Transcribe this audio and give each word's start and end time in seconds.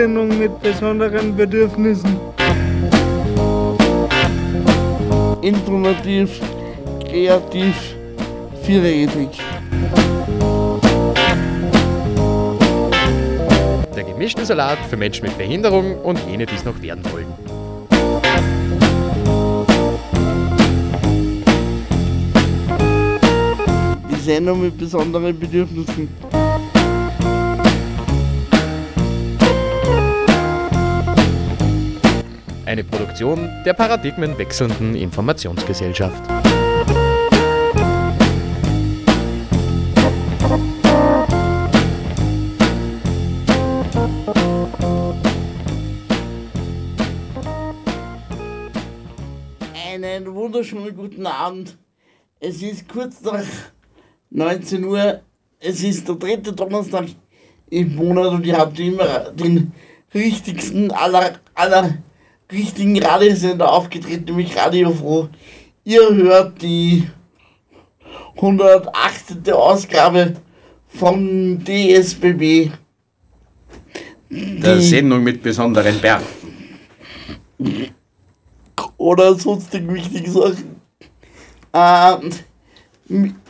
die 0.00 0.04
Sendung 0.04 0.38
mit 0.38 0.62
besonderen 0.62 1.36
Bedürfnissen. 1.36 2.18
Informativ, 5.42 6.40
kreativ, 7.06 7.74
vierrädrig. 8.62 9.28
Der 13.94 14.04
gemischte 14.04 14.46
Salat 14.46 14.78
für 14.88 14.96
Menschen 14.96 15.26
mit 15.26 15.36
Behinderung 15.36 15.98
und 15.98 16.18
jene, 16.26 16.46
die 16.46 16.54
es 16.54 16.64
noch 16.64 16.80
werden 16.80 17.04
wollen. 17.12 17.34
Die 24.10 24.20
Sendung 24.22 24.62
mit 24.62 24.78
besonderen 24.78 25.38
Bedürfnissen. 25.38 26.08
Eine 32.70 32.84
Produktion 32.84 33.50
der 33.66 33.72
paradigmenwechselnden 33.72 34.94
Informationsgesellschaft. 34.94 36.22
Einen 49.74 50.32
wunderschönen 50.32 50.94
guten 50.94 51.26
Abend. 51.26 51.76
Es 52.38 52.62
ist 52.62 52.88
kurz 52.88 53.20
nach 53.22 53.42
19 54.30 54.84
Uhr. 54.84 55.22
Es 55.58 55.82
ist 55.82 56.06
der 56.06 56.14
dritte 56.14 56.52
Donnerstag 56.52 57.06
im 57.68 57.96
Monat 57.96 58.28
und 58.28 58.46
ihr 58.46 58.56
habt 58.56 58.78
immer 58.78 59.32
den 59.32 59.72
richtigsten 60.14 60.92
aller, 60.92 61.40
aller 61.56 61.98
richtigen 62.52 63.02
Radiosender 63.02 63.72
aufgetreten, 63.72 64.24
nämlich 64.24 64.56
Radio 64.56 64.92
Froh. 64.92 65.28
Ihr 65.84 66.14
hört 66.14 66.60
die 66.62 67.08
108. 68.36 69.50
Ausgabe 69.52 70.34
von 70.88 71.62
DSBB. 71.64 72.70
Der 74.30 74.80
Sendung 74.80 75.22
mit 75.24 75.42
besonderen 75.42 76.00
Berg. 76.00 76.22
oder 78.96 79.34
sonstigen 79.34 79.92
wichtigen 79.92 80.30
Sachen. 80.30 80.80
Ähm, 81.72 82.30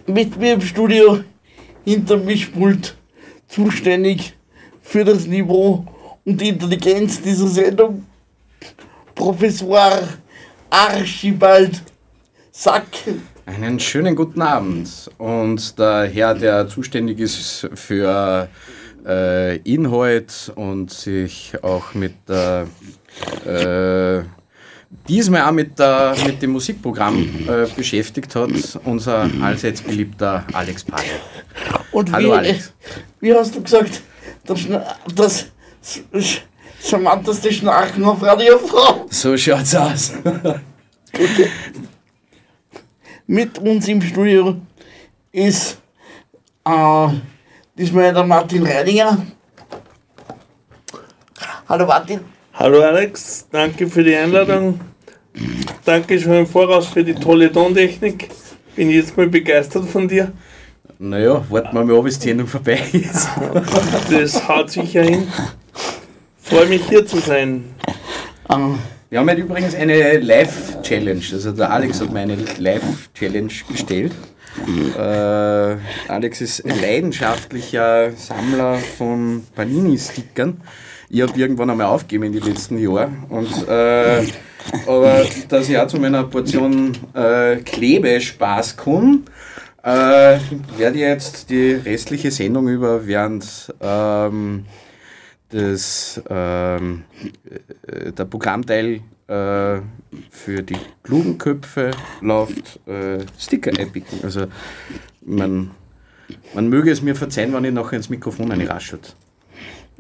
mit 0.07 0.37
mir 0.37 0.55
im 0.55 0.61
Studio 0.61 1.21
hinter 1.85 2.17
Mischpult 2.17 2.97
zuständig 3.49 4.35
für 4.81 5.05
das 5.05 5.27
Niveau 5.27 5.85
und 6.25 6.41
die 6.41 6.51
Intelligenz 6.51 7.21
dieser 7.21 7.49
Sendung 7.49 8.07
Professor 9.21 10.01
Archibald 10.71 11.83
Sack. 12.53 12.87
Einen 13.45 13.79
schönen 13.79 14.17
guten 14.17 14.41
Abend. 14.41 15.11
Und 15.19 15.79
der 15.79 16.09
Herr, 16.11 16.35
der 16.35 16.67
zuständig 16.69 17.19
ist 17.19 17.69
für 17.75 18.49
äh, 19.07 19.57
Inhalt 19.59 20.51
und 20.55 20.91
sich 20.91 21.53
auch 21.61 21.93
mit 21.93 22.15
der, 22.31 22.67
äh, 23.45 24.25
diesmal 25.07 25.43
auch 25.43 25.53
mit, 25.53 25.79
der, 25.79 26.15
mit 26.25 26.41
dem 26.41 26.53
Musikprogramm 26.53 27.47
äh, 27.47 27.67
beschäftigt 27.77 28.35
hat, 28.35 28.81
unser 28.85 29.29
allseits 29.43 29.83
beliebter 29.83 30.47
Alex 30.55 30.83
Pagel. 30.83 31.11
Und 31.93 32.11
Hallo, 32.11 32.31
wie, 32.31 32.37
Alex. 32.39 32.73
wie 33.21 33.35
hast 33.35 33.55
du 33.55 33.63
gesagt, 33.63 34.01
das, 34.47 34.67
das 35.15 35.47
charmanteste 36.83 37.53
Schnarchen 37.53 38.05
auf 38.05 38.23
Radio 38.23 38.59
Frau? 38.59 39.07
So 39.11 39.37
schaut's 39.37 39.75
aus. 39.75 40.13
Mit 43.27 43.59
uns 43.59 43.87
im 43.89 44.03
Studio 44.03 44.57
ist 45.33 45.79
äh, 46.65 47.09
diesmal 47.77 48.13
der 48.13 48.25
Martin 48.25 48.67
Reidinger. 48.67 49.27
Hallo 51.69 51.87
Martin. 51.87 52.21
Hallo 52.55 52.83
Alex, 52.83 53.47
danke 53.51 53.87
für 53.87 54.03
die 54.03 54.15
Einladung. 54.17 54.81
Danke 55.85 56.19
schon 56.19 56.33
im 56.35 56.47
Voraus 56.47 56.89
für 56.89 57.05
die 57.05 57.15
tolle 57.15 57.51
Tontechnik. 57.53 58.29
Bin 58.75 58.91
jetzt 58.91 59.17
mal 59.17 59.29
begeistert 59.29 59.89
von 59.89 60.09
dir. 60.09 60.33
Naja, 60.99 61.43
warten 61.49 61.75
wir 61.75 61.85
mal 61.85 61.97
ab, 61.99 62.05
bis 62.05 62.19
die 62.19 62.29
Sendung 62.29 62.47
vorbei 62.47 62.81
ist. 62.93 63.29
Das 64.11 64.49
haut 64.49 64.71
sicher 64.71 65.03
hin. 65.03 65.27
Freue 66.51 66.67
mich 66.67 66.85
hier 66.89 67.07
zu 67.07 67.19
sein. 67.19 67.63
Äh, 68.49 68.57
Wir 69.09 69.21
haben 69.21 69.31
heute 69.31 69.43
übrigens 69.43 69.73
eine 69.77 70.19
Live-Challenge. 70.19 71.23
Also 71.33 71.53
der 71.53 71.71
Alex 71.71 72.01
hat 72.01 72.13
mir 72.13 72.19
eine 72.19 72.37
Live-Challenge 72.59 73.53
gestellt. 73.71 74.11
Äh, 74.99 75.77
Alex 76.09 76.41
ist 76.41 76.67
ein 76.67 76.81
leidenschaftlicher 76.81 78.11
Sammler 78.17 78.79
von 78.99 79.45
Panini-Stickern. 79.55 80.61
Ich 81.09 81.23
habe 81.23 81.39
irgendwann 81.39 81.71
einmal 81.71 81.87
aufgegeben 81.87 82.25
in 82.25 82.33
den 82.33 82.43
letzten 82.43 82.79
Jahren. 82.79 83.27
Und, 83.29 83.69
äh, 83.69 84.25
aber 84.89 85.25
dass 85.49 85.69
ich 85.69 85.79
auch 85.79 85.87
zu 85.87 85.99
meiner 86.01 86.25
Portion 86.25 86.97
äh, 87.15 87.59
Klebespaß 87.59 88.77
komme, 88.77 89.21
äh, 89.85 90.39
werde 90.77 90.97
ich 90.97 91.01
jetzt 91.03 91.49
die 91.49 91.75
restliche 91.75 92.33
Sendung 92.33 92.67
über 92.67 93.07
während 93.07 93.73
ähm, 93.81 94.65
des, 95.53 96.21
ähm, 96.29 97.05
äh, 97.87 98.13
der 98.13 98.25
Programmteil 98.25 99.01
äh, 99.27 99.81
für 100.31 100.63
die 100.63 100.79
klugen 101.03 101.39
Köpfe 101.39 101.91
läuft 102.21 102.81
äh, 102.87 103.25
Sticker 103.39 103.73
einpicken. 103.79 104.21
Also 104.23 104.47
man, 105.23 105.71
man 106.55 106.69
möge 106.69 106.91
es 106.91 107.03
mir 107.03 107.15
verzeihen, 107.15 107.53
wenn 107.53 107.65
ich 107.65 107.73
nachher 107.73 107.97
ins 107.97 108.11
Mikrofon 108.11 108.53
eine 108.53 108.69
raschelt. 108.69 109.15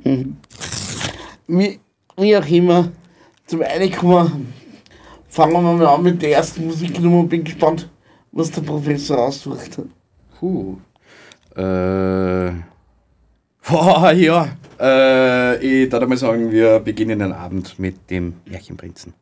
wie, 0.04 1.80
wie 2.16 2.36
auch 2.36 2.46
immer, 2.46 2.90
zum 3.46 3.62
Einkommen 3.62 4.52
fangen 5.28 5.52
wir 5.52 5.60
mal 5.62 5.86
an 5.86 6.02
mit 6.02 6.22
der 6.22 6.32
ersten 6.32 6.66
Musiknummer. 6.66 7.24
Bin 7.24 7.44
gespannt, 7.44 7.88
was 8.32 8.50
der 8.50 8.62
Professor 8.62 9.18
aussucht. 9.18 9.80
Puh. 10.38 10.78
Äh, 11.56 12.52
boah, 13.68 14.12
ja. 14.12 14.48
Äh, 14.80 15.56
ich 15.58 15.88
darf 15.88 16.06
mal 16.08 16.16
sagen, 16.16 16.50
wir 16.50 16.80
beginnen 16.80 17.18
den 17.18 17.32
Abend 17.32 17.78
mit 17.78 18.10
dem 18.10 18.34
Märchenprinzen. 18.46 19.12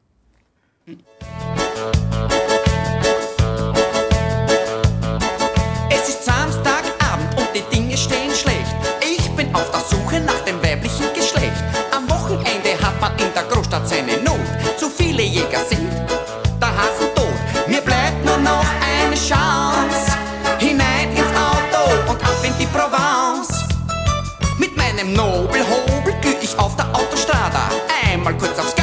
Es 5.90 6.08
ist 6.08 6.24
Samstagabend 6.24 7.36
und 7.36 7.48
die 7.54 7.74
Dinge 7.74 7.96
stehen 7.96 8.30
schlecht. 8.30 8.76
Ich 9.02 9.28
bin 9.32 9.52
auf 9.54 9.70
der 9.70 9.80
Suche 9.80 10.20
nach 10.20 10.40
dem 10.44 10.62
weiblichen 10.62 11.12
Geschlecht. 11.14 11.64
Am 11.94 12.08
Wochenende 12.08 12.70
hat 12.80 13.00
man 13.00 13.12
in 13.18 13.32
der 13.34 13.42
Großstadt 13.50 13.88
seine 13.88 14.22
Not. 14.22 14.38
Zu 14.78 14.88
viele 14.88 15.22
Jäger 15.22 15.60
sind 15.68 15.77
Nobelhobel 25.14 26.14
geh 26.20 26.36
ich 26.42 26.58
auf 26.58 26.76
der 26.76 26.86
Autostrada. 26.94 27.70
Einmal 28.04 28.36
kurz 28.36 28.58
aufs 28.58 28.77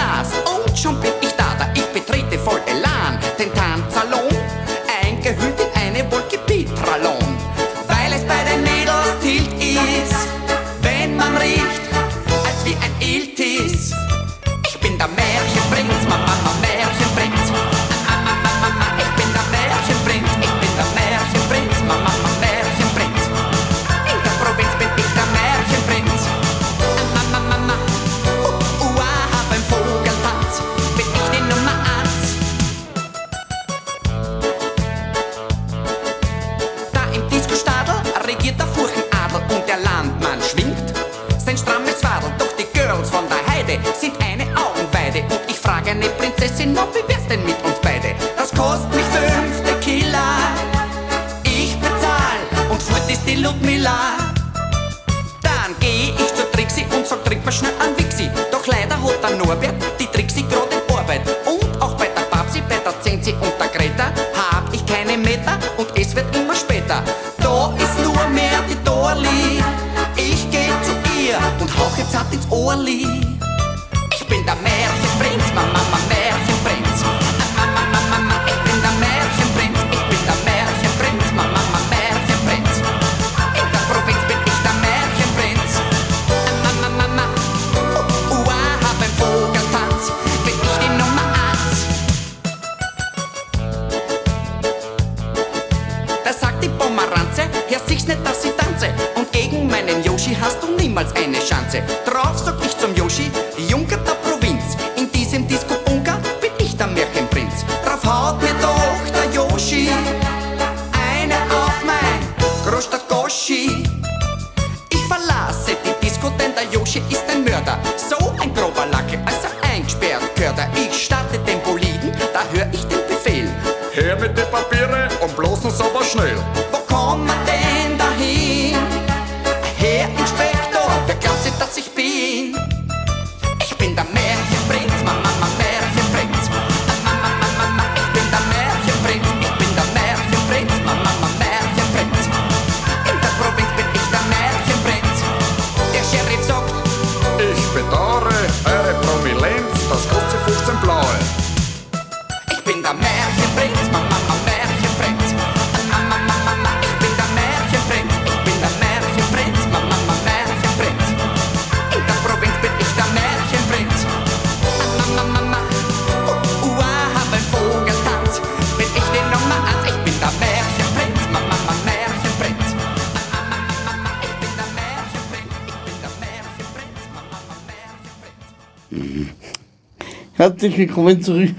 Herzlich 180.65 180.87
willkommen 180.87 181.21
zurück 181.21 181.51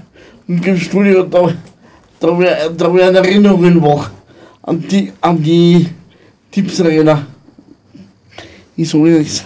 im 0.49 0.77
Studio. 0.77 1.23
Da, 1.23 1.53
da, 2.19 2.69
da 2.75 2.93
werden 2.93 3.15
Erinnerungen 3.15 3.81
wach 3.81 4.11
an 4.61 4.85
die, 4.85 5.13
an 5.21 5.41
die 5.41 5.87
Tipps-Arena. 6.51 7.25
Ich 8.75 8.89
sage 8.89 9.11
nichts. 9.11 9.45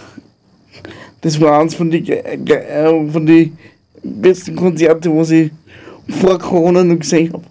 Das 1.22 1.40
war 1.40 1.60
eins 1.60 1.76
von 1.76 1.92
den 1.92 2.04
äh, 2.08 3.12
von 3.12 3.24
die 3.24 3.54
besten 4.02 4.56
Konzerte, 4.56 5.16
was 5.16 5.30
ich 5.30 5.52
vor 6.10 6.40
Corona 6.40 6.84
noch 6.84 6.98
gesehen 6.98 7.32
habe. 7.32 7.46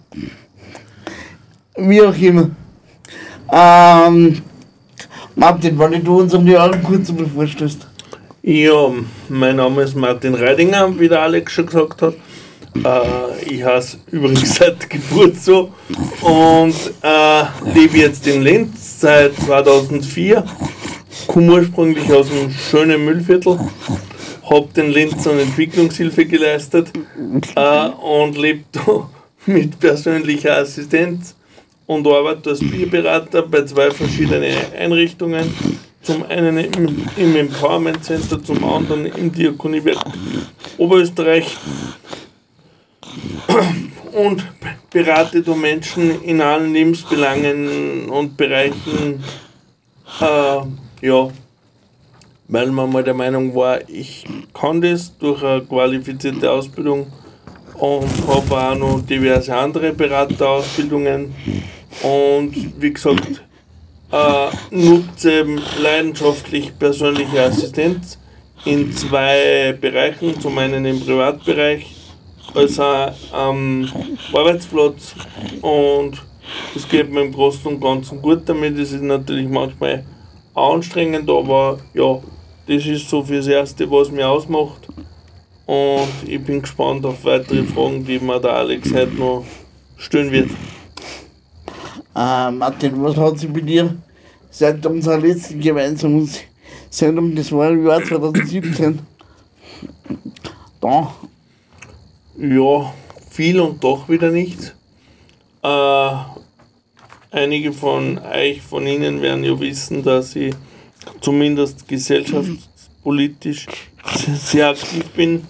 Wie 1.77 2.01
auch 2.01 2.17
immer. 2.17 2.49
Ähm, 3.53 4.41
Martin, 5.33 5.79
wenn 5.79 6.03
du 6.03 6.19
uns 6.19 6.33
um 6.33 6.45
die 6.45 6.55
Ohren 6.55 6.83
kurz 6.83 7.09
einmal 7.09 7.27
vorstellst. 7.27 7.87
Ja, 8.43 8.91
mein 9.29 9.57
Name 9.57 9.83
ist 9.83 9.95
Martin 9.95 10.33
Reidinger, 10.33 10.99
wie 10.99 11.07
der 11.07 11.21
Alex 11.21 11.53
schon 11.53 11.67
gesagt 11.67 12.01
hat. 12.01 12.15
Äh, 12.83 13.43
ich 13.45 13.63
heiße 13.63 13.97
übrigens 14.11 14.55
seit 14.55 14.89
Geburt 14.89 15.35
so 15.35 15.71
und 16.21 16.73
äh, 17.03 17.43
lebe 17.75 17.99
jetzt 17.99 18.25
in 18.25 18.41
Linz 18.41 18.99
seit 18.99 19.35
2004. 19.35 20.43
Komme 21.27 21.53
ursprünglich 21.53 22.11
aus 22.11 22.29
dem 22.29 22.49
schönen 22.49 23.05
Müllviertel, 23.05 23.59
habe 24.49 24.67
den 24.75 24.89
Linzern 24.89 25.37
Entwicklungshilfe 25.37 26.25
geleistet 26.25 26.91
äh, 27.55 27.89
und 27.89 28.39
lebe 28.39 28.63
da 28.71 29.07
mit 29.45 29.79
persönlicher 29.79 30.57
Assistenz 30.57 31.35
und 31.85 32.07
arbeite 32.07 32.49
als 32.49 32.59
Bierberater 32.61 33.43
bei 33.43 33.65
zwei 33.65 33.91
verschiedenen 33.91 34.55
Einrichtungen. 34.75 35.53
Zum 36.01 36.23
einen 36.23 36.57
im, 36.57 37.07
im 37.15 37.35
Empowerment 37.35 38.03
Center, 38.03 38.43
zum 38.43 38.63
anderen 38.63 39.05
im 39.05 39.31
Diakoniewerk 39.31 39.99
Oberösterreich 40.77 41.55
und 44.11 44.43
berate 44.89 45.41
da 45.41 45.55
Menschen 45.55 46.21
in 46.23 46.41
allen 46.41 46.73
Lebensbelangen 46.73 48.09
und 48.09 48.35
Bereichen, 48.35 49.23
äh, 50.19 51.05
ja, 51.05 51.29
weil 52.47 52.71
man 52.71 52.91
mal 52.91 53.03
der 53.03 53.13
Meinung 53.13 53.55
war, 53.55 53.87
ich 53.87 54.25
kann 54.53 54.81
das 54.81 55.17
durch 55.17 55.43
eine 55.43 55.61
qualifizierte 55.61 56.51
Ausbildung 56.51 57.07
und 57.75 58.27
habe 58.27 58.57
auch 58.57 58.75
noch 58.75 59.01
diverse 59.01 59.55
andere 59.55 59.93
Beraterausbildungen. 59.93 61.33
Und 62.03 62.81
wie 62.81 62.93
gesagt, 62.93 63.43
äh, 64.11 64.49
nutze 64.71 65.45
leidenschaftlich 65.81 66.77
persönliche 66.77 67.43
Assistenz 67.43 68.17
in 68.65 68.91
zwei 68.93 69.75
Bereichen, 69.79 70.39
zum 70.39 70.57
einen 70.57 70.85
im 70.85 70.99
Privatbereich 70.99 71.95
als 72.53 72.79
auch 72.79 73.13
am 73.31 73.89
Arbeitsplatz 74.33 75.15
und 75.61 76.21
es 76.75 76.87
geht 76.87 77.11
mir 77.11 77.21
im 77.21 77.31
Großen 77.31 77.65
und 77.65 77.79
Ganzen 77.79 78.21
gut 78.21 78.41
damit. 78.45 78.77
Es 78.77 78.91
ist 78.91 79.03
natürlich 79.03 79.47
manchmal 79.47 80.03
anstrengend, 80.53 81.29
aber 81.29 81.79
ja, 81.93 82.19
das 82.67 82.85
ist 82.85 83.09
so 83.09 83.23
fürs 83.23 83.47
Erste, 83.47 83.89
was 83.89 84.11
mich 84.11 84.23
ausmacht. 84.23 84.87
Und 85.65 86.09
ich 86.27 86.43
bin 86.43 86.61
gespannt 86.61 87.05
auf 87.05 87.23
weitere 87.23 87.63
Fragen, 87.63 88.05
die 88.05 88.19
mir 88.19 88.39
der 88.39 88.53
Alex 88.53 88.93
heute 88.93 89.15
noch 89.15 89.45
stellen 89.97 90.31
wird. 90.31 90.49
Äh, 92.15 92.51
Martin, 92.51 93.01
was 93.03 93.15
hat 93.15 93.39
sich 93.39 93.51
bei 93.51 93.61
dir 93.61 93.95
seit 94.49 94.85
unserer 94.85 95.17
letzten 95.17 95.59
gemeinsamen 95.59 96.29
Sendung, 96.89 97.33
das 97.35 97.51
war 97.51 97.69
im 97.69 97.87
Jahr 97.87 98.03
2017, 98.03 98.99
da 100.81 101.15
Ja, 102.37 102.93
viel 103.29 103.59
und 103.61 103.81
doch 103.81 104.09
wieder 104.09 104.29
nichts. 104.29 104.73
Äh, 105.63 106.11
einige 107.31 107.71
von 107.71 108.17
euch, 108.17 108.61
von 108.61 108.85
Ihnen 108.85 109.21
werden 109.21 109.43
ja 109.45 109.57
wissen, 109.57 110.03
dass 110.03 110.35
ich 110.35 110.53
zumindest 111.21 111.87
gesellschaftspolitisch 111.87 113.67
sehr 114.15 114.69
aktiv 114.69 115.05
bin 115.15 115.47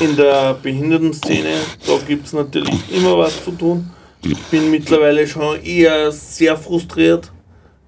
in 0.00 0.16
der 0.16 0.54
Behindertenszene. 0.54 1.54
Da 1.86 1.98
gibt 2.06 2.26
es 2.26 2.34
natürlich 2.34 2.74
immer 2.92 3.16
was 3.16 3.42
zu 3.42 3.52
tun. 3.52 3.90
Ich 4.22 4.38
bin 4.50 4.70
mittlerweile 4.70 5.26
schon 5.26 5.62
eher 5.62 6.10
sehr 6.10 6.56
frustriert, 6.56 7.32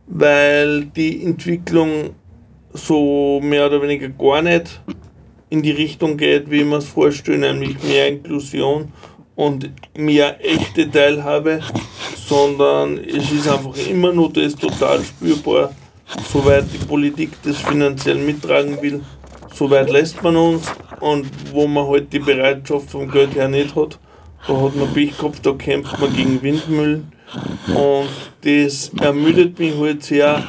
weil 0.06 0.86
die 0.86 1.24
Entwicklung 1.24 2.10
so 2.72 3.40
mehr 3.42 3.66
oder 3.66 3.82
weniger 3.82 4.08
gar 4.08 4.42
nicht 4.42 4.80
in 5.50 5.62
die 5.62 5.70
Richtung 5.70 6.16
geht, 6.16 6.50
wie 6.50 6.64
man 6.64 6.78
es 6.78 6.88
vorstellt, 6.88 7.40
nämlich 7.40 7.82
mehr 7.82 8.08
Inklusion 8.08 8.92
und 9.34 9.70
mehr 9.96 10.44
echte 10.44 10.90
Teilhabe, 10.90 11.60
sondern 12.16 12.98
es 12.98 13.30
ist 13.32 13.48
einfach 13.48 13.76
immer 13.88 14.12
nur 14.12 14.32
das 14.32 14.54
total 14.54 15.02
spürbar, 15.02 15.72
soweit 16.30 16.64
die 16.72 16.84
Politik 16.84 17.30
das 17.44 17.56
finanziell 17.56 18.18
mittragen 18.18 18.80
will, 18.82 19.02
soweit 19.52 19.90
lässt 19.90 20.22
man 20.22 20.36
uns 20.36 20.66
und 21.00 21.26
wo 21.52 21.66
man 21.66 21.86
halt 21.86 22.12
die 22.12 22.18
Bereitschaft 22.18 22.90
vom 22.90 23.10
Geld 23.10 23.34
her 23.34 23.48
nicht 23.48 23.74
hat, 23.74 23.98
da 24.46 24.60
hat 24.60 24.76
man 24.76 24.92
Pech 24.94 25.16
gehabt, 25.16 25.44
da 25.44 25.52
kämpft 25.52 25.98
man 26.00 26.14
gegen 26.14 26.42
Windmühlen 26.42 27.12
und 27.68 28.08
das 28.42 28.90
ermüdet 29.00 29.58
mich 29.58 29.76
halt 29.78 30.02
sehr, 30.02 30.42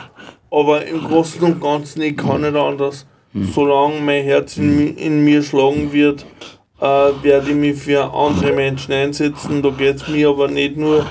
aber 0.52 0.86
im 0.86 1.04
Großen 1.04 1.42
und 1.42 1.62
Ganzen, 1.62 2.02
ich 2.02 2.18
kann 2.18 2.42
nicht 2.42 2.56
anders, 2.56 3.06
solange 3.54 4.00
mein 4.02 4.24
Herz 4.24 4.58
in, 4.58 4.96
in 4.98 5.24
mir 5.24 5.44
schlagen 5.44 5.92
wird, 5.94 6.26
äh, 6.80 6.86
werde 6.86 7.50
ich 7.50 7.56
mich 7.56 7.78
für 7.78 8.14
andere 8.14 8.54
Menschen 8.54 8.94
einsetzen. 8.94 9.62
Da 9.62 9.70
geht 9.70 9.98
es 9.98 10.08
mir 10.08 10.30
aber 10.30 10.48
nicht 10.48 10.78
nur 10.78 11.06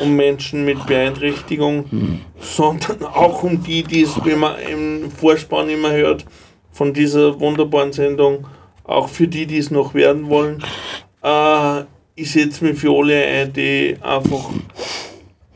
um 0.00 0.14
Menschen 0.14 0.64
mit 0.64 0.86
Beeinträchtigung, 0.86 2.20
sondern 2.40 3.04
auch 3.04 3.42
um 3.42 3.62
die, 3.62 3.82
die 3.82 4.02
es, 4.02 4.24
wie 4.24 4.34
man 4.34 4.56
im 4.58 5.10
Vorspann 5.10 5.70
immer 5.70 5.92
hört, 5.92 6.24
von 6.70 6.92
dieser 6.92 7.38
wunderbaren 7.40 7.92
Sendung, 7.92 8.46
auch 8.82 9.08
für 9.08 9.28
die, 9.28 9.46
die 9.46 9.58
es 9.58 9.70
noch 9.70 9.94
werden 9.94 10.28
wollen. 10.28 10.62
Äh, 11.22 11.84
ich 12.16 12.30
setze 12.30 12.64
mich 12.64 12.78
für 12.78 12.96
alle 12.96 13.24
ein, 13.24 13.52
die 13.52 13.96
einfach 14.00 14.50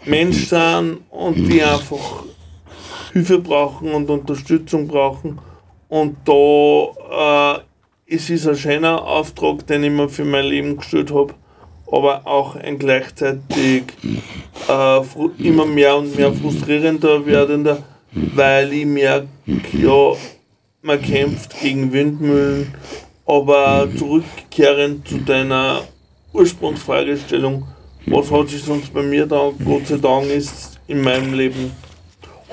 Mensch 0.05 0.49
sind 0.49 0.99
und 1.11 1.37
die 1.37 1.63
einfach 1.63 2.25
Hilfe 3.13 3.39
brauchen 3.39 3.93
und 3.93 4.11
Unterstützung 4.11 4.89
brauchen. 4.89 5.39
Und 5.89 6.17
da 6.25 7.55
äh, 7.57 7.61
es 8.11 8.31
ist 8.31 8.47
ein 8.47 8.57
schöner 8.57 9.03
Auftrag, 9.03 9.67
den 9.67 9.85
ich 9.85 9.91
mir 9.91 10.09
für 10.09 10.25
mein 10.25 10.47
Leben 10.47 10.77
gestellt 10.79 11.13
habe, 11.13 11.35
aber 11.91 12.27
auch 12.27 12.57
ein 12.57 12.79
gleichzeitig 12.79 13.85
äh, 14.69 15.01
immer 15.39 15.67
mehr 15.67 15.97
und 15.97 16.17
mehr 16.17 16.33
frustrierender 16.33 17.25
werdender, 17.25 17.83
weil 18.13 18.73
ich 18.73 18.87
merke, 18.87 19.29
ja, 19.73 20.13
man 20.83 21.03
kämpft 21.03 21.61
gegen 21.61 21.93
Windmühlen, 21.93 22.75
aber 23.27 23.89
zurückkehrend 23.97 25.07
zu 25.07 25.19
deiner 25.19 25.83
Ursprungsfragestellung, 26.33 27.67
was 28.07 28.31
hat 28.31 28.49
sich 28.49 28.63
sonst 28.63 28.93
bei 28.93 29.03
mir 29.03 29.27
da, 29.27 29.51
Gott 29.65 29.87
sei 29.87 29.97
Dank, 29.97 30.27
ist 30.27 30.79
in 30.87 31.03
meinem 31.03 31.35
Leben 31.35 31.73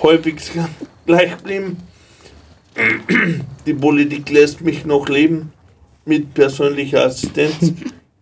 halbwegs 0.02 0.52
gleich 1.06 1.38
geblieben. 1.38 1.78
Die 3.66 3.74
Politik 3.74 4.30
lässt 4.30 4.62
mich 4.62 4.86
noch 4.86 5.08
leben 5.08 5.54
mit 6.06 6.34
persönlicher 6.34 7.06
Assistenz. 7.06 7.74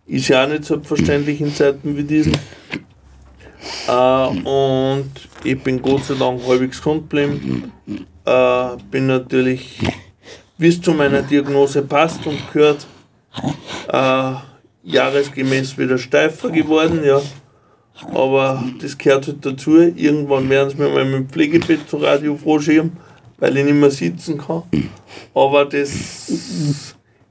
Ist 0.06 0.28
ja 0.28 0.44
auch 0.44 0.48
nicht 0.48 0.64
selbstverständlich 0.64 1.40
in 1.40 1.54
Zeiten 1.54 1.96
wie 1.96 2.04
diesen. 2.04 2.36
Äh, 3.88 4.26
und 4.26 5.10
ich 5.42 5.60
bin 5.62 5.80
Gott 5.80 6.04
sei 6.04 6.14
Dank 6.14 6.46
halbwegs 6.46 6.78
gesund 6.78 7.08
geblieben. 7.08 7.72
Äh, 8.24 8.76
bin 8.90 9.06
natürlich, 9.06 9.78
wie 10.58 10.68
es 10.68 10.80
zu 10.80 10.92
meiner 10.92 11.22
Diagnose 11.22 11.82
passt 11.82 12.26
und 12.26 12.52
gehört, 12.52 12.86
äh, 13.88 14.34
jahresgemäß 14.84 15.76
wieder 15.78 15.98
steifer 15.98 16.50
geworden, 16.50 17.02
ja. 17.04 17.20
Aber 18.12 18.64
das 18.80 18.98
gehört 18.98 19.26
halt 19.26 19.44
dazu. 19.44 19.76
Irgendwann 19.78 20.48
werden 20.50 20.70
sie 20.70 20.76
mir 20.76 20.88
mal 20.88 21.04
mit 21.04 21.14
dem 21.14 21.28
Pflegebett 21.28 21.88
zum 21.88 22.02
Radio 22.02 22.36
vorschieben, 22.36 22.92
weil 23.38 23.56
ich 23.56 23.64
nicht 23.64 23.74
mehr 23.74 23.90
sitzen 23.90 24.38
kann. 24.38 24.64
Aber 25.34 25.64
das 25.64 26.28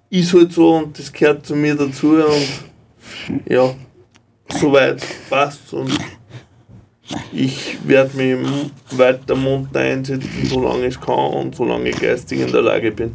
ist 0.10 0.34
halt 0.34 0.54
so 0.54 0.76
und 0.76 0.98
das 0.98 1.12
gehört 1.12 1.46
zu 1.46 1.56
mir 1.56 1.76
dazu 1.76 2.12
und 2.12 3.44
ja, 3.50 3.74
soweit 4.60 5.04
passt 5.30 5.74
und 5.74 5.92
ich 7.32 7.78
werde 7.84 8.16
mich 8.16 8.38
weiter 8.92 9.36
munter 9.36 9.80
einsetzen, 9.80 10.30
solange 10.46 10.88
ich 10.88 11.00
kann 11.00 11.34
und 11.34 11.56
solange 11.56 11.90
ich 11.90 12.00
geistig 12.00 12.40
in 12.40 12.52
der 12.52 12.62
Lage 12.62 12.92
bin 12.92 13.14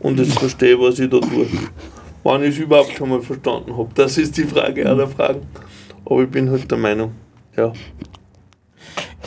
und 0.00 0.20
es 0.20 0.34
verstehe, 0.34 0.78
was 0.78 0.98
ich 0.98 1.10
da 1.10 1.18
tue. 1.18 1.46
Wann 2.24 2.42
ich 2.42 2.54
es 2.54 2.58
überhaupt 2.58 2.92
schon 2.92 3.10
mal 3.10 3.20
verstanden 3.20 3.76
habe, 3.76 3.90
das 3.94 4.16
ist 4.16 4.36
die 4.38 4.44
Frage 4.44 4.88
aller 4.88 5.06
Fragen. 5.06 5.46
Aber 6.06 6.22
ich 6.22 6.30
bin 6.30 6.50
halt 6.50 6.70
der 6.70 6.78
Meinung, 6.78 7.12
ja. 7.56 7.72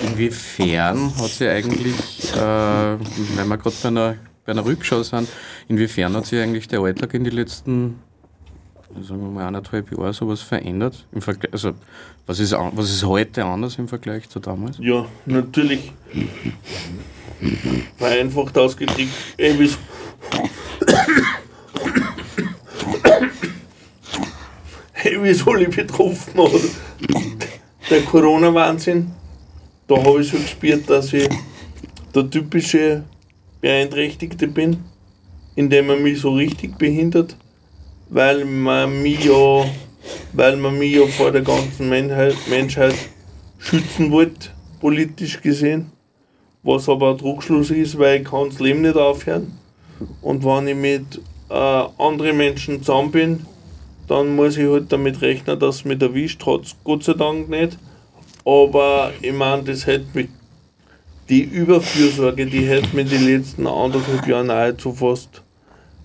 Inwiefern 0.01 1.11
hat 1.17 1.29
sie 1.29 1.47
eigentlich, 1.47 2.33
äh, 2.33 2.37
wenn 2.37 3.47
wir 3.47 3.57
gerade 3.57 3.75
bei 3.81 3.87
einer, 3.87 4.15
bei 4.45 4.51
einer 4.51 4.65
Rückschau 4.65 5.03
sind, 5.03 5.29
inwiefern 5.67 6.15
hat 6.15 6.25
sich 6.25 6.39
eigentlich 6.39 6.67
der 6.67 6.79
Alltag 6.81 7.13
in 7.13 7.23
den 7.23 7.33
letzten, 7.33 7.99
sagen 9.01 9.21
wir 9.21 9.29
mal, 9.29 9.47
eineinhalb 9.47 9.91
Jahren 9.91 10.13
sowas 10.13 10.41
verändert? 10.41 11.05
Im 11.11 11.21
Vergleich, 11.21 11.53
also, 11.53 11.73
was 12.25 12.39
ist, 12.39 12.53
was 12.53 12.89
ist 12.89 13.03
heute 13.05 13.45
anders 13.45 13.77
im 13.77 13.87
Vergleich 13.87 14.27
zu 14.27 14.39
damals? 14.39 14.77
Ja, 14.79 15.05
natürlich. 15.25 15.93
Vereinfacht 17.97 18.57
ausgedrückt, 18.57 19.09
ey, 19.37 19.69
hey, 24.99 25.23
wie 25.23 25.33
soll 25.33 25.61
ich 25.61 25.75
betroffen 25.75 26.39
oder 26.39 26.59
der 27.89 28.01
Corona-Wahnsinn, 28.01 29.11
da 29.87 29.95
habe 29.95 30.21
ich 30.21 30.29
so 30.29 30.37
gespürt, 30.37 30.89
dass 30.89 31.13
ich 31.13 31.29
der 32.15 32.27
typische 32.27 33.03
Beeinträchtigte 33.61 34.47
bin, 34.47 34.83
indem 35.55 35.87
man 35.87 36.01
mich 36.01 36.19
so 36.19 36.33
richtig 36.33 36.79
behindert, 36.79 37.37
weil 38.09 38.43
man 38.43 39.03
mich 39.03 39.23
ja, 39.23 39.65
weil 40.33 40.57
man 40.57 40.79
mich 40.79 40.95
ja 40.95 41.05
vor 41.05 41.31
der 41.31 41.43
ganzen 41.43 41.89
Menschheit, 41.89 42.35
Menschheit 42.49 42.95
schützen 43.59 44.11
wollte, 44.11 44.49
politisch 44.79 45.39
gesehen, 45.41 45.91
was 46.63 46.89
aber 46.89 47.11
ein 47.11 47.17
Druckschluss 47.17 47.69
ist, 47.69 47.99
weil 47.99 48.21
ich 48.21 48.27
kann 48.27 48.49
das 48.49 48.59
Leben 48.59 48.81
nicht 48.81 48.97
aufhören. 48.97 49.59
Und 50.23 50.43
wenn 50.43 50.67
ich 50.67 50.75
mit 50.75 51.21
äh, 51.49 51.53
anderen 51.53 52.37
Menschen 52.37 52.81
zusammen 52.81 53.11
bin, 53.11 53.45
dann 54.07 54.35
muss 54.35 54.57
ich 54.57 54.67
halt 54.67 54.91
damit 54.91 55.21
rechnen, 55.21 55.59
dass 55.59 55.85
mich 55.85 56.01
erwischt 56.01 56.45
hat. 56.45 56.75
Gott 56.83 57.03
sei 57.03 57.13
Dank 57.13 57.49
nicht. 57.49 57.77
Aber 58.45 59.11
ich 59.21 59.33
meine, 59.33 59.63
das 59.63 59.85
hätte 59.85 60.05
mich, 60.13 60.29
die 61.29 61.41
Überfürsorge, 61.41 62.45
die 62.45 62.65
hätte 62.65 62.95
mich 62.95 63.09
die 63.09 63.17
letzten 63.17 63.67
anderthalb 63.67 64.25
Jahre 64.27 64.45
nahezu 64.45 64.93
fast 64.93 65.41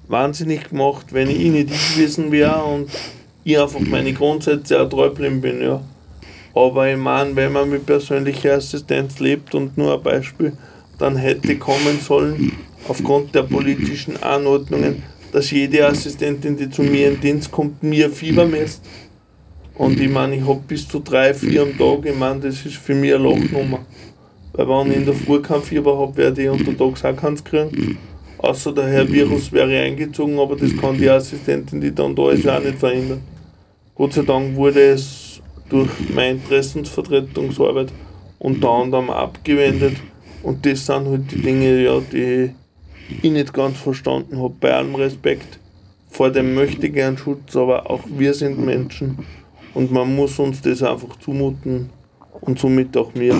wahnsinnig 0.09 0.71
gemacht, 0.71 1.07
wenn 1.13 1.31
ich 1.31 1.39
nicht 1.39 1.71
ich 1.71 1.95
gewesen 1.95 2.33
wäre 2.33 2.65
und 2.65 2.91
ich 3.45 3.59
einfach 3.59 3.81
meine 3.81 4.13
Grundsätze 4.13 4.81
auch 4.81 4.89
treu 4.89 5.09
geblieben 5.09 5.41
bin, 5.41 5.63
ja. 5.63 5.81
Aber 6.55 6.91
ich 6.91 6.99
meine, 6.99 7.35
wenn 7.37 7.53
man 7.53 7.71
mit 7.71 7.87
persönlicher 7.87 8.55
Assistenz 8.55 9.21
lebt 9.21 9.55
und 9.55 9.79
nur 9.79 9.95
ein 9.95 10.03
Beispiel, 10.03 10.53
dann 10.99 11.17
hätte 11.17 11.57
kommen 11.57 12.01
sollen, 12.01 12.53
aufgrund 12.89 13.35
der 13.35 13.45
politischen 13.45 14.23
Anordnungen, 14.23 15.03
dass 15.33 15.51
jede 15.51 15.87
Assistentin, 15.87 16.57
die 16.57 16.71
zu 16.71 16.83
mir 16.83 17.09
in 17.09 17.21
Dienst 17.21 17.51
kommt, 17.51 17.83
mir 17.83 18.11
Fieber 18.11 18.45
misst. 18.45 18.85
Und 19.75 19.99
ich 19.99 20.11
meine, 20.11 20.37
ich 20.37 20.47
habe 20.47 20.61
bis 20.69 20.87
zu 20.87 21.01
drei, 21.01 21.33
vier 21.33 21.63
am 21.63 21.77
Tag, 21.77 22.05
ich 22.05 22.17
meine, 22.17 22.41
das 22.41 22.65
ist 22.67 22.77
für 22.77 22.95
mich 22.95 23.15
eine 23.15 23.25
Lachnummer. 23.25 23.81
Weil 24.53 24.69
wenn 24.69 24.91
ich 24.91 24.99
in 24.99 25.07
der 25.07 25.15
Früh 25.15 25.41
kein 25.41 25.63
Fieber 25.63 25.99
habe, 25.99 26.15
werde 26.19 26.43
ich 26.43 26.51
untertags 26.51 27.05
auch 27.05 27.17
keins 27.17 27.43
kriegen. 27.43 27.99
Außer 28.37 28.73
der 28.73 28.89
Herr 28.89 29.11
Virus 29.11 29.51
wäre 29.51 29.81
eingezogen, 29.81 30.39
aber 30.39 30.57
das 30.57 30.77
kann 30.77 30.99
die 30.99 31.09
Assistentin, 31.09 31.81
die 31.81 31.95
dann 31.95 32.15
da 32.15 32.31
ist, 32.31 32.47
auch 32.47 32.63
nicht 32.63 32.79
verhindern. 32.79 33.23
Gott 33.95 34.13
sei 34.13 34.23
Dank 34.23 34.55
wurde 34.57 34.81
es 34.81 35.41
durch 35.71 35.91
meine 36.15 36.33
Interessensvertretungsarbeit 36.33 37.93
unter 38.39 38.69
anderem 38.69 39.09
abgewendet. 39.09 39.97
Und 40.43 40.67
das 40.67 40.85
sind 40.85 41.07
halt 41.07 41.31
die 41.31 41.41
Dinge, 41.41 41.83
ja, 41.83 42.01
die 42.01 42.51
ich 43.23 43.31
nicht 43.31 43.53
ganz 43.53 43.79
verstanden 43.79 44.41
habe. 44.41 44.55
Bei 44.61 44.75
allem 44.75 44.95
Respekt 44.95 45.59
vor 46.11 46.31
dem 46.31 46.55
möchte 46.55 46.91
gern 46.91 47.17
Schutz, 47.17 47.57
aber 47.57 47.91
auch 47.91 48.03
wir 48.07 48.35
sind 48.35 48.59
Menschen 48.59 49.19
und 49.75 49.91
man 49.91 50.15
muss 50.15 50.39
uns 50.39 50.61
das 50.61 50.83
einfach 50.83 51.17
zumuten 51.19 51.91
und 52.41 52.59
somit 52.59 52.97
auch 52.97 53.15
mir. 53.15 53.35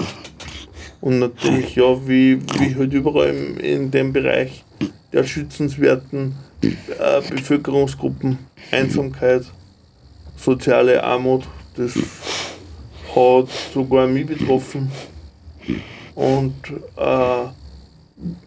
Und 1.01 1.19
natürlich, 1.19 1.77
ja, 1.77 2.09
wie, 2.09 2.41
wie 2.59 2.75
halt 2.77 2.93
überall 2.93 3.29
im, 3.29 3.59
in 3.59 3.91
dem 3.91 4.13
Bereich 4.13 4.65
der 5.13 5.25
schützenswerten 5.25 6.35
äh, 6.63 7.21
Bevölkerungsgruppen, 7.29 8.39
Einsamkeit, 8.71 9.45
soziale 10.37 11.03
Armut, 11.03 11.43
das 11.77 11.95
hat 13.15 13.49
sogar 13.75 14.07
mich 14.07 14.27
betroffen. 14.27 14.91
Und 16.15 16.55
äh, 16.97 17.62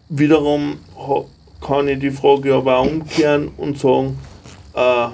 wiederum 0.08 0.78
kann 1.60 1.88
ich 1.88 1.98
die 1.98 2.10
Frage 2.10 2.54
aber 2.54 2.78
auch 2.78 2.86
umkehren 2.86 3.50
und 3.56 3.78
sagen, 3.78 4.18
äh, 4.74 5.08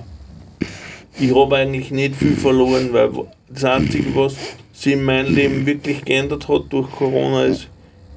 ich 1.18 1.34
habe 1.34 1.56
eigentlich 1.56 1.90
nicht 1.90 2.16
viel 2.16 2.36
verloren, 2.36 2.92
weil 2.92 3.10
das 3.48 3.64
Einzige, 3.64 4.14
was 4.14 4.34
sich 4.72 4.94
in 4.94 5.04
meinem 5.04 5.34
Leben 5.34 5.66
wirklich 5.66 6.04
geändert 6.04 6.48
hat 6.48 6.64
durch 6.70 6.90
Corona 6.90 7.44
ist, 7.44 7.68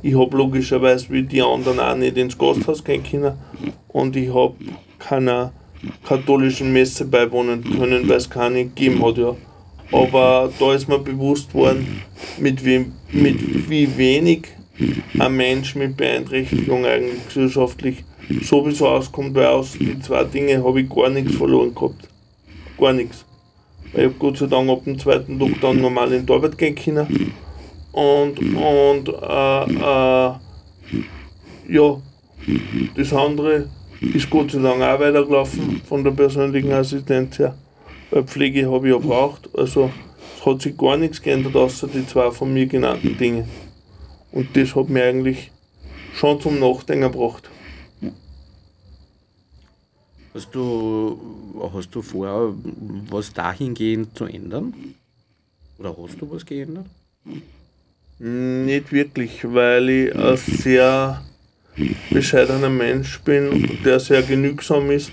ich 0.02 0.18
habe 0.18 0.38
logischerweise 0.38 1.10
wie 1.10 1.24
die 1.24 1.42
anderen 1.42 1.80
auch 1.80 1.96
nicht 1.96 2.18
ins 2.18 2.38
Gasthaus 2.38 2.84
gehen 2.84 3.04
können 3.04 3.34
und 3.88 4.16
ich 4.16 4.34
habe 4.34 4.56
keiner 5.00 5.52
katholischen 6.08 6.72
Messe 6.74 7.06
beiwohnen 7.06 7.64
können, 7.64 8.08
weil 8.08 8.18
es 8.18 8.30
keine 8.30 8.66
gegeben 8.66 9.04
hat. 9.04 9.18
Ja. 9.18 9.36
Aber 9.92 10.52
da 10.60 10.74
ist 10.74 10.88
mir 10.88 11.00
bewusst 11.00 11.54
worden, 11.54 12.02
mit 12.38 12.64
wie, 12.66 12.92
mit 13.12 13.70
wie 13.70 13.98
wenig 13.98 14.48
ein 15.20 15.36
Mensch 15.36 15.76
mit 15.76 15.96
Beeinträchtigung 15.96 16.86
eigentlich 16.86 17.28
gesellschaftlich 17.28 18.04
sowieso 18.42 18.88
auskommt, 18.88 19.36
weil 19.36 19.48
aus 19.48 19.74
die 19.74 20.00
zwei 20.00 20.24
Dinge 20.24 20.64
habe 20.64 20.82
ich 20.82 20.90
gar 20.90 21.10
nichts 21.10 21.36
verloren 21.36 21.74
gehabt. 21.74 22.10
Gar 22.78 22.94
nichts. 22.94 23.26
Weil 23.94 24.02
ich 24.02 24.08
habe 24.08 24.20
Gott 24.20 24.38
sei 24.38 24.48
Dank 24.48 24.70
ab 24.70 24.84
dem 24.84 25.00
zweiten 25.00 25.40
Tag 25.40 25.50
dann 25.62 25.82
normal 25.82 26.12
in 26.14 26.26
die 26.26 26.34
Arbeit 26.34 26.58
gehen 26.58 26.76
können. 26.76 27.34
Und, 27.92 28.40
und 28.40 29.10
äh, 29.10 29.64
äh, 29.64 30.34
ja, 31.70 32.02
das 32.96 33.14
andere 33.14 33.70
ist 34.02 34.30
Gott 34.30 34.52
sei 34.52 34.60
Dank 34.60 34.82
auch 34.82 35.00
weitergelaufen 35.00 35.82
von 35.88 36.04
der 36.04 36.12
persönlichen 36.12 36.74
Assistenz 36.74 37.40
her. 37.40 37.56
Weil 38.12 38.24
Pflege 38.24 38.70
habe 38.70 38.88
ich 38.88 38.94
ja 38.94 39.00
braucht. 39.00 39.50
Also 39.58 39.90
es 40.38 40.46
hat 40.46 40.62
sich 40.62 40.78
gar 40.78 40.98
nichts 40.98 41.22
geändert, 41.22 41.56
außer 41.56 41.88
die 41.88 42.06
zwei 42.06 42.30
von 42.32 42.54
mir 42.54 42.66
genannten 42.66 43.18
Dinge. 43.18 43.48
Und 44.36 44.56
das 44.58 44.76
hat 44.76 44.90
mich 44.90 45.02
eigentlich 45.02 45.52
schon 46.14 46.42
zum 46.42 46.60
Nachdenken 46.60 47.10
gebracht. 47.10 47.50
Hast 50.34 50.54
du, 50.54 51.18
hast 51.74 51.96
du 51.96 52.02
vor, 52.02 52.54
was 53.10 53.32
dahingehend 53.32 54.18
zu 54.18 54.26
ändern? 54.26 54.74
Oder 55.80 55.96
hast 55.98 56.20
du 56.20 56.30
was 56.30 56.46
geändert? 56.46 56.86
Nicht 58.20 58.92
wirklich, 58.92 59.46
weil 59.46 59.90
ich 59.90 60.16
ein 60.16 60.36
sehr 60.36 61.24
bescheidener 62.10 62.70
Mensch 62.70 63.22
bin, 63.22 63.80
der 63.86 64.02
sehr 64.02 64.22
genügsam 64.22 64.92
ist, 64.92 65.12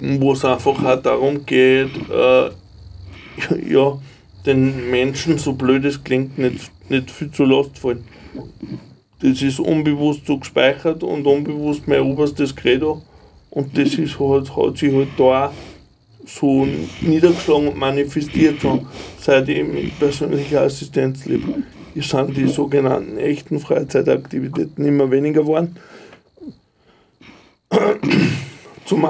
wo 0.00 0.32
es 0.32 0.44
einfach 0.44 0.82
auch 0.84 1.00
darum 1.00 1.46
geht, 1.46 1.90
äh, 2.10 2.50
ja, 3.72 3.96
den 4.44 4.90
Menschen, 4.90 5.38
so 5.38 5.52
blöd 5.52 5.84
es 5.84 6.02
klingt, 6.02 6.36
nicht, 6.36 6.72
nicht 6.88 7.12
viel 7.12 7.30
zu 7.30 7.44
Last 7.44 7.78
fallen. 7.78 8.04
Das 9.20 9.40
ist 9.40 9.58
unbewusst 9.58 10.26
so 10.26 10.38
gespeichert 10.38 11.02
und 11.02 11.26
unbewusst 11.26 11.88
mein 11.88 12.00
oberstes 12.00 12.54
Credo. 12.54 13.02
Und 13.50 13.78
das 13.78 13.94
ist 13.94 14.18
halt, 14.18 14.54
hat 14.56 14.76
sich 14.76 14.92
halt 14.92 15.08
da 15.16 15.52
so 16.26 16.66
niedergeschlagen 17.00 17.68
und 17.68 17.78
manifestiert 17.78 18.60
schon, 18.60 18.86
seit 19.20 19.48
ich 19.48 19.66
mit 19.66 19.98
persönlicher 19.98 20.62
Assistenz 20.62 21.24
lebe. 21.26 21.62
Es 21.94 22.10
sind 22.10 22.36
die 22.36 22.48
sogenannten 22.48 23.18
echten 23.18 23.60
Freizeitaktivitäten 23.60 24.84
immer 24.84 25.10
weniger 25.10 25.42
geworden. 25.42 25.76
Zum, 28.84 29.06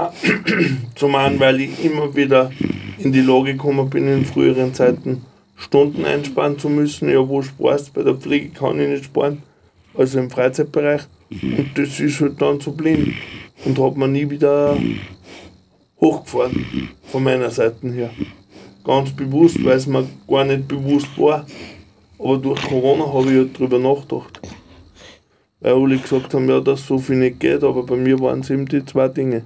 zum 0.95 1.15
einen, 1.15 1.41
weil 1.41 1.61
ich 1.61 1.85
immer 1.85 2.15
wieder 2.15 2.51
in 2.99 3.13
die 3.13 3.23
Lage 3.23 3.53
gekommen 3.53 3.91
bin, 3.91 4.07
in 4.07 4.25
früheren 4.25 4.75
Zeiten 4.75 5.23
Stunden 5.57 6.05
einsparen 6.05 6.59
zu 6.59 6.69
müssen. 6.69 7.09
Ja, 7.09 7.27
wo 7.29 7.43
sparst 7.43 7.95
Bei 7.95 8.03
der 8.03 8.15
Pflege 8.15 8.51
kann 8.51 8.81
ich 8.81 8.89
nicht 8.89 9.05
sparen, 9.07 9.43
also 9.95 10.19
im 10.19 10.31
Freizeitbereich. 10.31 11.03
Und 11.31 11.71
das 11.77 12.01
ist 12.01 12.21
halt 12.21 12.41
dann 12.41 12.61
so 12.61 12.73
blind 12.73 13.15
und 13.65 13.79
hat 13.79 13.97
man 13.97 14.13
nie 14.13 14.29
wieder 14.29 14.77
hochgefahren 16.01 16.91
von 17.07 17.23
meiner 17.23 17.51
Seite 17.51 17.89
her. 17.93 18.11
Ganz 18.85 19.11
bewusst, 19.13 19.65
weil 19.65 19.77
es 19.77 19.87
mir 19.87 20.07
gar 20.29 20.45
nicht 20.45 20.69
bewusst 20.69 21.19
war. 21.19 21.47
Aber 22.19 22.39
durch 22.39 22.61
Corona 22.63 23.13
habe 23.13 23.31
ich 23.31 23.39
halt 23.39 23.59
drüber 23.59 23.79
nachgedacht. 23.79 24.41
Weil 25.61 25.73
alle 25.73 25.99
gesagt 25.99 26.35
haben, 26.35 26.49
ja, 26.49 26.61
dass 26.61 26.87
so 26.87 26.99
viel 26.99 27.17
nicht 27.17 27.41
geht, 27.41 27.65
aber 27.65 27.83
bei 27.85 27.97
mir 27.97 28.21
waren 28.21 28.41
es 28.41 28.51
eben 28.51 28.67
die 28.67 28.85
zwei 28.85 29.09
Dinge. 29.09 29.45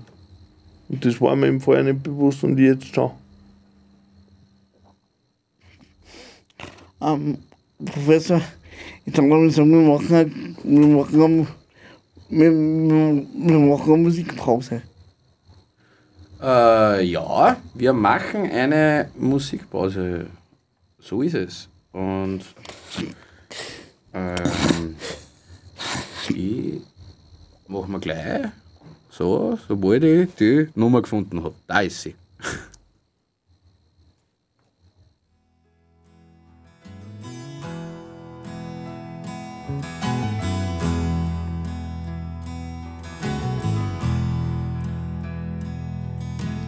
Und 0.89 1.05
das 1.05 1.21
war 1.21 1.37
mir 1.37 1.47
im 1.47 1.61
Vorher 1.61 1.85
nicht 1.85 2.03
bewusst 2.03 2.43
und 2.43 2.59
jetzt 2.59 2.95
schon. 2.95 3.11
Ähm, 7.01 7.39
Professor, 7.85 8.41
ich 9.05 9.13
mal 9.41 9.51
sagen, 9.51 9.71
wir 9.71 9.89
machen, 9.95 10.15
ein- 10.15 10.57
wir 10.65 10.87
machen, 10.89 11.49
wir, 12.29 12.51
wir, 12.51 13.27
machen 13.59 13.93
eine 13.95 14.03
Musikpause. 14.03 14.83
Äh, 16.41 17.05
ja, 17.05 17.57
wir 17.75 17.93
machen 17.93 18.51
eine 18.51 19.11
Musikpause. 19.19 20.27
So 21.01 21.23
ist 21.23 21.35
es. 21.35 21.69
Und 21.93 22.41
ähm, 24.13 24.97
die 26.29 26.83
machen 27.67 27.93
wir 27.93 27.99
gleich. 28.01 28.47
So, 29.11 29.59
sobald 29.67 30.05
ich 30.05 30.35
die 30.35 30.69
Nummer 30.75 31.03
gefunden 31.03 31.43
habe. 31.43 31.55
Da 31.67 31.81
ist 31.81 32.03
sie. 32.03 32.15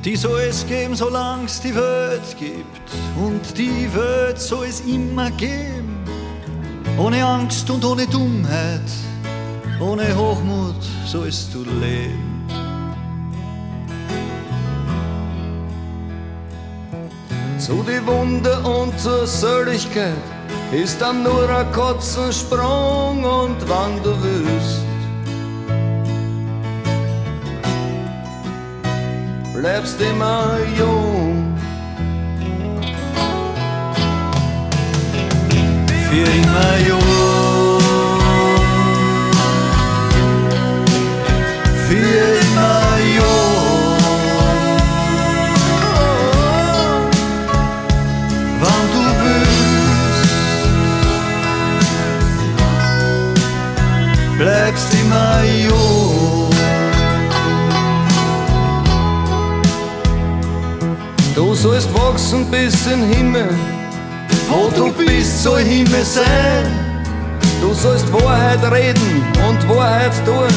Die 0.04 0.16
soll 0.16 0.40
es 0.48 0.66
geben, 0.66 0.94
solange 0.96 1.44
es 1.44 1.60
die 1.60 1.74
Welt 1.74 2.36
gibt. 2.38 2.90
Und 3.16 3.58
die 3.58 3.88
Welt 3.94 4.40
soll 4.40 4.66
es 4.66 4.80
immer 4.80 5.30
geben. 5.32 6.02
Ohne 6.96 7.22
Angst 7.22 7.68
und 7.68 7.84
ohne 7.84 8.06
Dummheit, 8.06 8.90
ohne 9.78 10.16
Hochmut 10.16 10.82
sollst 11.06 11.52
du 11.52 11.64
leben. 11.64 12.46
Zu 17.58 17.84
die 17.86 18.06
Wunde 18.06 18.58
und 18.60 18.98
zur 18.98 19.26
Seligkeit 19.26 20.16
ist 20.72 20.98
dann 21.00 21.22
nur 21.22 21.48
ein 21.48 21.70
kurzer 21.72 22.32
Sprung 22.32 23.22
und 23.22 23.56
wann 23.68 24.02
du 24.02 24.14
willst, 24.22 24.89
bleibst 29.60 30.00
immer 30.00 30.56
jung. 30.78 31.54
Für 36.08 36.28
immer 36.40 36.72
jung. 36.88 37.82
Für 41.88 42.20
immer 42.46 42.84
jung. 43.18 43.98
Wann 48.62 48.84
du 48.94 49.04
willst, 49.22 50.28
bleibst 54.38 54.90
immer 54.94 55.34
jung. 55.68 55.89
Sollst 61.62 61.92
wachsen 61.92 62.46
bis 62.50 62.86
in 62.86 63.02
Himmel, 63.12 63.50
Wo 64.48 64.70
du 64.74 64.90
bist, 64.92 65.42
soll 65.42 65.60
Himmel 65.60 66.04
sein. 66.04 66.66
du 67.60 67.74
sollst 67.74 68.10
Wahrheit 68.12 68.62
reden 68.72 69.22
und 69.46 69.68
Wahrheit 69.68 70.12
tun, 70.24 70.54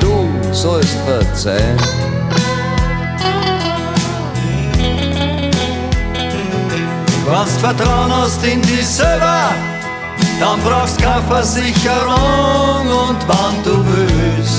du 0.00 0.54
sollst 0.54 0.96
verzeihen. 1.06 1.78
Wenn's 7.26 7.56
Vertrauen 7.60 8.12
hast 8.16 8.42
in 8.44 8.62
dich 8.62 8.86
selber, 8.86 9.50
dann 10.40 10.60
brauchst 10.62 10.98
keine 10.98 11.22
Versicherung 11.22 12.86
und 13.08 13.20
wann 13.26 13.56
du 13.64 13.84
willst, 13.92 14.57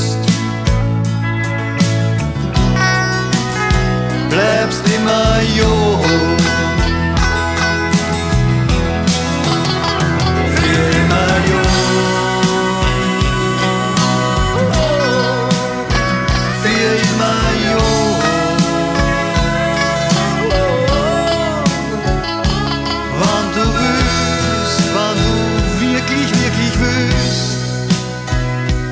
du 25.15 25.80
wirklich, 25.80 26.30
wirklich 26.30 26.74
willst, 26.80 27.58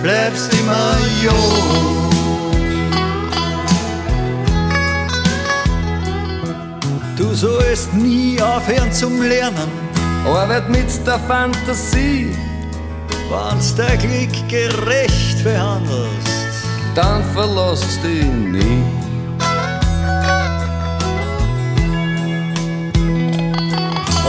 bleibst 0.01 0.53
immer 0.53 0.97
jung. 1.23 1.56
Du 7.67 7.75
sollst 7.75 7.93
nie 7.95 8.41
aufhören 8.41 8.93
zum 8.93 9.21
Lernen, 9.21 9.69
Arbeit 10.25 10.69
mit 10.69 10.87
der 11.05 11.19
Fantasie, 11.19 12.33
wenn's 13.29 13.75
dein 13.75 13.99
Glück 13.99 14.47
gerecht 14.47 15.43
behandelst. 15.43 16.29
dann 16.95 17.21
verlässt 17.33 18.01
dich 18.01 18.23
nie. 18.23 18.83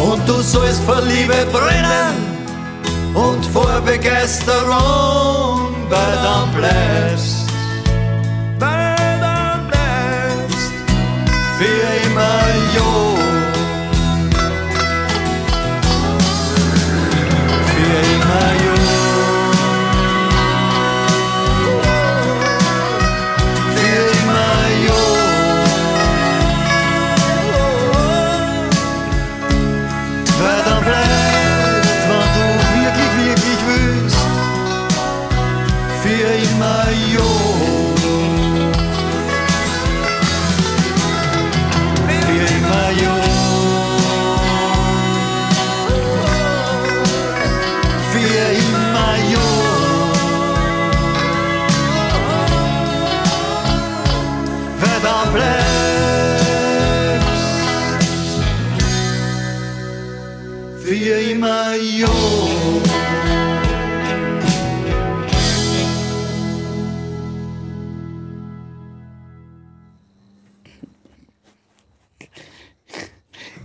Und 0.03 0.29
du 0.29 0.43
sollst 0.43 0.83
vor 0.83 1.01
Liebe 1.03 1.47
brennen 1.53 2.17
und 3.15 3.47
vor 3.47 3.81
Begeisterung, 3.87 5.77
weil 5.89 6.19
dann 6.25 6.53
bleibst, 6.57 7.47
weil 8.59 9.21
dann 9.21 9.69
bleibst 9.69 10.73
für 11.57 12.09
immer 12.09 12.75
jung. 12.75 13.08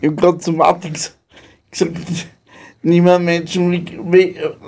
Ich 0.03 0.09
hab 0.09 0.17
grad 0.17 0.43
zu 0.43 0.51
Matrix 0.51 1.15
gesagt, 1.71 1.95
niemand 2.81 3.23
Menschen, 3.23 3.69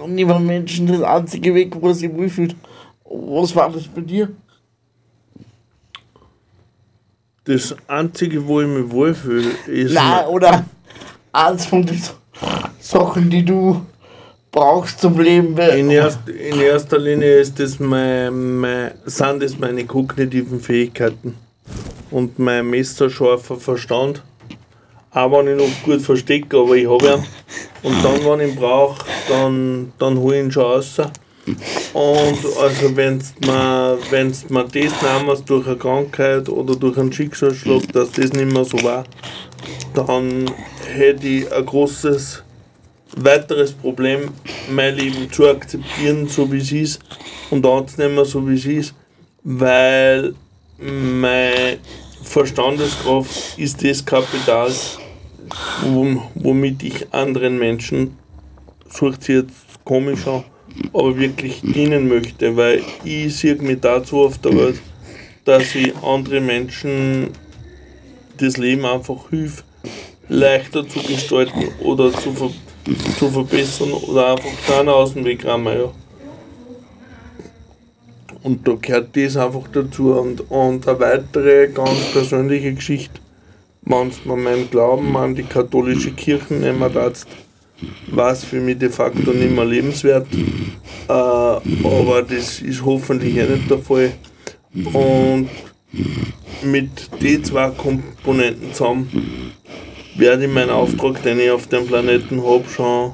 niemand 0.08 0.46
Menschen 0.46 0.88
das 0.88 1.02
einzige 1.02 1.54
Weg, 1.54 1.76
wo 1.78 1.90
er 1.90 1.94
sich 1.94 2.10
wohlfühlt. 2.10 2.56
Was 3.04 3.54
war 3.54 3.70
das 3.70 3.86
bei 3.86 4.00
dir? 4.00 4.30
Das 7.44 7.76
Einzige, 7.86 8.48
wo 8.48 8.62
ich 8.62 8.68
mich 8.68 8.90
wohlfühle, 8.90 9.52
ist. 9.68 9.94
Nein, 9.94 10.26
oder 10.28 10.64
eins 11.34 11.66
von 11.66 11.86
den 11.86 12.02
Sachen, 12.80 13.30
die 13.30 13.44
du 13.44 13.86
brauchst 14.52 15.02
zum 15.02 15.20
Leben. 15.20 15.58
In, 15.58 15.92
erst, 15.92 16.30
in 16.30 16.62
erster 16.62 16.98
Linie 16.98 17.40
ist 17.40 17.60
das 17.60 17.78
mein, 17.78 18.56
mein, 18.56 18.94
sind 19.04 19.44
das 19.44 19.60
meine 19.60 19.84
kognitiven 19.84 20.62
Fähigkeiten 20.62 21.36
und 22.10 22.40
mein 22.40 22.70
messerscharfer 22.70 23.58
Verstand. 23.58 24.24
Auch 25.16 25.32
wenn 25.32 25.48
ich 25.48 25.58
noch 25.58 25.84
gut 25.84 26.02
verstecke, 26.02 26.58
aber 26.58 26.76
ich 26.76 26.90
habe 26.90 27.08
ihn. 27.08 27.24
Und 27.84 28.04
dann, 28.04 28.26
wenn 28.26 28.42
ich 28.42 28.54
ihn 28.54 28.60
brauche, 28.60 29.06
dann, 29.30 29.94
dann 29.98 30.18
hole 30.20 30.40
ich 30.40 30.44
ihn 30.44 30.52
schon 30.52 30.64
raus. 30.64 30.98
Und 31.94 32.38
also 32.60 32.96
wenn 32.98 33.20
du 33.20 33.48
mir, 33.48 33.98
das 34.12 34.50
nimmst 34.50 35.50
durch 35.50 35.68
eine 35.68 35.78
Krankheit 35.78 36.50
oder 36.50 36.76
durch 36.76 36.98
einen 36.98 37.14
Schicksalsschlag, 37.14 37.94
dass 37.94 38.12
das 38.12 38.34
nicht 38.34 38.52
mehr 38.52 38.66
so 38.66 38.84
war, 38.84 39.06
dann 39.94 40.52
hätte 40.86 41.26
ich 41.26 41.50
ein 41.50 41.66
großes 41.66 42.44
weiteres 43.16 43.72
Problem, 43.72 44.32
mein 44.70 44.96
Leben 44.96 45.32
zu 45.32 45.48
akzeptieren, 45.48 46.28
so 46.28 46.52
wie 46.52 46.58
es 46.58 46.74
ist, 46.74 47.00
und 47.52 47.66
anzunehmen, 47.66 48.26
so 48.26 48.46
wie 48.50 48.56
es 48.56 48.66
ist, 48.66 48.96
weil 49.44 50.34
meine 50.78 51.78
Verstandeskraft 52.24 53.58
ist 53.58 53.82
das 53.82 54.04
Kapital, 54.04 54.72
womit 56.36 56.84
ich 56.84 57.14
anderen 57.14 57.58
Menschen, 57.58 58.18
sucht 58.90 59.24
sie 59.24 59.34
jetzt 59.34 59.84
komisch 59.84 60.28
an, 60.28 60.44
aber 60.94 61.18
wirklich 61.18 61.62
dienen 61.62 62.08
möchte, 62.08 62.56
weil 62.56 62.82
ich 63.04 63.36
sehe 63.36 63.56
mich 63.56 63.80
dazu 63.82 64.22
auf 64.24 64.38
der 64.40 64.58
Welt, 64.58 64.82
dass 65.46 65.76
ich 65.76 65.96
andere 66.04 66.42
Menschen 66.42 67.30
das 68.38 68.58
Leben 68.58 68.86
einfach 68.86 69.30
hilft, 69.30 69.64
leichter 70.28 70.88
zu 70.88 71.00
gestalten 71.00 71.70
oder 71.84 72.12
zu, 72.12 72.34
ver 72.34 72.50
zu 73.18 73.30
verbessern 73.30 73.92
oder 73.92 74.34
einfach 74.34 74.52
dann 74.68 74.90
aus 74.90 75.14
dem 75.14 75.26
Weg 75.26 75.46
räumen, 75.46 75.78
ja. 75.78 75.92
Und 78.44 78.68
da 78.68 78.76
gehört 78.80 79.18
das 79.18 79.38
einfach 79.38 79.68
dazu. 79.74 80.14
Und, 80.14 80.52
und 80.52 80.88
eine 80.88 81.00
weitere 81.00 81.68
ganz 81.70 82.12
persönliche 82.14 82.76
Geschichte, 82.76 83.20
wenn 83.86 84.12
man 84.26 84.44
meinen 84.44 84.70
Glauben 84.70 85.16
an 85.16 85.36
die 85.36 85.44
katholische 85.44 86.12
Kirche 86.12 86.54
nehmen 86.56 86.92
darfst, 86.94 87.28
war 88.08 88.32
es 88.32 88.44
für 88.44 88.60
mich 88.60 88.78
de 88.78 88.90
facto 88.90 89.32
nicht 89.32 89.52
mehr 89.52 89.66
lebenswert. 89.66 90.28
Äh, 91.08 91.12
aber 91.12 92.24
das 92.28 92.62
ist 92.62 92.84
hoffentlich 92.84 93.38
eh 93.38 93.44
nicht 93.44 93.70
der 93.70 93.80
Fall. 93.80 94.14
Und 94.94 95.50
mit 96.64 97.22
den 97.22 97.44
zwei 97.44 97.70
Komponenten 97.70 98.74
zusammen 98.74 99.54
werde 100.16 100.46
ich 100.46 100.52
meinen 100.52 100.72
Auftrag, 100.72 101.22
den 101.24 101.40
ich 101.40 101.52
auf 101.52 101.68
dem 101.68 101.86
Planeten 101.86 102.44
habe, 102.44 102.68
schon 102.68 103.14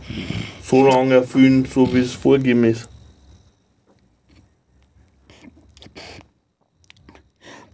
so 0.64 0.88
lange 0.88 1.16
erfüllen, 1.16 1.66
so 1.66 1.94
wie 1.94 2.00
es 2.00 2.14
vorgegeben 2.14 2.64
ist. 2.64 2.88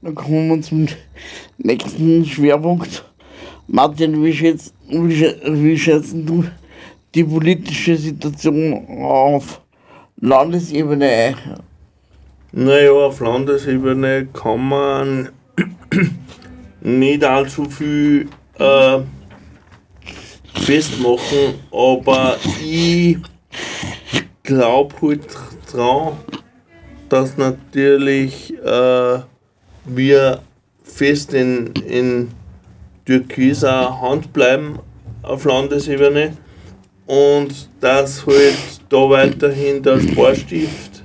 Dann 0.01 0.15
kommen 0.15 0.47
wir 0.49 0.61
zum 0.61 0.87
nächsten 1.57 2.25
Schwerpunkt. 2.25 3.03
Martin, 3.67 4.23
wie, 4.23 4.33
schätzt, 4.33 4.73
wie, 4.89 5.13
schä- 5.13 5.37
wie 5.63 5.77
schätzt 5.77 6.13
du 6.13 6.45
die 7.13 7.23
politische 7.23 7.95
Situation 7.97 8.85
auf 9.01 9.61
Landesebene 10.21 11.05
ein? 11.09 11.35
Naja, 12.53 12.91
auf 12.91 13.19
Landesebene 13.19 14.27
kann 14.33 14.67
man 14.69 15.29
nicht 16.81 17.23
allzu 17.23 17.65
viel 17.65 18.29
äh, 18.57 18.99
festmachen, 20.55 21.55
aber 21.71 22.37
ich 22.63 23.17
glaube 24.43 24.95
halt 25.01 25.27
dran, 25.71 26.13
dass 27.09 27.37
natürlich 27.37 28.53
äh, 28.63 29.19
wir 29.85 30.41
fest 30.97 31.33
in, 31.33 31.67
in 31.87 32.29
türkiser 33.05 34.01
Hand 34.01 34.33
bleiben 34.33 34.79
auf 35.21 35.45
Landesebene 35.45 36.35
und 37.05 37.69
dass 37.79 38.25
halt 38.25 38.57
da 38.89 39.09
weiterhin 39.09 39.83
der 39.83 39.99
Sparstift 39.99 41.03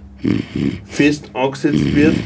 fest 0.85 1.31
angesetzt 1.35 1.94
wird. 1.94 2.16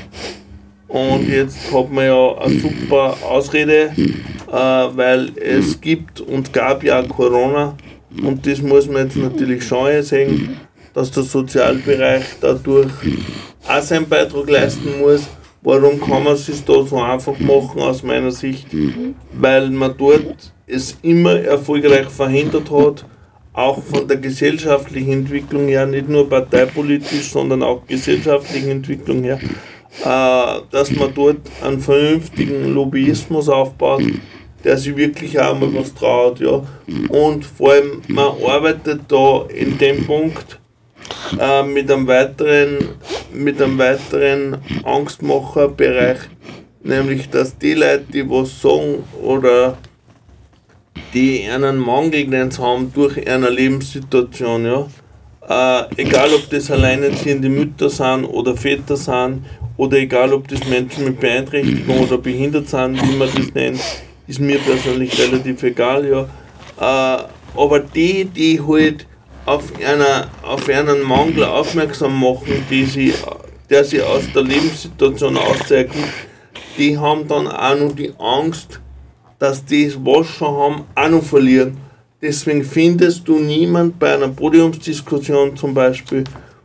Und 0.89 1.29
jetzt 1.29 1.73
hat 1.73 1.91
man 1.91 2.07
ja 2.07 2.39
eine 2.39 2.61
super 2.61 3.17
Ausrede, 3.23 3.91
äh, 3.97 4.53
weil 4.53 5.33
es 5.37 5.81
gibt 5.81 6.21
und 6.21 6.53
gab 6.53 6.85
ja 6.85 7.03
Corona 7.03 7.77
und 8.23 8.47
das 8.47 8.63
muss 8.63 8.87
man 8.87 9.07
jetzt 9.07 9.17
natürlich 9.17 9.65
schon 9.65 10.03
sehen, 10.03 10.61
dass 10.95 11.11
der 11.11 11.25
Sozialbereich 11.25 12.25
dadurch 12.41 12.93
auch 13.69 13.83
seinen 13.83 14.09
Beitrag 14.09 14.49
leisten 14.49 15.01
muss. 15.01 15.23
Warum 15.67 16.01
kann 16.01 16.23
man 16.23 16.35
es 16.35 16.47
sich 16.47 16.65
da 16.65 16.81
so 16.85 16.97
einfach 17.01 17.37
machen 17.41 17.81
aus 17.81 18.05
meiner 18.05 18.31
Sicht? 18.31 18.69
Weil 19.33 19.69
man 19.71 19.97
dort 19.99 20.53
es 20.65 20.97
immer 21.03 21.41
erfolgreich 21.41 22.07
verhindert 22.07 22.71
hat, 22.71 23.05
auch 23.53 23.83
von 23.83 24.07
der 24.07 24.19
gesellschaftlichen 24.19 25.13
Entwicklung 25.13 25.67
her, 25.67 25.85
nicht 25.85 26.09
nur 26.09 26.29
parteipolitisch, 26.29 27.33
sondern 27.33 27.65
auch 27.65 27.85
gesellschaftlichen 27.85 28.71
Entwicklung 28.71 29.25
her, 29.25 29.41
äh, 30.05 30.61
dass 30.71 30.93
man 30.93 31.13
dort 31.13 31.41
einen 31.61 31.81
vernünftigen 31.81 32.73
Lobbyismus 32.73 33.49
aufbaut, 33.49 34.05
der 34.63 34.79
sich 34.79 34.97
wirklich 34.97 35.37
auch 35.41 35.59
mal 35.59 35.75
was 35.75 35.93
traut. 35.93 36.39
Ja. 36.39 36.63
Und 37.09 37.45
vor 37.45 37.73
allem, 37.73 38.03
man 38.07 38.35
arbeitet 38.47 39.01
da 39.09 39.45
in 39.49 39.77
dem 39.79 40.07
Punkt 40.07 40.61
äh, 41.39 41.63
mit 41.63 41.91
einem 41.91 42.07
weiteren, 42.07 42.89
mit 43.33 43.61
einem 43.61 43.79
weiteren 43.79 44.59
Angstmacherbereich, 44.85 46.19
nämlich 46.83 47.29
dass 47.31 47.57
die 47.59 47.75
Leute, 47.75 48.05
die 48.13 48.29
was 48.29 48.61
sagen 48.61 49.05
oder 49.23 49.77
die 51.15 51.49
einen 51.49 51.79
Mangel 51.79 52.51
sie 52.51 52.63
haben 52.63 52.93
durch 52.93 53.27
eine 53.29 53.49
Lebenssituation, 53.49 54.65
ja. 54.65 54.87
Äh, 55.49 56.03
egal 56.03 56.31
ob 56.35 56.51
das 56.51 56.71
alleinerziehende 56.71 57.49
Mütter 57.49 57.89
sind 57.89 58.25
oder 58.25 58.57
Väter 58.57 58.97
sind 58.97 59.45
oder 59.77 59.97
egal 59.99 60.33
ob 60.33 60.49
das 60.49 60.67
Menschen 60.69 61.05
mit 61.05 61.21
Beeinträchtigung 61.21 62.01
oder 62.01 62.19
behindert 62.19 62.69
sind, 62.69 63.01
wie 63.01 63.17
man 63.17 63.29
das 63.35 63.55
nennt, 63.55 63.81
ist 64.27 64.41
mir 64.41 64.59
persönlich 64.59 65.17
relativ 65.21 65.63
egal, 65.63 66.07
ja. 66.09 66.23
Äh, 66.79 67.23
aber 67.57 67.81
die, 67.81 68.25
die 68.25 68.61
halt 68.61 69.07
auf, 69.47 69.73
einer, 69.83 70.29
auf 70.43 70.69
einen 70.69 71.03
Mangel 71.03 71.45
aufmerksam 71.45 72.21
machen, 72.21 72.67
die 72.69 72.85
sie, 72.85 73.15
der 73.71 73.85
sie 73.85 74.03
aus 74.03 74.25
der 74.35 74.43
Lebenssituation 74.43 75.37
auszeichnet, 75.37 76.05
die 76.77 76.99
haben 76.99 77.27
dann 77.27 77.47
auch 77.47 77.79
noch 77.79 77.95
die 77.95 78.13
Angst, 78.19 78.81
dass 79.39 79.65
die 79.65 79.87
das 79.87 79.97
was 80.05 80.27
schon 80.27 80.57
haben, 80.57 80.85
auch 80.95 81.09
noch 81.09 81.23
verlieren. 81.23 81.77
Deswegen 82.21 82.65
findest 82.65 83.27
du 83.29 83.39
niemand 83.39 83.99
bei 83.99 84.15
einer 84.15 84.29
Podiumsdiskussion 84.29 85.57
zum 85.57 85.75
Beispiel, 85.75 86.25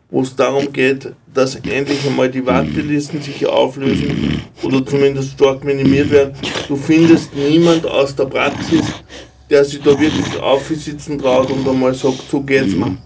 wo 0.10 0.22
es 0.22 0.36
darum 0.36 0.72
geht, 0.72 1.14
dass 1.34 1.56
endlich 1.56 2.06
einmal 2.06 2.30
die 2.30 2.46
Wartelisten 2.46 3.22
sich 3.22 3.46
auflösen 3.46 4.42
oder 4.64 4.86
zumindest 4.86 5.32
stark 5.32 5.64
minimiert 5.64 6.10
werden. 6.10 6.34
Du 6.68 6.76
findest 6.76 7.34
niemand 7.36 7.86
aus 7.86 8.16
der 8.16 8.26
Praxis, 8.26 8.84
der 9.52 9.66
sich 9.66 9.82
da 9.82 10.00
wirklich 10.00 10.40
aufsitzen 10.42 11.20
traut 11.20 11.52
und 11.52 11.68
einmal 11.68 11.94
sagt, 11.94 12.24
so 12.32 12.42
geht's 12.42 12.74
mir. 12.74 12.98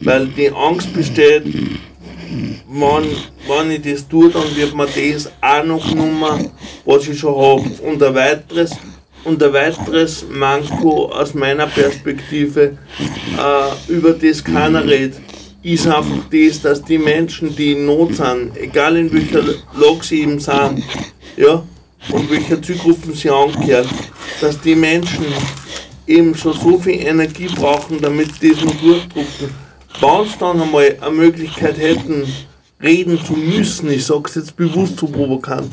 Weil 0.00 0.28
die 0.28 0.50
Angst 0.50 0.92
besteht, 0.94 1.44
wenn, 1.44 3.04
wenn 3.48 3.70
ich 3.72 3.82
das 3.82 4.08
tue, 4.08 4.30
dann 4.30 4.56
wird 4.56 4.74
mir 4.74 4.86
das 4.86 5.30
auch 5.40 5.64
noch 5.64 5.88
genommen, 5.88 6.50
was 6.84 7.08
ich 7.08 7.18
schon 7.18 7.34
habe. 7.34 7.68
Und 7.82 8.02
ein 8.02 8.14
weiteres, 8.14 8.70
und 9.24 9.42
ein 9.42 9.52
weiteres 9.52 10.24
Manko 10.30 11.06
aus 11.06 11.34
meiner 11.34 11.66
Perspektive, 11.66 12.78
äh, 13.36 13.92
über 13.92 14.12
das 14.12 14.44
keiner 14.44 14.86
redet, 14.86 15.20
ist 15.62 15.86
einfach 15.86 16.24
das, 16.30 16.62
dass 16.62 16.82
die 16.82 16.98
Menschen, 16.98 17.54
die 17.54 17.72
in 17.72 17.86
Not 17.86 18.14
sind, 18.14 18.56
egal 18.56 18.96
in 18.96 19.12
welcher 19.12 19.42
Lage 19.42 20.02
sie 20.02 20.22
eben 20.22 20.38
sind, 20.38 20.84
ja, 21.36 21.62
und 22.12 22.30
welcher 22.30 22.60
Zielgruppen 22.62 23.14
sie 23.14 23.30
angehören, 23.30 23.88
dass 24.40 24.60
die 24.60 24.74
Menschen 24.74 25.26
eben 26.06 26.34
schon 26.34 26.54
so 26.54 26.78
viel 26.78 27.00
Energie 27.00 27.48
brauchen, 27.48 28.00
damit 28.00 28.34
sie 28.40 28.50
das 28.50 28.64
noch 28.64 28.74
durchdrucken. 28.74 29.50
Wenn 30.00 30.24
sie 30.24 30.38
dann 30.38 30.60
einmal 30.60 30.96
eine 31.00 31.10
Möglichkeit 31.10 31.78
hätten, 31.78 32.24
reden 32.82 33.20
zu 33.24 33.34
müssen, 33.34 33.90
ich 33.90 34.06
sag's 34.06 34.34
jetzt 34.34 34.56
bewusst 34.56 34.98
so 34.98 35.06
provokant, 35.06 35.72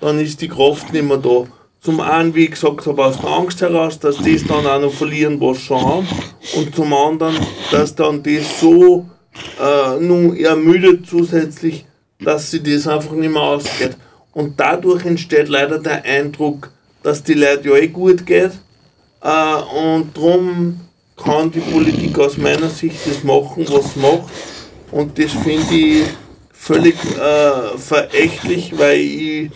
dann 0.00 0.20
ist 0.20 0.40
die 0.40 0.48
Kraft 0.48 0.92
nicht 0.92 1.04
mehr 1.04 1.18
da. 1.18 1.44
Zum 1.80 2.00
einen, 2.00 2.34
wie 2.34 2.44
ich 2.44 2.52
gesagt 2.52 2.86
habe, 2.86 3.04
aus 3.04 3.20
der 3.20 3.30
Angst 3.30 3.60
heraus, 3.60 3.98
dass 3.98 4.16
die 4.16 4.36
es 4.36 4.46
dann 4.46 4.66
auch 4.66 4.80
noch 4.80 4.92
verlieren, 4.92 5.38
was 5.40 5.58
sie 5.58 5.64
schon 5.64 5.84
haben. 5.84 6.08
Und 6.56 6.74
zum 6.74 6.94
anderen, 6.94 7.36
dass 7.70 7.94
dann 7.94 8.22
das 8.22 8.60
so 8.60 9.06
äh, 9.60 10.00
nun 10.00 10.34
ermüdet 10.36 11.06
zusätzlich, 11.06 11.84
dass 12.20 12.50
sie 12.50 12.62
das 12.62 12.86
einfach 12.86 13.12
nicht 13.12 13.30
mehr 13.30 13.42
ausgeht. 13.42 13.96
Und 14.34 14.58
dadurch 14.58 15.06
entsteht 15.06 15.48
leider 15.48 15.78
der 15.78 16.04
Eindruck, 16.04 16.70
dass 17.02 17.22
die 17.22 17.34
Leute 17.34 17.68
ja 17.68 17.76
eh 17.76 17.88
gut 17.88 18.26
geht. 18.26 18.52
Äh, 19.22 19.56
und 19.84 20.16
darum 20.16 20.80
kann 21.16 21.50
die 21.50 21.60
Politik 21.60 22.18
aus 22.18 22.36
meiner 22.36 22.68
Sicht 22.68 22.98
das 23.06 23.22
machen, 23.22 23.64
was 23.68 23.94
sie 23.94 24.00
macht. 24.00 24.30
Und 24.90 25.18
das 25.18 25.32
finde 25.32 25.74
ich 25.74 26.02
völlig 26.52 26.94
äh, 26.94 27.78
verächtlich, 27.78 28.76
weil 28.76 28.98
ich 28.98 29.50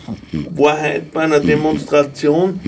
war 0.51 0.81
heute 0.81 1.01
bei 1.11 1.21
einer 1.21 1.39
Demonstration 1.39 2.59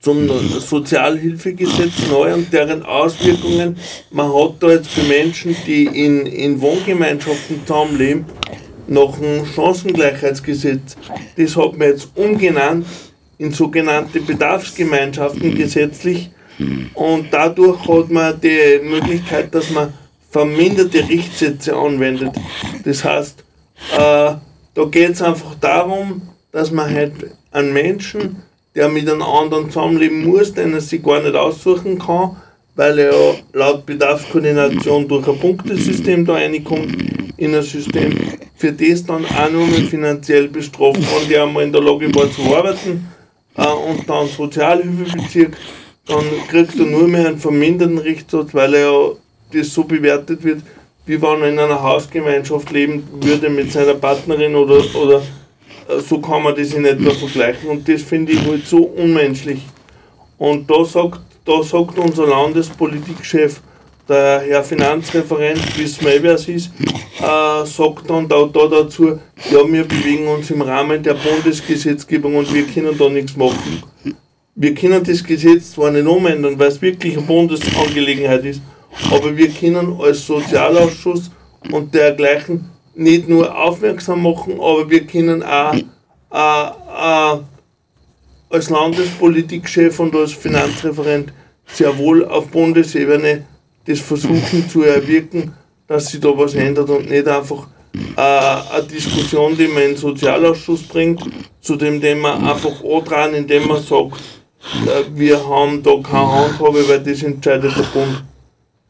zum 0.00 0.28
Sozialhilfegesetz 0.60 2.06
neu 2.08 2.34
und 2.34 2.52
deren 2.52 2.84
Auswirkungen. 2.84 3.76
Man 4.10 4.32
hat 4.32 4.54
da 4.60 4.70
jetzt 4.70 4.88
für 4.88 5.02
Menschen, 5.02 5.56
die 5.66 5.84
in, 5.84 6.26
in 6.26 6.60
Wohngemeinschaften 6.60 7.66
zusammenleben, 7.66 8.24
noch 8.88 9.20
ein 9.20 9.46
Chancengleichheitsgesetz. 9.46 10.96
Das 11.36 11.56
hat 11.56 11.76
man 11.76 11.88
jetzt 11.88 12.08
umgenannt 12.14 12.86
in 13.38 13.52
sogenannte 13.52 14.20
Bedarfsgemeinschaften 14.20 15.54
gesetzlich 15.54 16.30
und 16.94 17.26
dadurch 17.30 17.86
hat 17.86 18.10
man 18.10 18.40
die 18.40 18.80
Möglichkeit, 18.82 19.54
dass 19.54 19.70
man 19.70 19.92
verminderte 20.30 21.08
Richtsätze 21.08 21.76
anwendet. 21.76 22.32
Das 22.84 23.04
heißt, 23.04 23.44
äh, 23.92 24.32
da 24.74 24.84
geht 24.90 25.10
es 25.10 25.22
einfach 25.22 25.54
darum, 25.60 26.22
dass 26.52 26.70
man 26.70 26.92
halt 26.92 27.12
einen 27.52 27.72
Menschen, 27.72 28.42
der 28.74 28.88
mit 28.88 29.08
einem 29.08 29.22
anderen 29.22 29.70
zusammenleben 29.70 30.26
muss, 30.26 30.52
den 30.52 30.74
er 30.74 30.80
sich 30.80 31.02
gar 31.02 31.22
nicht 31.22 31.34
aussuchen 31.34 31.98
kann, 31.98 32.36
weil 32.74 32.98
er 32.98 33.12
ja 33.12 33.34
laut 33.52 33.86
Bedarfskoordination 33.86 35.08
durch 35.08 35.26
ein 35.26 35.38
Punktesystem 35.38 36.24
da 36.24 36.34
reinkommt 36.34 36.94
in 37.36 37.54
ein 37.54 37.62
System, 37.62 38.14
für 38.58 38.72
das 38.72 39.06
dann 39.06 39.24
auch 39.24 39.50
nur 39.50 39.68
finanziell 39.68 40.48
bestraft, 40.48 40.98
wenn 40.98 41.28
der 41.28 41.44
einmal 41.44 41.62
in 41.62 41.72
der 41.72 41.80
Lage 41.80 42.12
war 42.12 42.30
zu 42.30 42.42
arbeiten 42.54 43.06
äh, 43.56 43.66
und 43.66 44.08
dann 44.10 44.26
Sozialhilfebezirk, 44.26 45.56
dann 46.06 46.24
kriegt 46.48 46.76
er 46.76 46.86
nur 46.86 47.06
mehr 47.06 47.28
einen 47.28 47.38
verminderten 47.38 47.98
Richtsatz, 47.98 48.52
weil 48.52 48.74
er 48.74 48.80
ja 48.80 49.10
das 49.52 49.72
so 49.72 49.84
bewertet 49.84 50.42
wird, 50.42 50.62
wie 51.06 51.22
wenn 51.22 51.42
er 51.42 51.48
in 51.50 51.58
einer 51.58 51.80
Hausgemeinschaft 51.80 52.70
leben 52.72 53.06
würde 53.20 53.48
mit 53.48 53.70
seiner 53.70 53.94
Partnerin 53.94 54.56
oder, 54.56 54.82
oder 54.96 55.22
äh, 55.88 56.00
so 56.00 56.20
kann 56.20 56.42
man 56.42 56.56
das 56.56 56.72
in 56.72 56.84
etwa 56.84 57.10
vergleichen. 57.10 57.70
Und 57.70 57.88
das 57.88 58.02
finde 58.02 58.32
ich 58.32 58.44
halt 58.44 58.66
so 58.66 58.78
unmenschlich. 58.78 59.62
Und 60.36 60.68
da 60.68 60.84
sagt, 60.84 61.20
da 61.44 61.62
sagt 61.62 61.96
unser 61.96 62.26
Landespolitikchef, 62.26 63.60
der 64.08 64.40
Herr 64.40 64.64
Finanzreferent, 64.64 65.78
wissen 65.78 66.06
wir, 66.06 66.22
wer 66.22 66.34
es 66.34 66.48
ist, 66.48 66.70
äh, 67.20 67.66
sagt 67.66 68.08
dann 68.08 68.28
da, 68.28 68.44
da 68.44 68.66
dazu, 68.66 69.18
ja, 69.50 69.58
wir 69.66 69.84
bewegen 69.84 70.28
uns 70.28 70.50
im 70.50 70.62
Rahmen 70.62 71.02
der 71.02 71.14
Bundesgesetzgebung 71.14 72.36
und 72.36 72.52
wir 72.52 72.66
können 72.66 72.96
da 72.96 73.08
nichts 73.08 73.36
machen. 73.36 73.82
Wir 74.54 74.74
können 74.74 75.04
das 75.04 75.22
Gesetz 75.22 75.72
zwar 75.72 75.90
nicht 75.90 76.06
umändern, 76.06 76.58
weil 76.58 76.68
es 76.68 76.80
wirklich 76.80 77.16
eine 77.16 77.26
Bundesangelegenheit 77.26 78.44
ist, 78.44 78.62
aber 79.10 79.36
wir 79.36 79.50
können 79.50 80.00
als 80.00 80.26
Sozialausschuss 80.26 81.30
und 81.70 81.94
dergleichen 81.94 82.70
nicht 82.94 83.28
nur 83.28 83.56
aufmerksam 83.56 84.22
machen, 84.22 84.54
aber 84.54 84.88
wir 84.88 85.06
können 85.06 85.42
auch 85.42 85.74
äh, 85.74 87.36
äh, 87.36 87.40
als 88.50 88.70
Landespolitikchef 88.70 90.00
und 90.00 90.16
als 90.16 90.32
Finanzreferent 90.32 91.32
sehr 91.66 91.96
wohl 91.98 92.24
auf 92.24 92.48
Bundesebene 92.48 93.44
das 93.88 94.00
versuchen 94.00 94.68
zu 94.68 94.82
erwirken, 94.82 95.52
dass 95.86 96.08
sich 96.08 96.20
da 96.20 96.28
was 96.36 96.54
ändert 96.54 96.90
und 96.90 97.08
nicht 97.08 97.26
einfach 97.26 97.66
äh, 98.16 98.20
eine 98.20 98.86
Diskussion, 98.86 99.56
die 99.56 99.68
man 99.68 99.82
in 99.82 99.88
den 99.90 99.96
Sozialausschuss 99.96 100.82
bringt, 100.82 101.22
zu 101.60 101.76
dem 101.76 102.00
Thema 102.00 102.34
einfach 102.34 102.82
dran, 103.04 103.34
indem 103.34 103.68
man 103.68 103.82
sagt, 103.82 104.20
äh, 104.86 105.04
wir 105.14 105.44
haben 105.48 105.82
da 105.82 105.92
keine 106.02 106.32
Handhabe, 106.32 106.88
weil 106.88 107.00
das 107.00 107.22
entscheidet 107.22 107.76
der 107.76 107.82
Bund 107.82 108.22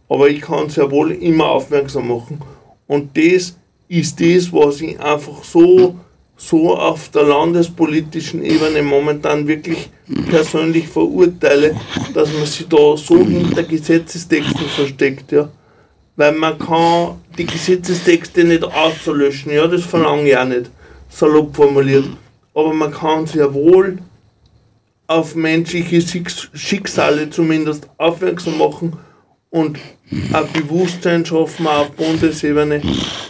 aber 0.09 0.29
ich 0.29 0.41
kann 0.41 0.69
sehr 0.69 0.91
wohl 0.91 1.13
immer 1.13 1.51
aufmerksam 1.51 2.09
machen. 2.09 2.41
Und 2.87 3.17
das 3.17 3.57
ist 3.89 4.21
das, 4.21 4.53
was 4.53 4.81
ich 4.81 4.99
einfach 4.99 5.45
so, 5.45 5.97
so 6.39 6.77
auf 6.77 7.09
der 7.11 7.25
landespolitischen 7.25 8.45
Ebene 8.45 8.83
momentan 8.83 9.47
wirklich 9.47 9.91
persönlich 10.31 10.87
verurteile, 10.87 11.77
dass 12.15 12.33
man 12.33 12.47
sich 12.47 12.67
da 12.69 12.97
so 12.97 13.19
hinter 13.19 13.65
Gesetzestexten 13.65 14.67
versteckt, 14.69 15.33
ja. 15.33 15.51
Weil 16.17 16.33
man 16.33 16.59
kann 16.59 17.17
die 17.37 17.45
Gesetzestexte 17.45 18.45
nicht 18.45 18.65
auslöschen, 18.65 19.53
ja, 19.53 19.67
das 19.67 19.83
verlange 19.83 20.29
ich 20.31 20.37
auch 20.37 20.45
nicht, 20.45 20.71
salopp 21.09 21.55
formuliert. 21.55 22.07
Aber 22.55 22.73
man 22.73 22.93
kann 22.93 23.27
sehr 23.27 23.53
wohl 23.53 23.99
auf 25.09 25.35
menschliche 25.35 26.03
Schicksale 26.55 27.31
zumindest 27.31 27.89
aufmerksam 27.99 28.59
machen 28.59 28.97
und 29.51 29.79
ein 30.11 30.53
Bewusstsein 30.53 31.25
schaffen 31.25 31.67
auf 31.67 31.91
Bundesebene, 31.93 32.81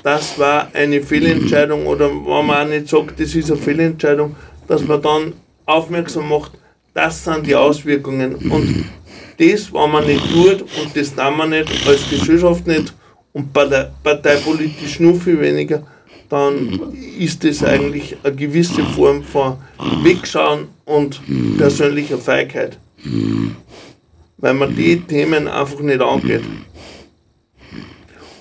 das 0.03 0.39
war 0.39 0.69
eine 0.73 1.03
Fehlentscheidung 1.03 1.87
oder 1.87 2.11
wenn 2.11 2.47
man 2.47 2.67
auch 2.67 2.69
nicht 2.69 2.89
sagt, 2.89 3.19
das 3.19 3.35
ist 3.35 3.51
eine 3.51 3.61
Fehlentscheidung, 3.61 4.37
dass 4.67 4.85
man 4.85 5.03
dann 5.03 5.33
aufmerksam 5.67 6.29
macht, 6.29 6.53
das 6.95 7.25
sind 7.25 7.47
die 7.47 7.55
Auswirkungen. 7.55 8.35
Und 8.37 8.85
das, 9.39 9.73
wenn 9.73 9.91
man 9.91 10.07
nicht 10.07 10.33
tut 10.33 10.63
und 10.63 10.97
das 10.97 11.15
tun 11.15 11.37
wir 11.37 11.47
nicht, 11.47 11.87
als 11.87 12.09
Gesellschaft 12.11 12.67
nicht 12.67 12.93
und 13.33 13.53
parteipolitisch 13.53 15.01
nur 15.01 15.15
viel 15.15 15.41
weniger, 15.41 15.83
dann 16.29 16.93
ist 17.19 17.43
das 17.45 17.65
eigentlich 17.65 18.17
eine 18.23 18.37
gewisse 18.37 18.83
Form 18.85 19.23
von 19.23 19.57
Wegschauen 20.03 20.69
und 20.85 21.21
persönlicher 21.57 22.19
Feigheit. 22.19 22.79
Weil 24.39 24.55
man 24.55 24.75
die 24.75 25.01
Themen 25.01 25.49
einfach 25.49 25.81
nicht 25.81 26.01
angeht 26.01 26.43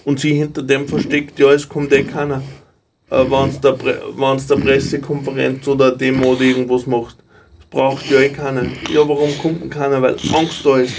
und 0.07 0.21
sie 0.21 0.36
hinter 0.36 0.63
dem 0.63 0.88
versteckt, 0.88 1.38
ja, 1.38 1.51
es 1.51 1.67
kommt 1.67 1.91
eh 1.91 2.05
keiner, 2.05 2.41
äh, 3.10 3.25
wenn 3.29 3.49
es 3.49 3.60
der, 3.60 3.73
Pre 3.73 3.99
der 4.17 4.55
Pressekonferenz 4.55 5.67
oder 5.67 5.91
Demo 5.91 6.31
oder 6.31 6.43
irgendwas 6.43 6.88
macht. 6.88 7.17
Das 7.60 7.67
braucht 7.69 8.10
ja 8.10 8.21
eh 8.21 8.29
keiner. 8.29 8.63
Ja, 8.89 8.99
warum 8.99 9.38
kommt 9.38 9.62
denn 9.62 9.69
keiner? 9.69 10.01
Weil 10.01 10.15
Angst 10.33 10.65
da 10.65 10.77
ist. 10.77 10.93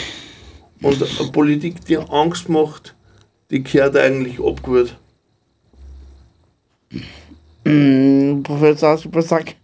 Und 0.83 1.03
eine 1.03 1.31
Politik, 1.31 1.83
die 1.87 1.97
Angst 1.97 2.51
macht, 2.51 2.95
die 3.51 3.63
kehrt 3.63 3.97
eigentlich 3.97 4.39
abgewählt. 4.39 4.95
Mm, 7.65 8.43
Professor 8.43 8.99
Supersack, 8.99 9.55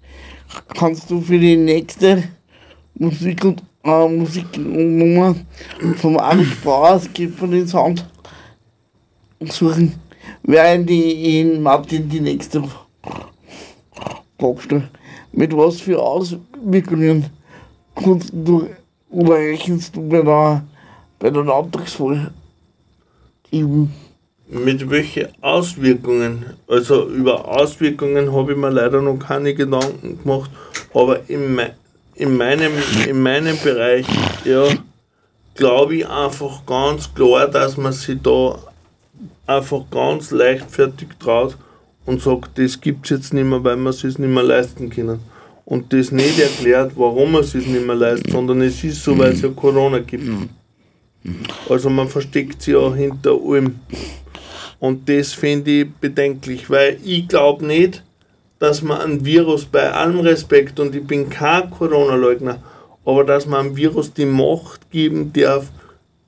kannst 0.74 1.10
du 1.10 1.20
für 1.20 1.38
die 1.38 1.58
nächste 1.58 2.30
Musik 2.94 3.44
und 3.44 3.62
äh, 3.84 4.08
Musiknummer 4.08 5.36
vom 5.96 6.16
Alex 6.18 6.56
Bauer, 6.64 6.96
es 6.96 7.12
gibt 7.12 7.38
von 7.38 7.50
den 7.50 7.68
Sound, 7.68 8.04
suchen, 9.40 9.94
während 10.42 10.90
ich 10.90 11.24
in 11.40 11.62
Martin 11.62 12.08
die 12.08 12.20
nächste 12.20 12.62
Frage 14.38 14.60
stelle. 14.60 14.88
Mit 15.32 15.56
was 15.56 15.80
für 15.80 16.00
Auswirkungen 16.00 17.26
kannst 17.94 18.30
du 18.32 18.68
oder 19.10 19.34
rechnest 19.34 19.94
du 19.96 20.08
bei 20.08 20.22
der, 20.22 20.64
bei 21.18 21.30
der 21.30 21.44
Landtagswahl? 21.44 22.32
Mit 24.48 24.90
welchen 24.90 25.28
Auswirkungen? 25.40 26.44
Also 26.68 27.08
über 27.08 27.46
Auswirkungen 27.48 28.32
habe 28.32 28.52
ich 28.52 28.58
mir 28.58 28.70
leider 28.70 29.00
noch 29.00 29.18
keine 29.18 29.54
Gedanken 29.54 30.20
gemacht, 30.22 30.50
aber 30.92 31.28
in, 31.28 31.54
me 31.54 31.74
in, 32.14 32.36
meinem, 32.36 32.72
in 33.08 33.20
meinem 33.20 33.58
Bereich 33.58 34.06
ja, 34.44 34.68
glaube 35.54 35.96
ich 35.96 36.08
einfach 36.08 36.64
ganz 36.66 37.12
klar, 37.12 37.48
dass 37.48 37.76
man 37.76 37.92
sich 37.92 38.18
da 38.22 38.58
einfach 39.46 39.84
ganz 39.90 40.30
leichtfertig 40.30 41.08
traut 41.18 41.56
und 42.06 42.20
sagt, 42.20 42.58
das 42.58 42.80
gibt 42.80 43.06
es 43.06 43.10
jetzt 43.10 43.34
nicht 43.34 43.44
mehr, 43.44 43.62
weil 43.64 43.76
wir 43.76 43.90
es 43.90 44.02
nicht 44.04 44.18
mehr 44.18 44.42
leisten 44.42 44.90
können. 44.90 45.20
Und 45.64 45.92
das 45.92 46.12
nicht 46.12 46.38
erklärt, 46.38 46.92
warum 46.96 47.32
man 47.32 47.42
es 47.42 47.54
nicht 47.54 47.68
mehr 47.68 47.96
leistet, 47.96 48.32
sondern 48.32 48.60
es 48.60 48.84
ist 48.84 49.02
so, 49.02 49.16
weil 49.16 49.32
es 49.32 49.40
ja 49.40 49.48
Corona 49.48 49.98
gibt. 50.00 50.24
Also 51.70 51.88
man 51.88 52.08
versteckt 52.08 52.60
sich 52.60 52.74
auch 52.74 52.94
hinter 52.94 53.32
allem. 53.32 53.80
Und 54.78 55.08
das 55.08 55.32
finde 55.32 55.70
ich 55.70 55.90
bedenklich, 55.94 56.68
weil 56.68 56.98
ich 57.02 57.26
glaube 57.28 57.64
nicht, 57.64 58.03
dass 58.64 58.80
man 58.80 58.98
ein 59.02 59.24
Virus 59.26 59.66
bei 59.66 59.92
allem 59.92 60.20
Respekt, 60.20 60.80
und 60.80 60.94
ich 60.94 61.06
bin 61.06 61.28
kein 61.28 61.68
Corona-Leugner, 61.68 62.62
aber 63.04 63.22
dass 63.22 63.44
man 63.44 63.66
einem 63.66 63.76
Virus 63.76 64.14
die 64.14 64.24
Macht 64.24 64.90
geben 64.90 65.34
darf 65.34 65.70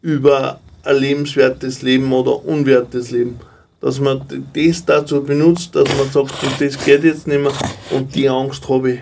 über 0.03 0.61
ein 0.85 0.97
lebenswertes 0.97 1.81
Leben 1.81 2.13
oder 2.13 2.45
unwertes 2.45 3.11
Leben. 3.11 3.41
Dass 3.81 4.01
man 4.01 4.21
das 4.53 4.85
dazu 4.85 5.23
benutzt, 5.23 5.75
dass 5.75 5.89
man 5.97 6.11
sagt, 6.11 6.35
das 6.61 6.85
geht 6.85 7.05
jetzt 7.05 7.27
nicht 7.27 7.41
mehr 7.41 7.53
und 7.91 8.15
die 8.15 8.29
Angst 8.29 8.69
habe 8.69 8.93
ich. 8.93 9.01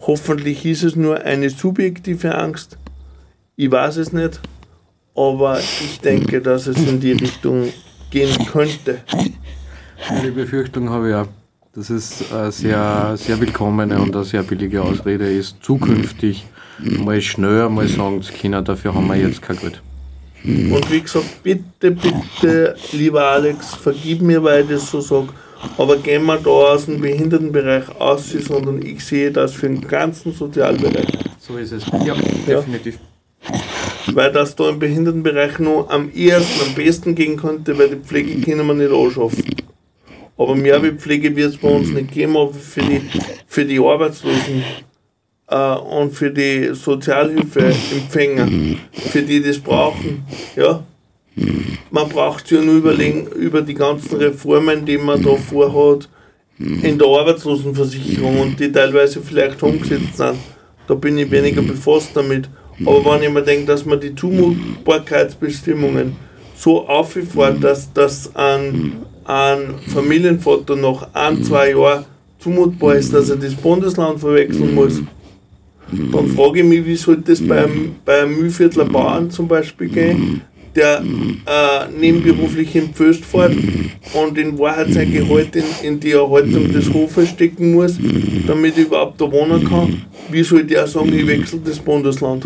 Hoffentlich 0.00 0.66
ist 0.66 0.82
es 0.82 0.96
nur 0.96 1.20
eine 1.20 1.50
subjektive 1.50 2.34
Angst. 2.34 2.76
Ich 3.54 3.70
weiß 3.70 3.98
es 3.98 4.12
nicht, 4.12 4.40
aber 5.14 5.60
ich 5.60 6.00
denke, 6.00 6.40
dass 6.40 6.66
es 6.66 6.76
in 6.76 6.98
die 6.98 7.12
Richtung 7.12 7.72
gehen 8.10 8.36
könnte. 8.50 9.02
Die 10.24 10.30
Befürchtung 10.32 10.90
habe 10.90 11.08
ich 11.08 11.14
auch, 11.14 11.28
dass 11.74 11.90
es 11.90 12.32
eine 12.32 12.52
sehr, 12.52 13.14
sehr 13.16 13.40
willkommene 13.40 14.00
und 14.00 14.14
eine 14.14 14.24
sehr 14.24 14.42
billige 14.42 14.82
Ausrede 14.82 15.30
ist, 15.30 15.56
zukünftig 15.62 16.46
mal 16.78 17.20
schnell 17.20 17.68
mal 17.68 17.88
sagen 17.88 18.22
zu 18.22 18.32
können, 18.32 18.64
dafür 18.64 18.94
haben 18.94 19.06
wir 19.08 19.16
jetzt 19.16 19.42
kein 19.42 19.56
Geld. 19.58 19.82
Und 20.44 20.90
wie 20.90 21.00
gesagt, 21.00 21.42
bitte, 21.42 21.90
bitte, 21.90 22.76
lieber 22.92 23.24
Alex, 23.24 23.74
vergib 23.74 24.22
mir, 24.22 24.42
weil 24.42 24.62
ich 24.62 24.70
das 24.70 24.90
so 24.90 25.00
sage, 25.00 25.28
aber 25.76 25.96
gehen 25.96 26.24
wir 26.26 26.38
da 26.38 26.50
aus 26.50 26.86
dem 26.86 27.00
Behindertenbereich 27.00 27.88
aus, 27.98 28.30
sondern 28.30 28.80
ich 28.80 29.04
sehe 29.04 29.32
das 29.32 29.52
für 29.54 29.66
den 29.66 29.80
ganzen 29.80 30.32
Sozialbereich. 30.32 31.06
So 31.40 31.56
ist 31.56 31.72
es. 31.72 31.84
Ja, 32.04 32.14
definitiv. 32.46 32.98
Weil 34.12 34.32
das 34.32 34.54
da 34.54 34.68
im 34.68 34.78
Behindertenbereich 34.78 35.58
nur 35.58 35.90
am 35.90 36.10
ehesten, 36.12 36.68
am 36.68 36.74
besten 36.74 37.14
gehen 37.14 37.36
könnte, 37.36 37.76
weil 37.76 37.90
die 37.90 37.96
Pflege 37.96 38.40
können 38.40 38.66
wir 38.66 38.74
nicht 38.74 38.92
anschaffen. 38.92 39.44
Aber 40.38 40.54
mehr 40.54 40.82
wie 40.82 40.92
Pflege 40.92 41.34
wird 41.34 41.54
es 41.54 41.58
bei 41.58 41.68
uns 41.68 41.90
nicht 41.90 42.12
geben, 42.12 42.36
aber 42.36 42.54
für 42.54 42.80
die, 42.80 43.02
für 43.46 43.64
die 43.64 43.80
Arbeitslosen 43.80 44.62
äh, 45.48 45.74
und 45.74 46.12
für 46.12 46.30
die 46.30 46.70
Sozialhilfeempfänger, 46.72 48.48
für 48.92 49.22
die 49.22 49.42
das 49.42 49.58
brauchen, 49.58 50.24
ja. 50.56 50.84
Man 51.90 52.08
braucht 52.08 52.48
sich 52.48 52.58
ja 52.58 52.64
nur 52.64 52.76
überlegen 52.76 53.26
über 53.28 53.62
die 53.62 53.74
ganzen 53.74 54.16
Reformen, 54.16 54.84
die 54.84 54.98
man 54.98 55.22
da 55.22 55.36
vorhat 55.36 56.08
in 56.58 56.98
der 56.98 57.06
Arbeitslosenversicherung 57.06 58.40
und 58.40 58.60
die 58.60 58.72
teilweise 58.72 59.22
vielleicht 59.22 59.62
umgesetzt 59.62 60.16
sind. 60.16 60.34
Da 60.88 60.94
bin 60.94 61.16
ich 61.18 61.30
weniger 61.30 61.62
befasst 61.62 62.10
damit. 62.14 62.48
Aber 62.84 63.04
wenn 63.04 63.22
ich 63.22 63.30
mir 63.30 63.42
denke, 63.42 63.66
dass 63.66 63.84
man 63.84 64.00
die 64.00 64.14
Zumutbarkeitsbestimmungen 64.14 66.16
so 66.56 66.88
auffährt, 66.88 67.62
dass 67.62 67.92
das 67.92 68.34
ein, 68.34 69.04
ein 69.28 69.74
Familienvater 69.86 70.74
nach 70.74 71.08
ein, 71.12 71.44
zwei 71.44 71.70
Jahren 71.70 72.06
zumutbar 72.38 72.94
ist, 72.94 73.12
dass 73.12 73.28
er 73.28 73.36
das 73.36 73.54
Bundesland 73.54 74.20
verwechseln 74.20 74.74
muss, 74.74 75.02
dann 75.90 76.28
frage 76.28 76.60
ich 76.60 76.64
mich, 76.64 76.84
wie 76.86 76.96
soll 76.96 77.18
das 77.18 77.46
beim, 77.46 77.96
beim 78.04 78.36
Mühlviertler 78.36 78.86
Bauern 78.86 79.30
zum 79.30 79.46
Beispiel 79.46 79.88
gehen, 79.88 80.40
der 80.74 81.02
äh, 81.02 81.88
nebenberuflich 81.98 82.74
im 82.76 82.90
Pföst 82.94 83.24
fährt 83.24 83.54
und 84.14 84.38
in 84.38 84.58
Wahrheit 84.58 84.92
sein 84.92 85.12
Gehalt 85.12 85.56
in, 85.56 85.64
in 85.82 86.00
die 86.00 86.12
Erhaltung 86.12 86.72
des 86.72 86.92
Hofes 86.92 87.30
stecken 87.30 87.74
muss, 87.74 87.98
damit 88.46 88.78
er 88.78 88.84
überhaupt 88.84 89.20
da 89.20 89.30
wohnen 89.30 89.68
kann. 89.68 90.02
Wie 90.30 90.42
soll 90.42 90.64
der 90.64 90.86
sagen, 90.86 91.12
ich 91.12 91.26
wechsle 91.26 91.60
das 91.64 91.78
Bundesland? 91.78 92.44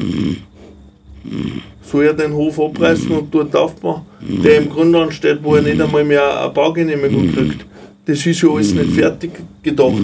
Soll 1.83 2.07
er 2.07 2.15
den 2.15 2.33
Hof 2.33 2.59
abreißen 2.61 3.11
und 3.11 3.35
dort 3.35 3.55
aufbauen, 3.57 4.03
der 4.21 4.59
im 4.59 4.71
Grunde 4.71 5.03
ansteht, 5.03 5.39
wo 5.43 5.57
er 5.57 5.63
nicht 5.63 5.81
einmal 5.81 6.05
mehr 6.05 6.41
eine 6.41 6.53
Baugenehmigung 6.53 7.33
kriegt? 7.33 7.67
Das 8.07 8.25
ist 8.25 8.43
ja 8.43 8.49
alles 8.49 8.73
nicht 8.73 8.93
fertig 8.93 9.31
gedacht. 9.63 10.03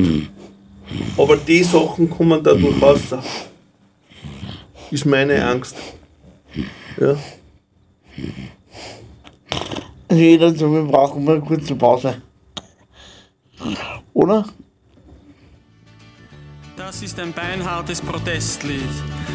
Aber 1.16 1.36
die 1.36 1.62
Sachen 1.62 2.08
kommen 2.08 2.42
dadurch 2.42 2.80
raus. 2.80 3.00
Ist 4.90 5.06
meine 5.06 5.44
Angst. 5.44 5.76
Ja. 7.00 7.16
Also 10.08 10.22
jeder 10.22 10.54
so, 10.54 10.72
wir 10.72 10.82
brauchen 10.84 11.24
mal 11.24 11.36
eine 11.36 11.44
kurze 11.44 11.74
Pause. 11.74 12.22
Oder? 14.14 14.46
Das 16.88 17.02
ist 17.02 17.20
ein 17.20 17.34
beinhartes 17.34 18.00
Protestlied. 18.00 18.80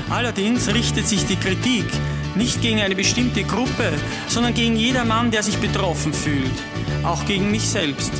Allerdings 0.10 0.74
richtet 0.74 1.08
sich 1.08 1.24
die 1.28 1.36
Kritik 1.36 1.86
nicht 2.34 2.64
gegen 2.64 2.82
eine 2.82 2.96
bestimmte 2.96 3.44
Gruppe, 3.44 3.94
sondern 4.28 4.56
gegen 4.56 4.76
jedermann, 4.76 5.30
der 5.30 5.44
sich 5.44 5.58
betroffen 5.58 6.14
fühlt. 6.14 6.52
Auch 7.04 7.24
gegen 7.28 7.52
mich 7.52 7.70
selbst. 7.70 8.12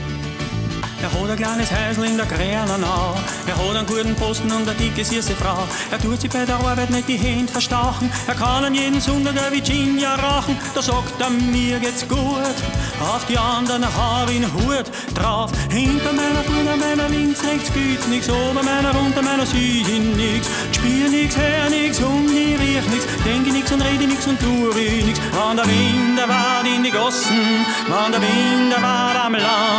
Er 1.04 1.12
hat 1.12 1.30
ein 1.30 1.36
kleines 1.36 1.70
Häusl 1.70 2.06
in 2.06 2.16
der 2.16 2.26
Gränernau. 2.26 3.16
Er 3.46 3.58
hat 3.58 3.76
einen 3.76 3.86
guten 3.86 4.16
Posten 4.16 4.50
und 4.50 4.66
eine 4.66 4.74
dicke, 4.78 5.04
süße 5.04 5.36
Frau. 5.36 5.68
Er 5.92 6.00
tut 6.00 6.22
sich 6.22 6.30
bei 6.30 6.46
der 6.46 6.56
Arbeit 6.56 6.92
nicht 6.92 7.10
die 7.10 7.18
Hände 7.18 7.52
verstauchen. 7.52 8.10
Er 8.26 8.36
kann 8.36 8.64
an 8.64 8.74
jeden 8.74 9.02
Sonntag 9.02 9.36
ein 9.36 9.52
Virginia 9.52 10.16
rauchen. 10.16 10.58
Da 10.74 10.82
sagt 10.82 11.20
er, 11.20 11.30
mir 11.30 11.80
geht's 11.80 12.08
gut. 12.08 12.56
Auf 13.02 13.26
die 13.28 13.38
anderen 13.38 13.84
hab 13.84 14.30
ich 14.30 14.38
einen 14.38 14.54
Hut 14.54 14.86
drauf. 15.14 15.52
Hinter 15.70 16.14
meiner, 16.14 16.42
vorne 16.46 16.78
meiner, 16.78 17.10
links, 17.10 17.44
rechts 17.44 17.70
gibt's 17.74 18.08
nix. 18.08 18.30
Ober 18.30 18.64
meiner, 18.64 18.98
unter 18.98 19.22
meiner 19.22 19.46
sieh 19.46 19.82
ich 19.82 20.00
nix. 20.16 20.48
Spür 20.72 21.10
nix, 21.10 21.36
hör 21.36 21.70
nix 21.70 22.00
und 22.00 22.32
ich 22.32 22.58
riech 22.58 22.88
nix. 22.90 23.06
Denke 23.26 23.52
nix 23.52 23.70
und 23.74 23.82
rede 23.82 24.08
nix 24.08 24.26
und 24.26 24.40
tu 24.40 24.70
ich 24.80 25.04
nix. 25.06 25.20
Wann 25.34 25.58
der 25.58 25.66
Wind, 25.66 26.18
der 26.18 26.30
wart 26.30 26.66
in 26.66 26.82
die 26.82 26.92
Gossen. 26.92 27.66
Wann 27.90 28.14
der 28.14 28.22
Wind, 28.22 28.72
der 28.72 28.82
war 28.82 29.26
am 29.26 29.34
Land. 29.34 29.73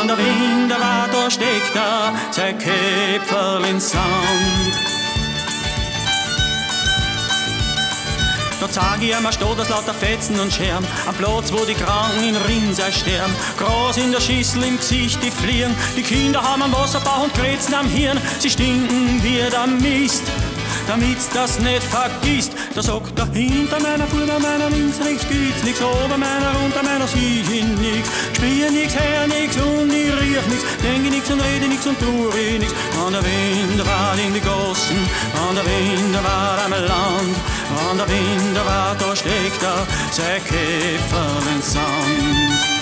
Wann 0.00 0.08
der 0.08 0.16
Wind, 0.16 0.70
der 0.70 0.80
war 0.80 1.08
da 1.12 1.30
steckt 1.30 1.76
er 1.76 2.14
sein 2.30 2.56
Köpferl 2.56 3.62
ins 3.66 3.90
Sand. 3.90 4.02
Da 8.58 8.70
zeig 8.70 9.02
ich 9.02 9.10
ihm 9.10 9.26
ein 9.26 9.32
Stot 9.32 9.60
aus 9.60 9.68
lauter 9.68 9.92
Fetzen 9.92 10.40
und 10.40 10.50
Scherm, 10.50 10.86
am 11.06 11.14
Platz, 11.16 11.52
wo 11.52 11.66
die 11.66 11.74
Kranken 11.74 12.24
in 12.30 12.36
Rinnsei 12.36 12.90
sterben. 12.90 13.34
Gras 13.58 13.98
in 13.98 14.10
der 14.10 14.22
Schüssel, 14.22 14.62
im 14.62 14.78
Gesicht 14.78 15.22
die 15.22 15.30
fliehen, 15.30 15.74
die 15.94 16.02
Kinder 16.02 16.42
haben 16.42 16.62
am 16.62 16.72
Wasserbauch 16.72 17.24
und 17.24 17.34
Krätzen 17.34 17.74
am 17.74 17.86
Hirn, 17.86 18.18
sie 18.38 18.48
stinken 18.48 19.22
wie 19.22 19.50
der 19.50 19.66
Mist 19.66 20.24
damit's 20.86 21.28
das 21.32 21.58
nicht 21.58 21.82
vergisst. 21.82 22.52
Da 22.74 22.82
sagt 22.82 23.18
er 23.18 23.26
hinter 23.32 23.80
meiner, 23.80 24.06
vorne 24.06 24.38
meiner, 24.40 24.70
links, 24.70 24.98
rechts 25.04 25.26
gibt's 25.28 25.62
nix, 25.64 25.80
ober 25.80 26.16
meiner, 26.16 26.52
unter 26.64 26.82
meiner 26.82 27.06
sieh 27.06 27.40
ich 27.40 27.64
nix. 27.78 28.08
Spiel 28.36 28.70
nix, 28.70 28.94
her 28.94 29.26
nix 29.26 29.56
und 29.56 29.92
ich 29.92 30.12
riech 30.20 30.46
nix, 30.48 30.62
denke 30.82 31.10
nix 31.10 31.30
und 31.30 31.40
rede 31.40 31.66
nix 31.68 31.86
und 31.86 31.98
tu 31.98 32.30
ich 32.36 32.58
nix. 32.60 32.72
An 33.04 33.12
der 33.12 33.22
Wind 33.22 33.80
war 33.86 34.14
in 34.18 34.32
die 34.34 34.40
Gossen, 34.40 35.00
an 35.48 35.54
der 35.54 35.64
Wind 35.64 36.14
war 36.24 36.58
am 36.64 36.72
Land, 36.72 37.36
an 37.88 37.96
der 37.98 38.08
Wind 38.08 38.56
war 38.66 38.94
da 38.98 39.16
steckt 39.16 39.62
er, 39.62 39.86
sein 40.10 40.42
Käfer 40.44 41.30
ins 41.54 41.72
Sand. 41.72 42.79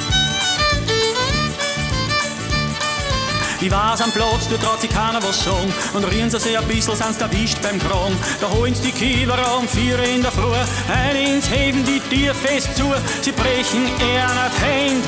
Ich 3.60 3.70
weiß 3.70 4.02
am 4.02 4.12
Platz, 4.12 4.48
du 4.48 4.56
traut 4.56 4.80
sich 4.80 4.90
keiner 4.90 5.20
was 5.22 5.42
sagen. 5.42 5.72
Und 5.92 6.04
rühren 6.04 6.30
sie 6.30 6.38
sich 6.38 6.56
ein 6.56 6.64
bisschen, 6.68 6.94
sind's 6.94 7.20
erwischt 7.20 7.58
beim 7.60 7.78
Kragen. 7.78 8.16
Da 8.40 8.48
holen's 8.50 8.80
die 8.80 8.92
Kiewer 8.92 9.38
um 9.58 9.66
vier 9.66 9.98
in 10.04 10.22
der 10.22 10.30
Früh. 10.30 10.54
Ein 10.88 11.16
ins 11.16 11.50
Heben 11.50 11.84
die 11.84 12.00
Tier 12.08 12.34
fest 12.34 12.76
zu. 12.76 12.84
Sie 13.20 13.32
brechen 13.32 13.90
er 13.98 14.28
nicht 14.28 14.60
Hand 14.62 15.04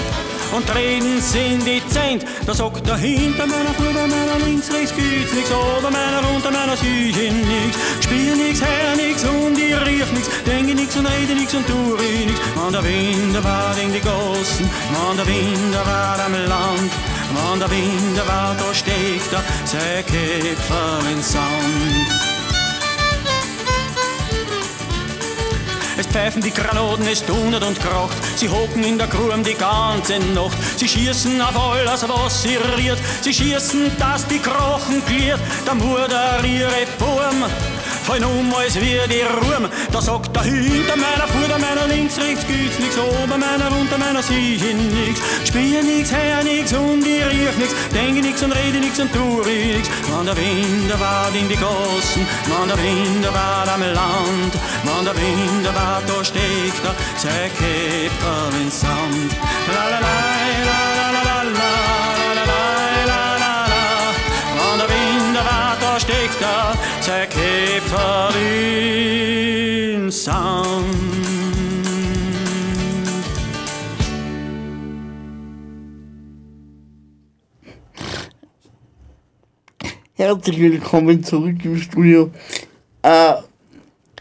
und 0.52 0.66
treten 0.66 1.20
sind 1.20 1.64
die 1.64 1.82
Zent. 1.88 2.24
Da 2.46 2.54
sagt 2.54 2.88
er 2.88 2.96
hinter 2.96 3.46
meiner, 3.46 3.72
vorder 3.74 4.06
meiner, 4.06 4.44
links, 4.44 4.72
rechts 4.72 4.94
gibt's 4.96 5.32
nix, 5.32 5.50
ober 5.50 5.90
meiner, 5.90 6.28
unter 6.34 6.50
meiner 6.50 6.74
ich 6.74 7.16
nix. 7.16 7.76
Spiel 8.00 8.36
nix, 8.36 8.60
her 8.60 8.96
nix 8.96 9.22
und 9.24 9.58
ich 9.58 9.74
riech 9.86 10.12
nix, 10.12 10.28
denke 10.46 10.74
nix 10.74 10.96
und 10.96 11.06
rede 11.06 11.34
nix 11.34 11.54
und 11.54 11.66
tu 11.66 11.96
ich 11.96 12.26
nix. 12.26 12.40
An 12.60 12.72
der 12.72 12.82
Wind 12.84 13.44
war 13.44 13.76
in 13.78 13.92
die 13.92 14.00
Gossen, 14.00 14.68
an 15.08 15.16
der 15.16 15.26
Wind 15.26 15.74
war 15.86 16.18
am 16.18 16.32
Land, 16.32 16.90
an 17.36 17.58
der 17.58 17.70
Wind 17.70 18.16
war 18.26 18.54
da 18.58 18.74
steckt 18.74 19.32
er, 19.32 19.42
sein 19.64 20.04
Käpfer 20.06 21.10
ins 21.12 21.32
Sand. 21.32 22.30
Es 26.00 26.06
pfeifen 26.06 26.40
die 26.40 26.50
Granaten, 26.50 27.06
es 27.06 27.22
donnert 27.26 27.62
und 27.62 27.78
kracht. 27.78 28.16
Sie 28.36 28.48
hocken 28.48 28.82
in 28.84 28.96
der 28.96 29.06
Grube 29.06 29.36
die 29.42 29.54
ganze 29.54 30.18
Nacht. 30.34 30.56
Sie 30.78 30.88
schießen 30.88 31.38
auf 31.42 31.54
alles, 31.58 32.08
was 32.08 32.42
sie 32.42 32.56
riert. 32.56 32.98
Sie 33.20 33.34
schießen, 33.34 33.92
dass 33.98 34.26
die 34.26 34.38
Krochen 34.38 35.04
gliert. 35.04 35.40
Der 35.66 35.74
Mutter 35.74 36.42
ihre 36.42 36.86
Burm 36.98 37.44
fallen 38.10 38.24
um, 38.24 38.54
als 38.54 38.74
wie 38.76 38.98
die 39.08 39.22
Ruhm. 39.22 39.68
Da 39.92 40.00
sagt 40.00 40.36
er 40.36 40.42
hinter 40.42 40.96
meiner, 40.96 41.28
vor 41.28 41.58
meiner, 41.58 41.86
links, 41.86 42.18
rechts 42.18 42.44
gibt's 42.46 42.78
nix. 42.78 42.96
Ober 42.98 43.38
meiner, 43.38 43.70
unter 43.78 43.98
meiner 43.98 44.20
ich 44.20 44.62
nix. 44.62 45.20
Spiel 45.44 45.82
nix, 45.82 46.10
her 46.10 46.42
nix 46.42 46.72
und 46.72 47.06
ich 47.06 47.24
riech 47.30 47.56
nix. 47.58 47.72
Denke 47.94 48.20
nix 48.20 48.42
und 48.42 48.52
rede 48.52 48.78
nix 48.78 48.98
und 48.98 49.12
tu 49.12 49.42
nix. 49.44 49.88
Wann 50.10 50.26
der 50.26 50.36
Wind 50.36 50.90
wart 50.98 51.34
in 51.34 51.48
die 51.48 51.56
Gossen, 51.56 52.26
wann 52.50 52.68
der 52.68 52.78
Wind 52.78 53.24
war 53.32 53.66
am 53.74 53.82
Land, 53.82 54.54
wann 54.84 55.04
der 55.04 55.16
Wind 55.16 55.66
war 55.74 56.02
da 56.06 56.24
steckt 56.24 56.84
er, 56.84 56.94
sein 57.16 57.50
Käfer 57.58 58.50
ins 58.60 58.80
Sand. 58.80 59.30
La 59.74 59.84
la 59.92 59.98
la, 60.06 60.16
la 60.68 60.80
la 60.98 61.10
la 61.14 61.22
la 61.28 61.42
la 61.58 61.79
Käferin 67.90 68.38
Sand. 70.12 70.86
Herzlich 80.14 80.60
willkommen 80.60 81.24
zurück 81.24 81.64
im 81.64 81.78
Studio. 81.78 82.30
Äh, 83.02 83.32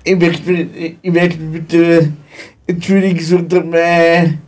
ich 0.04 0.18
möchte, 0.18 0.52
ich 0.52 1.12
möchte 1.12 1.38
bitte 1.38 2.14
entschuldigen 2.66 3.20
so 3.20 3.36
unter 3.38 3.64
mein, 3.64 4.42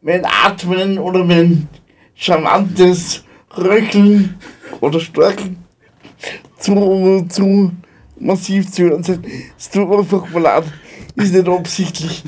mein 0.00 0.24
Atmen 0.24 0.98
oder 0.98 1.22
mein 1.22 1.68
charmantes 2.14 3.22
Röcheln 3.54 4.38
oder 4.80 4.98
Storchen 4.98 5.58
zu, 6.56 7.26
zu 7.28 7.70
massiv 8.18 8.70
zu 8.70 8.84
hören 8.84 9.02
sein. 9.02 9.24
Es 9.58 9.70
tut 9.70 9.88
mir 9.88 9.98
einfach 9.98 10.28
mal 10.30 10.42
leid. 10.42 10.64
Ist 11.16 11.34
nicht 11.34 11.48
absichtlich. 11.48 12.22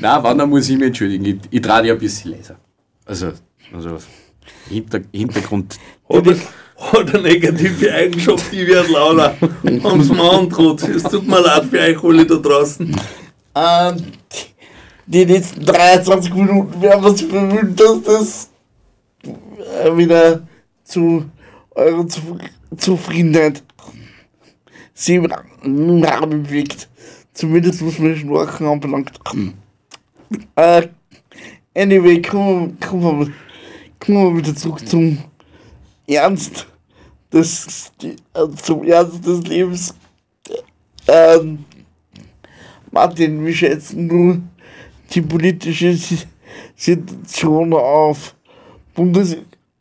Nein, 0.00 0.18
wann 0.22 0.38
dann 0.38 0.50
muss 0.50 0.68
ich 0.68 0.76
mich 0.76 0.88
entschuldigen. 0.88 1.24
Ich, 1.24 1.36
ich 1.50 1.60
trage 1.60 1.88
ja 1.88 1.94
ein 1.94 2.00
bisschen 2.00 2.32
leiser. 2.32 2.56
Also, 3.04 3.32
also 3.72 3.98
Hinter, 4.68 5.00
Hintergrund. 5.12 5.78
Hat 6.08 6.26
er, 6.26 6.36
hat 6.92 7.14
eine 7.14 7.22
negative 7.22 7.92
Eigenschaft, 7.92 8.52
die 8.52 8.66
wird 8.66 8.88
lauter. 8.90 9.36
Haben's 9.40 10.08
mir 10.08 10.32
androht. 10.32 10.82
Es 10.82 11.02
tut 11.04 11.26
mir 11.26 11.40
leid 11.40 11.64
für 11.64 11.80
euch 11.80 12.04
alle 12.04 12.26
da 12.26 12.36
draußen. 12.36 12.96
Ähm, 13.54 14.02
die 15.06 15.24
letzten 15.24 15.64
23 15.64 16.34
Minuten 16.34 16.80
werden 16.80 17.02
wir 17.02 17.10
uns 17.10 17.28
bemühen, 17.28 17.76
dass 17.76 18.02
das 18.02 18.50
äh, 19.82 19.96
wieder 19.96 20.46
zu 20.82 21.24
eurer 21.74 22.06
Zuf 22.08 22.22
Zufriedenheit 22.76 23.62
im 25.62 26.02
Rahmen 26.04 26.42
bewegt. 26.44 26.88
Zumindest 27.32 27.84
was 27.84 27.98
mir 27.98 28.16
Schnorchen 28.16 28.66
anbelangt. 28.66 29.12
Äh, 30.54 30.88
anyway, 31.74 32.22
kommen 32.22 32.76
wir, 32.78 32.88
kommen, 32.88 33.34
wir, 34.06 34.14
wir 34.34 34.36
wieder 34.38 34.54
zurück 34.54 34.86
zum 34.86 35.18
Ernst 36.06 36.66
des, 37.32 37.92
äh, 38.02 38.48
zum 38.62 38.84
Ernst 38.84 39.26
des 39.26 39.44
Lebens. 39.46 39.94
Ähm, 41.08 41.64
Martin, 42.90 43.44
wie 43.44 43.52
schätzen 43.54 44.08
du 44.08 44.40
die 45.12 45.20
politische 45.20 45.94
Si- 45.94 46.18
Situation 46.76 47.72
auf 47.72 48.34
Bundes 48.94 49.36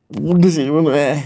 Bundesebene? 0.10 1.24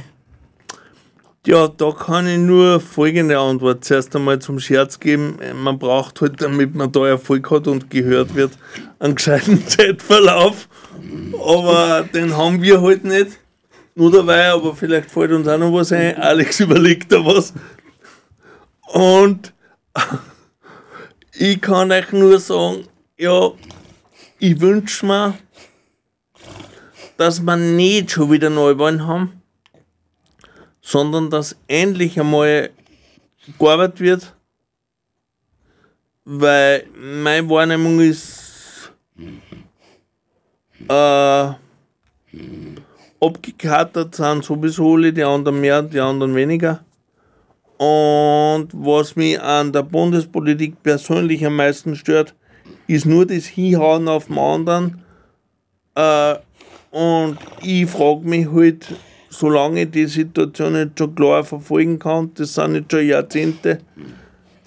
Ja, 1.47 1.69
da 1.69 1.91
kann 1.91 2.27
ich 2.27 2.39
nur 2.39 2.81
folgende 2.81 3.39
Antwort 3.39 3.85
zuerst 3.85 4.13
einmal 4.17 4.39
zum 4.39 4.59
Scherz 4.59 4.99
geben. 4.99 5.39
Man 5.55 5.79
braucht 5.79 6.19
halt, 6.19 6.41
damit 6.41 6.75
man 6.75 6.91
da 6.91 7.07
Erfolg 7.07 7.49
hat 7.49 7.69
und 7.69 7.89
gehört 7.89 8.35
wird, 8.35 8.51
einen 8.99 9.15
gescheiten 9.15 9.65
Zeitverlauf. 9.67 10.67
Aber 11.41 12.05
den 12.13 12.35
haben 12.35 12.61
wir 12.61 12.81
halt 12.81 13.05
nicht. 13.05 13.39
Nur 13.95 14.11
dabei, 14.11 14.49
aber 14.49 14.75
vielleicht 14.75 15.09
fällt 15.09 15.31
uns 15.31 15.47
auch 15.47 15.57
noch 15.57 15.71
was 15.71 15.93
ein. 15.93 16.17
Alex 16.17 16.59
überlegt 16.59 17.13
da 17.13 17.25
was. 17.25 17.53
Und 18.87 19.53
ich 21.31 21.61
kann 21.61 21.93
euch 21.93 22.11
nur 22.11 22.41
sagen, 22.41 22.89
ja, 23.17 23.51
ich 24.39 24.59
wünsche 24.59 25.05
mir, 25.05 25.37
dass 27.15 27.39
wir 27.39 27.55
nicht 27.55 28.11
schon 28.11 28.31
wieder 28.31 28.49
Neuwahlen 28.49 29.07
haben 29.07 29.36
sondern 30.87 31.29
dass 31.29 31.57
endlich 31.67 32.17
einmal 32.17 32.69
gearbeitet 33.59 33.99
wird, 33.99 34.35
weil 36.23 36.85
meine 36.97 37.49
Wahrnehmung 37.49 37.99
ist 37.99 38.93
äh, 40.87 41.49
abgekatert 43.19 44.15
sind 44.15 44.45
sowieso 44.45 44.93
alle, 44.93 45.11
die 45.11 45.25
anderen 45.25 45.59
mehr, 45.59 45.81
die 45.81 45.99
anderen 45.99 46.33
weniger. 46.33 46.85
Und 47.77 48.69
was 48.71 49.17
mich 49.17 49.41
an 49.41 49.73
der 49.73 49.83
Bundespolitik 49.83 50.81
persönlich 50.83 51.45
am 51.45 51.57
meisten 51.57 51.97
stört, 51.97 52.33
ist 52.87 53.05
nur 53.05 53.25
das 53.25 53.45
Hinhauen 53.45 54.07
auf 54.07 54.27
den 54.27 54.37
anderen. 54.37 55.03
Äh, 55.95 56.35
und 56.91 57.39
ich 57.61 57.89
frage 57.89 58.21
mich 58.21 58.49
halt, 58.49 58.95
solange 59.29 59.83
ich 59.83 59.91
die 59.91 60.05
Situation 60.05 60.73
nicht 60.73 60.97
schon 60.97 61.15
klar 61.15 61.43
verfolgen 61.43 61.99
kann, 61.99 62.31
das 62.35 62.53
sind 62.53 62.75
jetzt 62.75 62.91
schon 62.91 63.07
Jahrzehnte, 63.07 63.79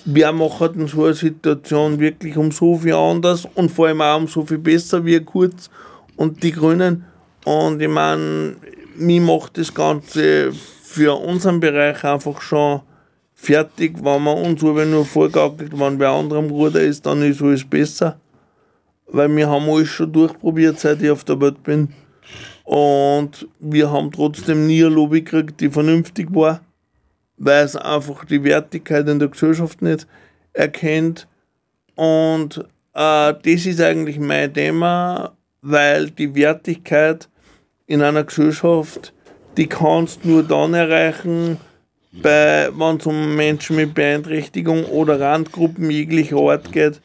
wer 0.04 0.32
macht 0.32 0.74
denn 0.74 0.86
so 0.86 1.04
eine 1.04 1.14
Situation 1.14 1.98
wirklich 1.98 2.36
um 2.36 2.50
so 2.50 2.76
viel 2.76 2.94
anders 2.94 3.46
und 3.54 3.70
vor 3.70 3.88
allem 3.88 4.00
auch 4.00 4.18
um 4.18 4.26
so 4.26 4.44
viel 4.44 4.58
besser 4.58 5.04
wie 5.04 5.20
Kurz 5.20 5.70
und 6.16 6.42
die 6.42 6.52
Grünen. 6.52 7.04
Und 7.44 7.80
ich 7.80 7.88
meine, 7.88 8.56
mir 8.96 9.20
macht 9.20 9.58
das 9.58 9.72
Ganze 9.72 10.52
für 10.52 11.18
unseren 11.18 11.60
Bereich 11.60 12.04
einfach 12.04 12.40
schon 12.40 12.80
fertig, 13.34 13.96
wenn 14.02 14.22
man 14.22 14.38
uns 14.38 14.62
aber 14.62 14.84
nur 14.84 15.06
vorgaukelt, 15.06 15.78
wenn 15.78 15.98
wer 15.98 16.10
anderem 16.10 16.50
Ruder 16.50 16.82
ist, 16.82 17.06
dann 17.06 17.22
ist 17.22 17.40
alles 17.40 17.64
besser. 17.64 18.20
Weil 19.06 19.34
wir 19.34 19.48
haben 19.48 19.68
alles 19.68 19.88
schon 19.88 20.12
durchprobiert, 20.12 20.78
seit 20.78 21.02
ich 21.02 21.10
auf 21.10 21.24
der 21.24 21.40
Welt 21.40 21.62
bin. 21.62 21.88
Und 22.70 23.48
wir 23.58 23.90
haben 23.90 24.12
trotzdem 24.12 24.68
nie 24.68 24.84
eine 24.84 24.94
Lobby 24.94 25.22
gekriegt, 25.22 25.60
die 25.60 25.70
vernünftig 25.70 26.32
war, 26.32 26.60
weil 27.36 27.64
es 27.64 27.74
einfach 27.74 28.24
die 28.24 28.44
Wertigkeit 28.44 29.08
in 29.08 29.18
der 29.18 29.26
Gesellschaft 29.26 29.82
nicht 29.82 30.06
erkennt. 30.52 31.26
Und 31.96 32.58
äh, 32.94 33.34
das 33.42 33.66
ist 33.66 33.80
eigentlich 33.80 34.20
mein 34.20 34.54
Thema, 34.54 35.32
weil 35.62 36.10
die 36.12 36.32
Wertigkeit 36.36 37.28
in 37.88 38.02
einer 38.02 38.22
Gesellschaft, 38.22 39.12
die 39.56 39.66
kannst 39.66 40.24
nur 40.24 40.44
dann 40.44 40.72
erreichen, 40.72 41.56
wenn 42.12 42.96
es 42.98 43.04
um 43.04 43.34
Menschen 43.34 43.74
mit 43.74 43.94
Beeinträchtigung 43.94 44.84
oder 44.84 45.18
Randgruppen 45.18 45.90
jeglicher 45.90 46.36
Art 46.36 46.70
geht, 46.70 47.00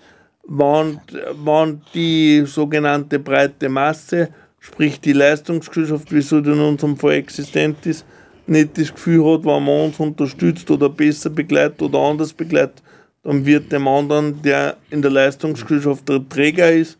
wenn, 0.47 1.01
wenn 1.43 1.81
die 1.95 2.43
sogenannte 2.45 3.17
breite 3.17 3.67
Masse, 3.67 4.29
sprich 4.65 4.99
die 4.99 5.13
Leistungsgesellschaft, 5.13 6.11
wie 6.11 6.21
sie 6.21 6.37
in 6.37 6.59
unserem 6.59 6.97
Fall 6.97 7.13
existent 7.13 7.85
ist, 7.85 8.03
nicht 8.47 8.77
das 8.77 8.93
Gefühl 8.93 9.23
hat, 9.25 9.45
wenn 9.45 9.63
man 9.63 9.85
uns 9.85 9.99
unterstützt 9.99 10.69
oder 10.71 10.89
besser 10.89 11.29
begleitet 11.29 11.81
oder 11.83 11.99
anders 11.99 12.33
begleitet, 12.33 12.81
dann 13.23 13.45
wird 13.45 13.71
dem 13.71 13.87
anderen, 13.87 14.41
der 14.41 14.77
in 14.89 15.01
der 15.03 15.11
Leistungsgesellschaft 15.11 16.09
der 16.09 16.27
Träger 16.27 16.71
ist, 16.71 16.97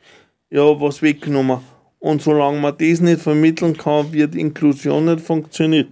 ja, 0.51 0.80
was 0.80 1.01
weggenommen. 1.01 1.59
Und 1.99 2.22
solange 2.22 2.59
man 2.59 2.76
das 2.78 3.01
nicht 3.01 3.22
vermitteln 3.22 3.76
kann, 3.76 4.13
wird 4.13 4.36
Inklusion 4.36 5.05
nicht 5.05 5.22
funktionieren. 5.22 5.88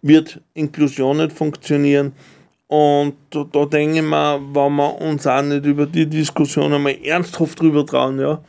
Wird 0.00 0.40
Inklusion 0.54 1.18
nicht 1.18 1.32
funktionieren. 1.32 2.12
Und 2.68 3.14
da, 3.30 3.44
da 3.52 3.66
denke 3.66 3.98
ich 3.98 4.02
mir, 4.02 4.40
wenn 4.54 4.76
wir 4.76 5.00
uns 5.00 5.26
auch 5.26 5.42
nicht 5.42 5.66
über 5.66 5.84
die 5.84 6.06
Diskussion 6.06 6.72
einmal 6.72 6.96
ernsthaft 7.04 7.60
drüber 7.60 7.84
trauen, 7.84 8.18
ja, 8.18 8.40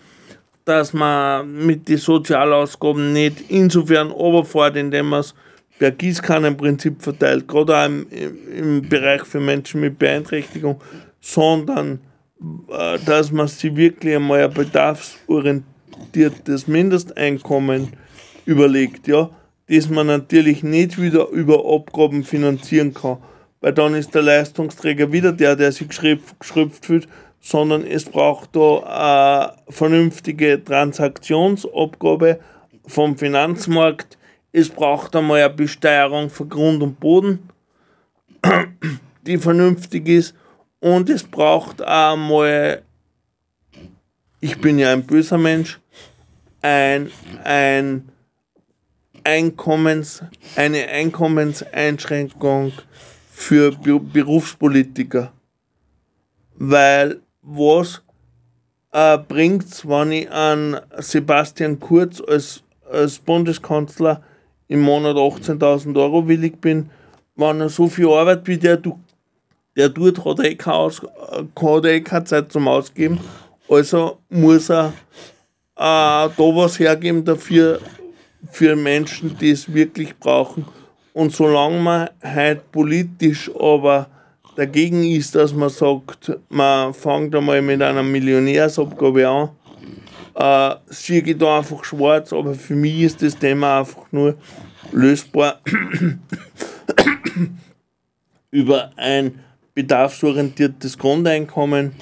dass 0.65 0.93
man 0.93 1.65
mit 1.65 1.89
den 1.89 1.97
Sozialausgaben 1.97 3.13
nicht 3.13 3.49
insofern 3.49 4.11
runterfährt, 4.11 4.75
indem 4.75 5.09
man 5.09 5.21
es 5.21 5.33
per 5.79 5.89
Gießkannenprinzip 5.91 7.01
verteilt, 7.01 7.47
gerade 7.47 7.75
auch 7.75 7.85
im, 7.85 8.05
im, 8.55 8.87
Bereich 8.87 9.23
für 9.23 9.39
Menschen 9.39 9.81
mit 9.81 9.97
Beeinträchtigung, 9.97 10.79
sondern 11.19 11.99
äh, 12.69 12.99
dass 13.05 13.31
man 13.31 13.47
sich 13.47 13.75
wirklich 13.75 14.15
einmal 14.15 14.43
ein 14.43 14.53
bedarfsorientiertes 14.53 16.67
Mindesteinkommen 16.67 17.93
überlegt, 18.45 19.07
ja, 19.07 19.31
das 19.67 19.89
man 19.89 20.05
natürlich 20.07 20.61
nicht 20.61 21.01
wieder 21.01 21.29
über 21.29 21.65
Abgaben 21.65 22.23
finanzieren 22.23 22.93
kann, 22.93 23.17
weil 23.61 23.73
dann 23.73 23.95
ist 23.95 24.13
der 24.13 24.21
Leistungsträger 24.21 25.11
wieder 25.11 25.31
der, 25.31 25.55
der 25.55 25.71
sich 25.71 25.87
geschröpft 25.89 26.85
fühlt, 26.85 27.07
sondern 27.41 27.85
es 27.85 28.05
braucht 28.05 28.55
da 28.55 29.55
eine 29.57 29.73
vernünftige 29.73 30.63
Transaktionsabgabe 30.63 32.39
vom 32.85 33.17
Finanzmarkt. 33.17 34.17
Es 34.51 34.69
braucht 34.69 35.15
einmal 35.15 35.41
eine 35.41 35.53
Besteuerung 35.53 36.29
für 36.29 36.45
Grund 36.45 36.83
und 36.83 36.99
Boden, 36.99 37.49
die 39.25 39.37
vernünftig 39.37 40.07
ist. 40.07 40.35
Und 40.79 41.09
es 41.09 41.23
braucht 41.23 41.81
auch 41.81 42.13
einmal, 42.13 42.83
ich 44.39 44.59
bin 44.59 44.77
ja 44.77 44.93
ein 44.93 45.05
böser 45.05 45.37
Mensch, 45.37 45.79
ein, 46.61 47.11
ein 47.43 48.09
Einkommens, 49.23 50.23
eine 50.55 50.87
Einkommenseinschränkung 50.87 52.73
für 53.31 53.71
Be 53.71 53.99
Berufspolitiker. 53.99 55.31
Weil 56.55 57.21
was 57.41 58.01
äh, 58.91 59.17
bringt 59.17 59.65
es, 59.65 59.87
wenn 59.87 60.11
ich 60.11 60.31
an 60.31 60.79
Sebastian 60.97 61.79
Kurz 61.79 62.21
als, 62.21 62.63
als 62.91 63.19
Bundeskanzler 63.19 64.21
im 64.67 64.81
Monat 64.81 65.15
18.000 65.15 65.97
Euro 65.99 66.27
willig 66.27 66.59
bin, 66.61 66.89
wenn 67.35 67.61
er 67.61 67.69
so 67.69 67.87
viel 67.87 68.09
Arbeit 68.09 68.47
wie 68.47 68.57
der, 68.57 68.81
der 69.75 69.93
tut, 69.93 70.23
hat 70.23 70.39
er 70.39 70.45
eh 70.45 70.55
keine, 70.55 70.75
Aus, 70.75 71.01
hat 71.01 71.85
eh 71.85 72.01
keine 72.01 72.25
Zeit 72.25 72.51
zum 72.51 72.67
Ausgeben. 72.67 73.19
Also 73.69 74.19
muss 74.29 74.69
er 74.69 74.93
äh, 75.75 76.27
da 76.29 76.33
was 76.37 76.79
hergeben 76.79 77.23
dafür, 77.23 77.79
für 78.49 78.75
Menschen, 78.75 79.37
die 79.37 79.51
es 79.51 79.73
wirklich 79.73 80.17
brauchen. 80.17 80.65
Und 81.13 81.31
solange 81.31 81.79
man 81.79 82.09
halt 82.23 82.71
politisch 82.71 83.51
aber 83.55 84.07
dagegen 84.55 85.03
ist, 85.03 85.35
dass 85.35 85.53
man 85.53 85.69
sagt, 85.69 86.31
man 86.49 86.93
fängt 86.93 87.35
einmal 87.35 87.61
mit 87.61 87.81
einer 87.81 88.03
Millionärsabgabe 88.03 89.27
an, 89.27 89.49
äh, 90.35 90.75
sehe 90.87 91.21
ich 91.21 91.37
da 91.37 91.59
einfach 91.59 91.83
schwarz, 91.83 92.33
aber 92.33 92.53
für 92.53 92.75
mich 92.75 93.01
ist 93.01 93.21
das 93.21 93.37
Thema 93.37 93.79
einfach 93.79 94.11
nur 94.11 94.37
lösbar 94.91 95.61
über 98.51 98.91
ein 98.95 99.39
bedarfsorientiertes 99.73 100.97
Grundeinkommen, 100.97 101.93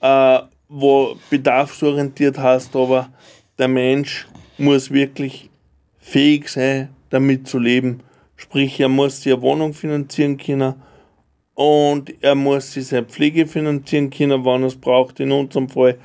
äh, 0.00 0.38
wo 0.68 1.16
bedarfsorientiert 1.30 2.38
heißt, 2.38 2.74
aber 2.74 3.10
der 3.58 3.68
Mensch 3.68 4.26
muss 4.58 4.90
wirklich 4.90 5.50
fähig 5.98 6.48
sein, 6.48 6.88
damit 7.10 7.46
zu 7.46 7.58
leben. 7.58 8.00
Sprich, 8.36 8.80
er 8.80 8.88
muss 8.88 9.22
sich 9.22 9.40
Wohnung 9.40 9.72
finanzieren 9.72 10.36
können 10.36 10.74
und 11.62 12.12
er 12.20 12.34
muss 12.34 12.72
sich 12.72 12.88
seine 12.88 13.06
Pflege 13.06 13.46
finanzieren 13.46 14.10
können, 14.10 14.44
wann 14.44 14.62
er 14.62 14.66
es 14.66 14.74
braucht, 14.74 15.20
in 15.20 15.30
unserem 15.30 15.68
Fall. 15.68 15.96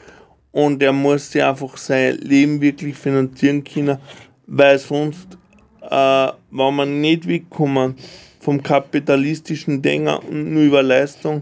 Und 0.52 0.84
er 0.84 0.94
muss 0.94 1.32
sich 1.32 1.44
einfach 1.44 1.78
sein 1.78 2.16
Leben 2.20 2.62
wirklich 2.62 2.96
finanzieren 2.96 3.64
können, 3.64 3.98
weil 4.46 4.78
sonst, 4.78 5.36
äh, 5.82 6.28
wenn 6.52 6.76
man 6.76 7.02
nicht 7.02 7.28
wegkommen 7.28 7.96
vom 8.40 8.62
kapitalistischen 8.62 9.82
Denken 9.82 10.10
und 10.30 10.54
nur 10.54 10.62
über 10.62 10.84
Leistung, 10.84 11.42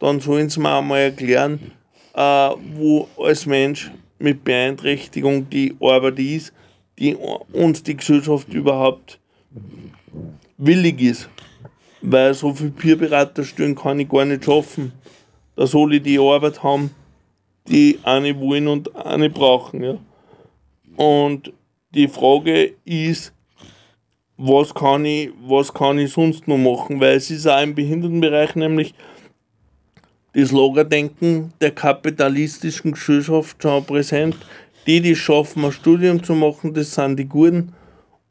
dann 0.00 0.18
sollen 0.18 0.50
sie 0.50 0.58
mir 0.58 0.78
einmal 0.78 1.02
erklären, 1.02 1.60
äh, 2.14 2.50
wo 2.74 3.06
als 3.16 3.46
Mensch 3.46 3.92
mit 4.18 4.42
Beeinträchtigung 4.42 5.48
die 5.48 5.76
Arbeit 5.80 6.18
ist, 6.18 6.52
die 6.98 7.14
uns 7.14 7.84
die 7.84 7.96
Gesellschaft 7.96 8.52
überhaupt 8.52 9.20
willig 10.58 11.00
ist. 11.00 11.28
Weil 12.02 12.34
so 12.34 12.52
viel 12.52 12.70
Peerberaterstellen 12.70 13.76
kann 13.76 14.00
ich 14.00 14.08
gar 14.08 14.24
nicht 14.24 14.44
schaffen. 14.44 14.92
Da 15.56 15.66
soll 15.66 15.94
ich 15.94 16.02
die 16.02 16.18
Arbeit 16.18 16.62
haben, 16.62 16.90
die 17.68 17.98
eine 18.02 18.38
wollen 18.38 18.68
und 18.68 18.94
eine 18.96 19.30
brauchen. 19.30 19.82
Ja. 19.82 19.98
Und 20.96 21.52
die 21.94 22.08
Frage 22.08 22.74
ist, 22.84 23.32
was 24.36 24.74
kann, 24.74 25.04
ich, 25.04 25.30
was 25.46 25.72
kann 25.72 25.98
ich 25.98 26.12
sonst 26.12 26.48
noch 26.48 26.58
machen? 26.58 27.00
Weil 27.00 27.16
es 27.16 27.30
ist 27.30 27.46
auch 27.46 27.62
im 27.62 27.74
Behindertenbereich 27.74 28.56
nämlich 28.56 28.94
das 30.34 30.50
Lagerdenken 30.50 31.52
der 31.60 31.70
kapitalistischen 31.70 32.92
Gesellschaft 32.92 33.62
schon 33.62 33.84
präsent. 33.84 34.36
Die, 34.86 35.00
die 35.00 35.12
es 35.12 35.18
schaffen, 35.18 35.64
ein 35.64 35.72
Studium 35.72 36.22
zu 36.24 36.34
machen, 36.34 36.74
das 36.74 36.94
sind 36.94 37.16
die 37.18 37.26
Guten. 37.26 37.72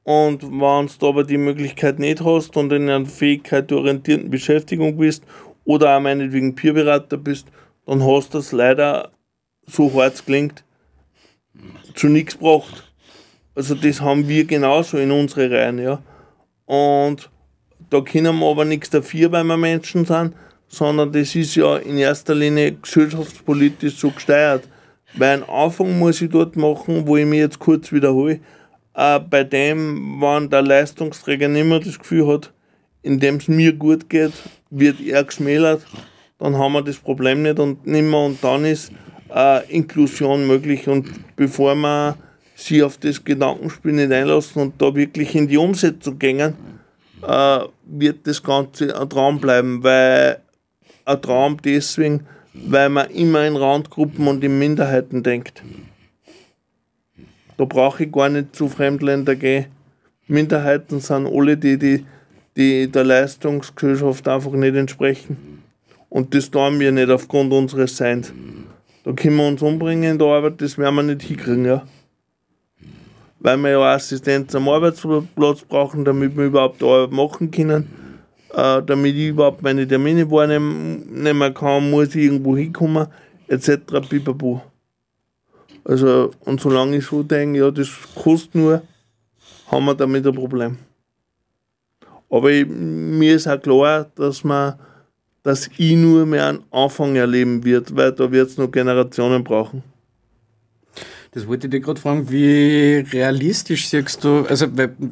Und 0.04 0.43
wenn 0.43 0.89
du 0.99 1.08
aber 1.08 1.24
die 1.24 1.38
Möglichkeit 1.38 1.99
nicht 1.99 2.24
hast 2.24 2.58
und 2.58 2.74
in 2.74 2.89
einer 2.89 3.06
fähigkeitsorientierten 3.06 4.30
Beschäftigung 4.30 4.97
bist 4.97 5.24
oder 5.64 5.95
auch 5.95 6.02
meinetwegen 6.02 6.56
Peerberater 6.56 7.18
bist, 7.18 7.47
dann 7.86 8.04
hast 8.04 8.34
du 8.34 8.39
es 8.39 8.52
leider, 8.52 9.12
so 9.68 9.93
hart 9.93 10.16
es 10.16 10.26
klingt, 10.26 10.64
zu 11.93 12.08
nichts 12.08 12.38
gebracht. 12.38 12.91
Also 13.54 13.76
das 13.76 14.02
haben 14.02 14.28
wir 14.28 14.45
genauso 14.45 14.97
in 14.97 15.12
unsere 15.12 15.52
Reihen, 15.52 15.78
ja. 15.78 16.02
Und 16.66 17.30
da 17.89 18.02
können 18.02 18.39
wir 18.39 18.49
aber 18.49 18.66
nichts 18.66 18.89
dafür, 18.89 19.32
weil 19.32 19.43
wir 19.43 19.58
Menschen 19.58 20.06
sind, 20.06 20.34
sondern 20.68 21.12
das 21.12 21.36
ist 21.36 21.56
ja 21.56 21.78
in 21.78 21.97
erster 21.97 22.34
Linie 22.34 22.74
gesellschaftspolitisch 22.74 23.97
so 23.97 24.10
gesteuert. 24.10 24.68
Weil 25.16 25.34
einen 25.34 25.49
Anfang 25.49 25.99
muss 25.99 26.22
ich 26.22 26.30
dort 26.30 26.56
machen, 26.56 27.06
wo 27.06 27.18
ich 27.18 27.26
mich 27.26 27.39
jetzt 27.39 27.60
kurz 27.60 27.91
wiederhole, 27.91 28.39
äh, 28.93 29.19
bei 29.19 29.43
dem, 29.43 30.21
wenn 30.21 30.49
der 30.49 30.61
Leistungsträger 30.61 31.47
nicht 31.47 31.65
mehr 31.65 31.79
das 31.79 31.99
Gefühl 31.99 32.27
hat, 32.27 32.51
indem 33.03 33.37
es 33.37 33.47
mir 33.47 33.73
gut 33.73 34.09
geht, 34.09 34.33
wird 34.69 34.99
er 34.99 35.23
geschmälert, 35.23 35.85
dann 36.39 36.57
haben 36.57 36.73
wir 36.73 36.81
das 36.81 36.97
Problem 36.97 37.43
nicht 37.43 37.59
und 37.59 37.85
nicht 37.85 38.03
mehr 38.03 38.19
und 38.19 38.43
dann 38.43 38.65
ist 38.65 38.91
äh, 39.33 39.69
Inklusion 39.71 40.47
möglich 40.47 40.87
und 40.87 41.07
bevor 41.35 41.75
wir 41.75 42.17
sie 42.55 42.83
auf 42.83 42.97
das 42.97 43.23
Gedankenspiel 43.23 43.93
nicht 43.93 44.11
einlassen 44.11 44.61
und 44.61 44.81
da 44.81 44.93
wirklich 44.93 45.35
in 45.35 45.47
die 45.47 45.57
Umsetzung 45.57 46.19
gehen, 46.19 46.53
äh, 47.27 47.59
wird 47.85 48.27
das 48.27 48.41
Ganze 48.41 48.99
ein 48.99 49.09
Traum 49.09 49.39
bleiben, 49.39 49.83
weil 49.83 50.39
ein 51.05 51.21
Traum 51.21 51.57
deswegen, 51.63 52.27
weil 52.53 52.89
man 52.89 53.09
immer 53.09 53.45
in 53.45 53.55
Randgruppen 53.55 54.27
und 54.27 54.43
in 54.43 54.59
Minderheiten 54.59 55.23
denkt. 55.23 55.63
Da 57.62 57.66
brauche 57.66 58.05
ich 58.05 58.12
gar 58.12 58.28
nicht 58.28 58.55
zu 58.55 58.68
Fremdländer 58.68 59.36
gehen. 59.36 59.68
Minderheiten 60.26 60.99
sind 60.99 61.28
alle 61.28 61.57
die, 61.57 61.78
die, 61.78 62.03
die 62.57 62.91
der 62.91 63.03
Leistungsgesellschaft 63.03 64.28
einfach 64.28 64.53
nicht 64.53 64.76
entsprechen. 64.76 65.62
Und 66.09 66.34
das 66.34 66.49
tun 66.49 66.80
wir 66.80 66.91
nicht 66.91 67.12
aufgrund 67.12 67.53
unseres 67.53 67.95
Seins. 67.95 68.34
Da 69.03 69.12
können 69.12 69.36
wir 69.36 69.47
uns 69.47 69.62
umbringen 69.62 70.14
in 70.14 70.18
der 70.18 70.28
Arbeit, 70.30 70.59
das 70.59 70.80
werden 70.80 70.95
wir 70.95 71.03
nicht 71.03 71.22
hinkriegen, 71.22 71.66
ja. 71.66 71.84
Weil 73.39 73.57
wir 73.57 73.70
ja 73.70 73.93
Assistenz 73.93 74.55
am 74.55 74.68
Arbeitsplatz 74.68 75.62
brauchen, 75.62 76.03
damit 76.03 76.36
wir 76.36 76.45
überhaupt 76.45 76.82
die 76.82 76.86
Arbeit 76.86 77.12
machen 77.12 77.51
können. 77.51 77.88
Äh, 78.55 78.82
damit 78.82 79.14
ich 79.16 79.28
überhaupt 79.28 79.62
meine 79.62 79.88
Termine 79.88 80.32
wahrnehmen 80.32 81.53
kann, 81.53 81.91
muss 81.91 82.16
ich 82.16 82.24
irgendwo 82.24 82.57
hinkommen, 82.57 83.05
etc. 83.49 84.01
Pipapo. 84.09 84.64
Also, 85.84 86.32
und 86.41 86.61
solange 86.61 86.97
ich 86.97 87.05
so 87.05 87.23
denke, 87.23 87.59
ja, 87.59 87.71
das 87.71 87.89
kostet 88.15 88.55
nur, 88.55 88.82
haben 89.67 89.86
wir 89.86 89.95
damit 89.95 90.25
ein 90.25 90.36
Problem. 90.36 90.77
Aber 92.29 92.51
ich, 92.51 92.65
mir 92.67 93.36
ist 93.36 93.47
auch 93.47 93.61
klar, 93.61 94.09
dass 94.15 94.43
man, 94.43 94.75
dass 95.43 95.69
ich 95.77 95.95
nur 95.95 96.25
mehr 96.25 96.47
einen 96.47 96.63
Anfang 96.71 97.15
erleben 97.15 97.63
wird, 97.63 97.95
weil 97.95 98.11
da 98.11 98.32
wird 98.32 98.49
es 98.49 98.57
noch 98.57 98.71
Generationen 98.71 99.43
brauchen. 99.43 99.84
Das 101.32 101.47
wollte 101.47 101.67
ich 101.67 101.71
dir 101.71 101.79
gerade 101.79 101.99
fragen, 101.99 102.29
wie 102.29 103.05
realistisch 103.11 103.88
siehst 103.88 104.23
du, 104.23 104.45
also 104.49 104.67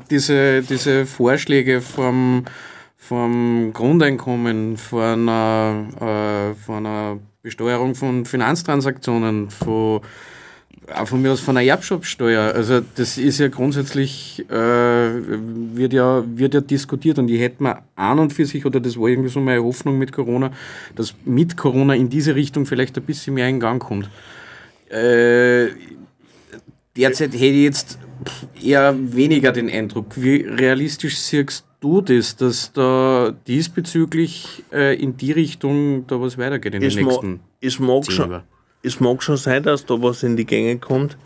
diese, 0.09 0.61
diese 0.61 1.05
Vorschläge 1.05 1.79
vom, 1.79 2.43
vom 2.97 3.71
Grundeinkommen, 3.73 4.75
von 4.75 5.29
einer, 5.29 6.51
äh, 6.51 6.55
von 6.55 6.85
einer 6.85 7.19
Besteuerung 7.41 7.95
von 7.95 8.25
Finanztransaktionen, 8.25 9.49
von, 9.49 10.01
auch 10.95 11.07
von 11.07 11.21
mir 11.21 11.31
aus 11.31 11.39
von 11.39 11.57
einer 11.57 11.67
Erbschaftssteuer, 11.67 12.53
also 12.53 12.81
das 12.95 13.17
ist 13.17 13.39
ja 13.39 13.47
grundsätzlich, 13.47 14.45
äh, 14.49 14.53
wird, 14.53 15.93
ja, 15.93 16.23
wird 16.25 16.53
ja 16.53 16.61
diskutiert 16.61 17.19
und 17.19 17.29
ich 17.29 17.39
hätte 17.39 17.63
mir 17.63 17.79
an 17.95 18.19
und 18.19 18.33
für 18.33 18.45
sich, 18.45 18.65
oder 18.65 18.79
das 18.79 18.97
war 18.97 19.07
irgendwie 19.07 19.29
so 19.29 19.39
meine 19.39 19.63
Hoffnung 19.63 19.97
mit 19.97 20.11
Corona, 20.11 20.51
dass 20.95 21.13
mit 21.25 21.57
Corona 21.57 21.95
in 21.95 22.09
diese 22.09 22.35
Richtung 22.35 22.65
vielleicht 22.65 22.97
ein 22.97 23.03
bisschen 23.03 23.33
mehr 23.33 23.47
in 23.47 23.59
Gang 23.59 23.81
kommt. 23.81 24.09
Äh, 24.89 25.67
derzeit 26.95 27.33
hätte 27.33 27.45
ich 27.45 27.63
jetzt 27.63 27.99
eher 28.61 28.95
weniger 28.97 29.51
den 29.51 29.69
Eindruck. 29.69 30.13
Wie 30.15 30.37
realistisch 30.37 31.17
siehst 31.17 31.65
du 31.79 32.01
das, 32.01 32.35
dass 32.35 32.73
da 32.73 33.33
diesbezüglich 33.47 34.63
äh, 34.71 35.01
in 35.01 35.15
die 35.17 35.31
Richtung 35.31 36.05
da 36.07 36.19
was 36.19 36.37
weitergeht 36.37 36.73
in 36.73 36.81
den 36.81 36.87
Es, 36.89 36.95
ma 36.95 37.07
nächsten 37.07 38.19
Jahren? 38.19 38.43
Es 38.83 38.99
mag 38.99 39.21
schon 39.21 39.37
sein, 39.37 39.63
dass 39.63 39.85
da 39.85 40.01
was 40.01 40.23
in 40.23 40.37
die 40.37 40.45
Gänge 40.45 40.77
kommt. 40.77 41.17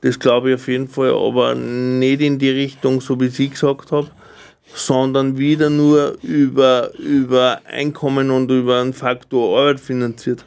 Das 0.00 0.18
glaube 0.18 0.50
ich 0.50 0.54
auf 0.56 0.68
jeden 0.68 0.88
Fall, 0.88 1.10
aber 1.10 1.54
nicht 1.54 2.20
in 2.20 2.38
die 2.38 2.50
Richtung, 2.50 3.00
so 3.00 3.18
wie 3.20 3.26
ich 3.26 3.50
gesagt 3.50 3.90
habe, 3.90 4.10
sondern 4.74 5.38
wieder 5.38 5.70
nur 5.70 6.16
über, 6.22 6.90
über 6.98 7.60
Einkommen 7.66 8.30
und 8.30 8.50
über 8.50 8.80
einen 8.80 8.92
Faktor 8.92 9.58
Arbeit 9.58 9.80
finanziert. 9.80 10.44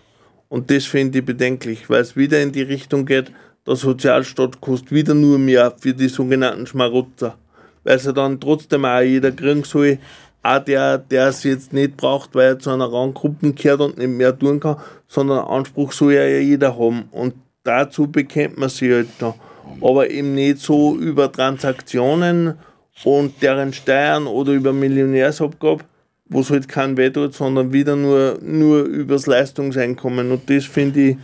Und 0.50 0.72
das 0.72 0.86
finde 0.86 1.20
ich 1.20 1.26
bedenklich, 1.26 1.90
weil 1.90 2.02
es 2.02 2.16
wieder 2.16 2.42
in 2.42 2.52
die 2.52 2.62
Richtung 2.62 3.06
geht, 3.06 3.32
der 3.66 3.76
Sozialstaat 3.76 4.62
kostet 4.62 4.92
wieder 4.92 5.14
nur 5.14 5.38
mehr 5.38 5.74
für 5.78 5.94
die 5.94 6.08
sogenannten 6.08 6.68
Schmarotzer. 6.68 7.38
Weil 7.84 8.00
sie 8.00 8.14
dann 8.14 8.40
trotzdem 8.40 8.86
auch 8.86 9.02
jeder 9.02 9.32
kriegen 9.32 9.64
soll, 9.64 9.98
auch 10.44 10.60
der, 10.60 10.98
der 10.98 11.28
es 11.28 11.44
jetzt 11.44 11.74
nicht 11.74 11.98
braucht, 11.98 12.34
weil 12.36 12.48
er 12.48 12.60
zu 12.60 12.70
einer 12.70 12.92
Randgruppe 12.92 13.54
gehört 13.54 13.82
und 13.82 13.98
nicht 13.98 14.10
mehr 14.10 14.38
tun 14.38 14.60
kann, 14.60 14.78
sondern 15.08 15.46
Anspruch 15.46 15.92
soll 15.92 16.14
ja 16.14 16.26
jeder 16.26 16.78
haben. 16.78 17.06
Und 17.12 17.34
dazu 17.64 18.08
bekennt 18.08 18.58
man 18.58 18.70
sich 18.70 18.92
halt 18.92 19.10
da. 19.20 19.36
Aber 19.82 20.10
eben 20.10 20.34
nicht 20.34 20.60
so 20.60 20.96
über 20.96 21.32
Transaktionen 21.32 22.56
und 23.04 23.42
deren 23.42 23.74
Steuern 23.74 24.28
oder 24.28 24.54
über 24.54 24.74
Millionärsabgabe, 24.74 25.84
wo 26.30 26.40
es 26.40 26.50
halt 26.50 26.68
kein 26.68 26.98
weh 26.98 27.10
tut, 27.10 27.34
sondern 27.34 27.74
wieder 27.74 27.96
nur, 27.96 28.40
nur 28.42 28.84
übers 28.84 29.28
Leistungseinkommen. 29.28 30.32
Und 30.32 30.50
das 30.50 30.66
finde 30.66 31.00
ich 31.02 31.18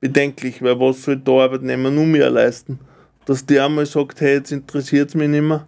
bedenklich, 0.00 0.62
weil 0.62 0.78
was 0.78 1.02
soll 1.02 1.16
der 1.16 1.34
Arbeitnehmer 1.34 1.90
nur 1.90 2.06
mehr 2.06 2.30
leisten? 2.30 2.78
Dass 3.24 3.44
der 3.44 3.64
einmal 3.64 3.86
sagt, 3.86 4.20
hey, 4.20 4.34
jetzt 4.34 4.52
interessiert 4.52 5.08
es 5.08 5.14
mich 5.14 5.28
nicht 5.28 5.42
mehr. 5.42 5.66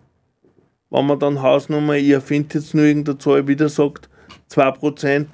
Wenn 0.90 1.06
man 1.06 1.18
dann 1.18 1.42
Hausnummer, 1.42 1.94
ich 1.94 2.10
erfinde 2.10 2.58
jetzt 2.58 2.74
nur 2.74 2.84
irgendeine 2.84 3.18
Zahl, 3.18 3.46
wieder 3.46 3.68
sagt, 3.68 4.08
2% 4.50 5.26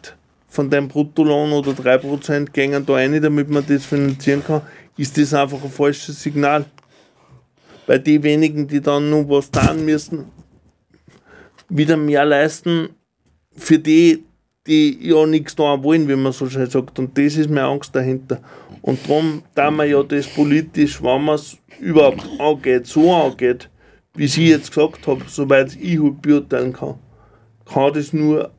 von 0.49 0.71
deinem 0.71 0.89
Bruttolohn 0.89 1.53
oder 1.53 1.73
3% 1.73 2.51
gehen 2.51 2.87
da 2.87 2.93
rein, 2.93 3.21
damit 3.21 3.49
man 3.49 3.65
das 3.67 3.85
finanzieren 3.85 4.43
kann, 4.45 4.63
ist 4.97 5.19
das 5.19 5.35
einfach 5.35 5.63
ein 5.63 5.71
falsches 5.71 6.23
Signal. 6.23 6.65
Weil 7.87 8.01
die 8.01 8.23
wenigen, 8.23 8.67
die 8.67 8.81
dann 8.81 9.11
nur 9.11 9.29
was 9.29 9.51
tun 9.51 9.85
müssen, 9.85 10.27
wieder 11.69 11.97
mehr 11.97 12.25
leisten 12.25 12.91
für 13.57 13.79
die, 13.79 14.25
die 14.67 14.99
ja 15.09 15.27
nichts 15.27 15.55
da 15.55 15.83
wollen, 15.83 16.09
wie 16.09 16.17
man 16.17 16.33
so 16.33 16.49
schön 16.49 16.69
sagt. 16.71 16.99
Und 16.99 17.17
das 17.19 17.37
ist 17.37 17.51
meine 17.51 17.67
Angst 17.67 17.95
dahinter. 17.95 18.41
Und 18.81 18.99
darum 19.07 19.43
da 19.55 19.71
man 19.71 19.89
ja 19.89 20.03
das 20.03 20.27
politisch, 20.27 21.03
wenn 21.03 21.25
man 21.25 21.35
es 21.35 21.59
überhaupt 21.81 22.27
angeht, 22.39 22.87
so 22.87 23.13
angeht, 23.13 23.69
wie 24.15 24.29
Sie 24.29 24.49
jetzt 24.49 24.71
gesagt 24.71 25.07
habe, 25.07 25.25
soweit 25.29 25.77
ich 25.77 26.01
halt 26.01 26.23
beurteilen 26.23 26.73
kann, 26.73 26.99
kann 27.67 27.93
das 27.93 28.13
nur 28.13 28.53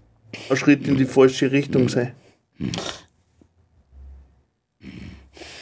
ein 0.49 0.57
Schritt 0.57 0.87
in 0.87 0.97
die 0.97 1.05
falsche 1.05 1.51
Richtung 1.51 1.87
sein. 1.89 2.13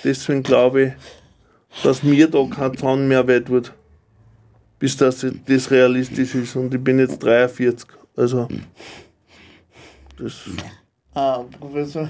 Deswegen 0.03 0.43
glaube 0.43 0.83
ich, 0.83 0.93
dass 1.83 2.03
mir 2.03 2.27
da 2.27 2.45
kein 2.45 2.77
Zahn 2.77 3.07
mehr 3.07 3.27
weh 3.27 3.39
tut, 3.39 3.73
bis 4.79 4.97
das, 4.97 5.25
das 5.45 5.71
realistisch 5.71 6.35
ist. 6.35 6.55
Und 6.55 6.73
ich 6.73 6.83
bin 6.83 6.99
jetzt 6.99 7.21
43. 7.23 7.87
Also, 8.15 8.47
das. 10.17 10.49
Ah, 11.13 11.43
Professor, 11.59 12.09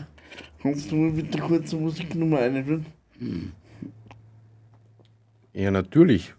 kannst 0.62 0.92
du 0.92 0.96
mir 0.96 1.12
bitte 1.12 1.38
kurz 1.40 1.74
eine 1.74 1.84
Musiknummer 1.84 2.40
einführen? 2.40 2.86
Ja, 5.54 5.72
natürlich. 5.72 6.34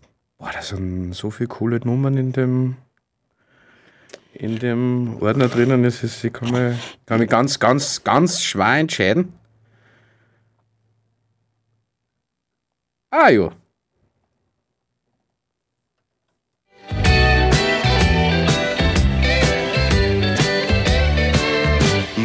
Boah, 0.45 0.53
da 0.53 0.61
sind 0.61 1.15
so 1.15 1.31
viele 1.31 1.49
coole 1.49 1.81
Nummern 1.85 2.19
in 2.19 2.33
dem, 2.33 2.77
in 4.35 4.59
dem 4.59 5.17
Ordner 5.23 5.49
drinnen. 5.49 5.85
Ist, 5.85 6.23
ich 6.23 6.33
kann 6.35 6.51
mich, 6.51 6.77
kann 7.07 7.19
mich 7.19 7.31
ganz, 7.31 7.59
ganz, 7.59 8.05
ganz 8.05 8.43
schwer 8.43 8.77
entscheiden. 8.77 9.33
Ah 13.11 13.31
ja. 13.31 13.53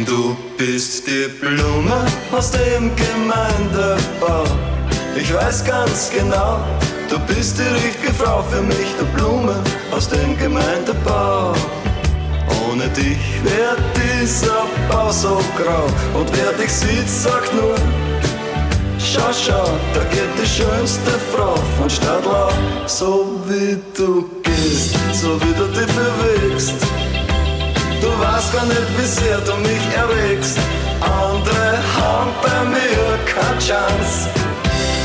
Du 0.04 0.36
bist 0.58 1.06
die 1.06 1.26
Blume 1.40 2.04
aus 2.32 2.50
dem 2.50 2.90
Gemeindebau. 2.96 4.44
Ich 5.16 5.32
weiß 5.32 5.64
ganz 5.64 6.10
genau, 6.10 6.62
du 7.10 7.18
bist 7.26 7.58
die 7.58 7.86
richtige 7.86 8.14
Frau 8.14 8.42
für 8.50 8.62
mich, 8.62 8.90
die 8.98 9.16
Blume 9.16 9.56
aus 9.90 10.08
dem 10.08 10.36
Gemeindebau. 10.38 11.52
Ohne 12.68 12.88
dich 12.90 13.18
wär 13.42 13.76
dieser 13.98 14.64
Bau 14.88 15.10
so 15.10 15.40
grau 15.58 15.84
und 16.18 16.30
wer 16.36 16.52
dich 16.52 16.72
sieht, 16.72 17.08
sagt 17.08 17.52
nur, 17.54 17.74
schau, 18.98 19.32
schau, 19.32 19.68
da 19.94 20.00
geht 20.12 20.32
die 20.40 20.46
schönste 20.46 21.12
Frau 21.32 21.56
von 21.78 21.90
Stadtlau. 21.90 22.50
So 22.86 23.40
wie 23.48 23.78
du 23.96 24.28
gehst, 24.42 24.94
so 25.12 25.40
wie 25.42 25.54
du 25.54 25.66
dich 25.66 25.90
bewegst. 25.94 26.74
Du 28.00 28.08
weißt 28.08 28.52
gar 28.52 28.64
nicht, 28.66 28.88
wie 28.98 29.06
sehr 29.06 29.38
du 29.38 29.56
mich 29.56 29.84
erregst. 29.96 30.58
Andere 31.00 31.78
haben 31.96 32.30
bei 32.42 32.70
mir 32.70 33.18
keine 33.26 33.58
Chance. 33.58 34.28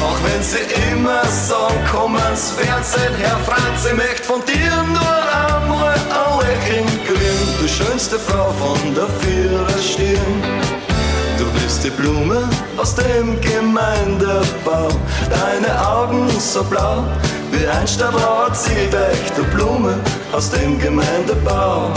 Auch 0.06 0.20
wenn 0.24 0.44
sie 0.44 0.66
immer 0.92 1.26
sagen, 1.26 1.80
komm 1.92 2.16
ans 2.16 2.52
Fernsehen, 2.52 3.14
Herr 3.18 3.38
Franz, 3.40 3.86
ich 3.90 3.96
möchte 3.96 4.24
von 4.24 4.42
dir 4.46 4.72
nur 4.88 5.16
einmal 5.50 5.96
ein 5.96 6.40
Lächeln 6.40 6.86
kriegen. 7.06 7.46
Du 7.60 7.68
schönste 7.68 8.20
Frau 8.20 8.54
von 8.54 8.94
der 8.94 9.08
Viererstirn. 9.20 10.44
Du 11.40 11.46
bist 11.60 11.84
die 11.84 11.90
Blume 11.90 12.48
aus 12.78 12.96
dem 12.96 13.42
Gemeindebau. 13.42 14.90
Deine 15.30 15.88
Augen 15.88 16.30
so 16.40 16.64
blau 16.64 17.04
wie 17.52 17.68
ein 17.68 17.88
Stadtblauer 17.88 18.54
Ziedeich. 18.54 19.32
Du 19.36 19.44
Blume 19.56 19.98
aus 20.32 20.52
dem 20.52 20.80
Gemeindebau. 20.80 21.92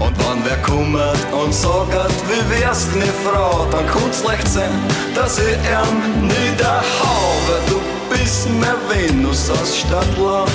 Und 0.00 0.18
wenn 0.18 0.44
wer 0.44 0.56
kummert 0.62 1.18
und 1.32 1.54
sagt, 1.54 2.14
wie 2.28 2.60
wär's, 2.60 2.86
ne 2.94 3.06
Frau, 3.24 3.66
dann 3.70 3.86
kann's 3.86 4.24
leicht 4.24 4.48
sein, 4.48 4.70
dass 5.14 5.38
ich 5.38 5.54
ihm 5.54 6.26
niederhau, 6.26 7.32
weil 7.46 7.62
du 7.68 7.80
bist 8.10 8.48
mehr 8.50 8.76
Venus 8.88 9.50
aus 9.50 9.78
Stadtlau. 9.78 10.46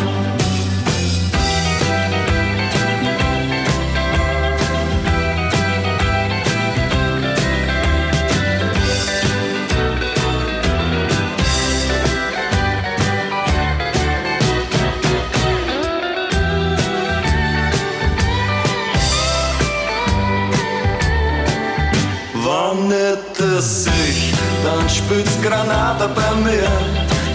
Nicht 23.00 23.40
es 23.40 23.86
sich, 23.86 24.34
dann 24.62 24.90
spürt's 24.90 25.42
Granate 25.42 26.10
bei 26.14 26.36
mir. 26.44 26.68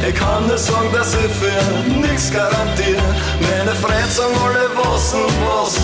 Ich 0.06 0.14
kann 0.14 0.46
nur 0.46 0.58
sagen, 0.58 0.90
dass 0.92 1.14
ich 1.14 1.32
für 1.40 2.00
nix 2.06 2.30
garantiere. 2.30 3.00
Meine 3.40 3.72
sagen 4.10 4.34
alle 4.44 4.68
was 4.76 5.14
und 5.14 5.32
was. 5.46 5.76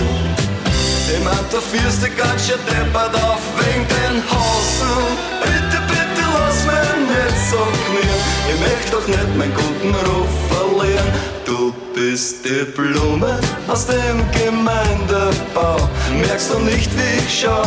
Ich 1.11 1.25
mein, 1.25 1.33
du 1.51 1.61
führst 1.63 2.05
dich 2.05 2.15
ganz 2.15 2.47
schön 2.47 2.59
deppert 2.67 3.15
auf 3.25 3.41
wegen 3.57 3.87
den 3.89 4.23
Hasen. 4.29 5.17
Bitte, 5.41 5.81
bitte 5.89 6.29
lass 6.35 6.63
mich 6.67 7.17
nicht 7.17 7.51
so 7.51 7.57
knien. 7.87 8.21
Ich 8.53 8.61
möchte 8.61 8.91
doch 8.93 9.09
nicht 9.09 9.37
meinen 9.39 9.55
guten 9.55 9.95
Ruf 9.95 10.29
verlieren. 10.51 11.07
Du 11.47 11.73
bist 11.95 12.45
die 12.45 12.71
Blume 12.71 13.41
aus 13.67 13.87
dem 13.87 14.31
Gemeindebau. 14.33 15.89
Merkst 16.21 16.53
du 16.53 16.59
nicht, 16.59 16.91
wie 16.99 17.25
ich 17.25 17.41
schau? 17.41 17.63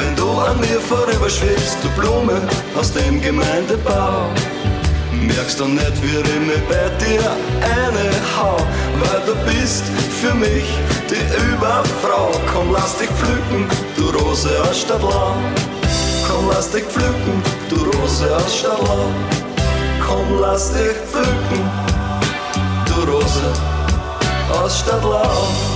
Wenn 0.00 0.16
du 0.16 0.30
an 0.30 0.58
mir 0.60 0.80
vorüberschwebst, 0.80 1.76
du 1.82 1.88
Blume 1.90 2.40
aus 2.74 2.90
dem 2.92 3.20
Gemeindebau. 3.20 4.30
Merkst 5.12 5.60
du 5.60 5.66
nicht, 5.66 5.96
wie 6.02 6.38
mich 6.48 6.62
bei 6.70 6.88
dir 7.04 7.20
eine 7.60 8.08
hau, 8.34 8.56
weil 9.00 9.20
du 9.26 9.34
bist 9.44 9.84
für 10.20 10.34
mich 10.34 10.64
die 11.10 11.52
Überfrau. 11.52 12.30
Komm, 12.50 12.72
lass 12.72 12.96
dich 12.96 13.10
pflücken, 13.10 13.68
du 13.96 14.08
Rose 14.18 14.50
aus 14.62 14.80
Stadtlau. 14.80 15.34
Komm, 16.26 16.48
lass 16.50 16.70
dich 16.70 16.84
pflücken, 16.84 17.42
du 17.68 17.76
Rose 17.76 18.36
aus 18.36 18.56
Stadtlau. 18.58 19.04
Komm, 20.06 20.40
lass 20.40 20.72
dich 20.72 20.96
pflücken, 21.10 21.62
du 22.86 23.12
Rose 23.12 23.52
aus 24.62 24.78
Stadtlau. 24.78 25.69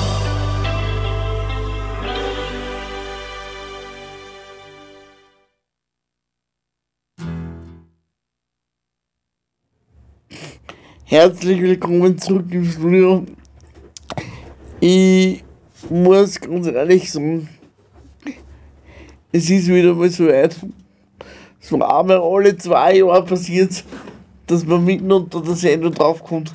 Herzlich 11.06 11.60
willkommen 11.60 12.16
zurück 12.16 12.46
im 12.50 12.64
Studio. 12.64 13.26
Ich 14.80 15.44
muss 15.90 16.40
ganz 16.40 16.66
ehrlich 16.66 17.12
sagen, 17.12 17.46
es 19.30 19.50
ist 19.50 19.68
wieder 19.68 19.92
mal 19.94 20.08
so 20.08 20.26
weit. 20.26 20.56
Es 21.60 21.70
war 21.72 22.00
einmal 22.00 22.16
alle 22.18 22.56
zwei 22.56 22.96
Jahre 22.96 23.22
passiert, 23.22 23.84
dass 24.46 24.64
man 24.64 24.82
mitten 24.82 25.12
unter 25.12 25.42
der 25.42 25.54
Sendung 25.54 25.92
draufkommt. 25.92 26.54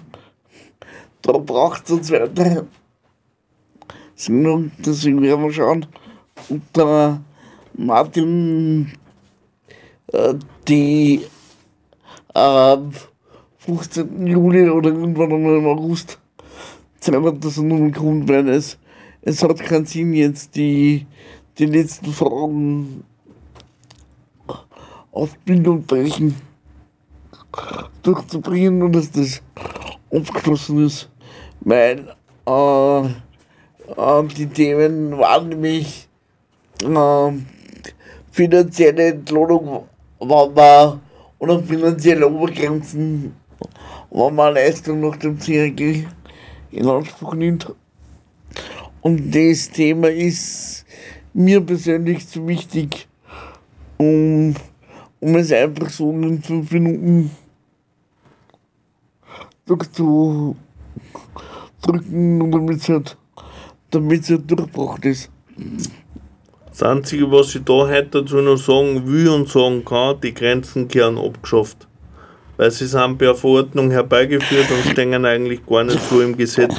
Da 1.22 1.34
braucht 1.34 1.84
es 1.86 1.92
eine 1.92 2.02
zweite 2.02 2.68
Sendung, 4.16 4.72
deswegen 4.80 5.22
werden 5.22 5.44
wir 5.44 5.54
schauen, 5.54 5.86
ob 6.50 6.74
der 6.74 7.22
Martin 7.76 8.94
äh, 10.08 10.34
die 10.68 11.22
äh, 12.34 12.78
15. 13.70 14.26
Juli 14.26 14.70
oder 14.70 14.90
irgendwann 14.90 15.32
im 15.32 15.68
August 15.68 16.20
er 17.08 17.22
nur 17.22 17.80
mit 17.80 17.96
kommt, 17.96 18.28
weil 18.30 18.50
es, 18.50 18.78
es 19.22 19.44
hat 19.44 19.60
keinen 19.60 19.86
Sinn 19.86 20.14
jetzt 20.14 20.56
die, 20.56 21.06
die 21.58 21.66
letzten 21.66 22.12
Fragen 22.12 23.04
auf 25.12 25.38
Bild 25.40 25.68
und 25.68 25.88
Brechen 25.88 26.36
durchzubringen 28.04 28.84
und 28.84 28.94
dass 28.94 29.12
das 29.12 29.42
abgeschlossen 30.12 30.86
ist. 30.86 31.10
Weil 31.62 32.16
äh, 32.46 33.06
äh, 33.06 34.24
die 34.38 34.48
Themen 34.48 35.18
waren 35.18 35.50
nämlich 35.50 36.08
äh, 36.84 37.32
finanzielle 38.32 39.08
Entlohnung 39.08 39.86
war, 40.20 40.56
war 40.56 41.00
oder 41.40 41.62
finanzielle 41.64 42.28
Obergrenzen, 42.28 43.34
Leistung 44.12 45.02
nach 45.02 45.18
dem 45.18 45.38
CRG 45.38 46.06
in 46.72 46.88
Anspruch 46.88 47.34
nimmt. 47.36 47.74
Und 49.02 49.34
das 49.34 49.70
Thema 49.70 50.10
ist 50.10 50.86
mir 51.34 51.62
persönlich 51.62 52.28
zu 52.28 52.48
wichtig, 52.48 53.08
um, 53.98 54.56
um 55.20 55.36
es 55.36 55.52
einfach 55.52 55.90
so 55.90 56.12
in 56.12 56.42
fünf 56.42 56.72
Minuten 56.72 57.32
durchzudrücken, 59.66 60.56
damit 62.52 62.78
es 62.78 62.90
halt, 62.90 63.18
damit's 63.92 64.30
halt 64.30 64.50
durchgebracht 64.50 65.06
ist. 65.06 65.30
Das 66.70 66.84
Einzige, 66.84 67.30
was 67.32 67.54
ich 67.56 67.64
da 67.64 67.74
heute 67.74 68.22
dazu 68.22 68.38
noch 68.38 68.58
sagen 68.58 69.06
will 69.06 69.30
und 69.30 69.50
sagen 69.50 69.84
kann, 69.84 70.20
die 70.22 70.34
Grenzen 70.34 70.88
gehören 70.88 71.18
abgeschafft. 71.18 71.89
Weil 72.60 72.72
sie 72.72 72.88
sind 72.88 73.18
per 73.18 73.36
Verordnung 73.36 73.90
herbeigeführt 73.90 74.70
und 74.70 74.92
stehen 74.92 75.24
eigentlich 75.24 75.66
gar 75.66 75.86
nicht 75.86 76.02
so 76.10 76.20
im 76.20 76.36
Gesetz, 76.36 76.76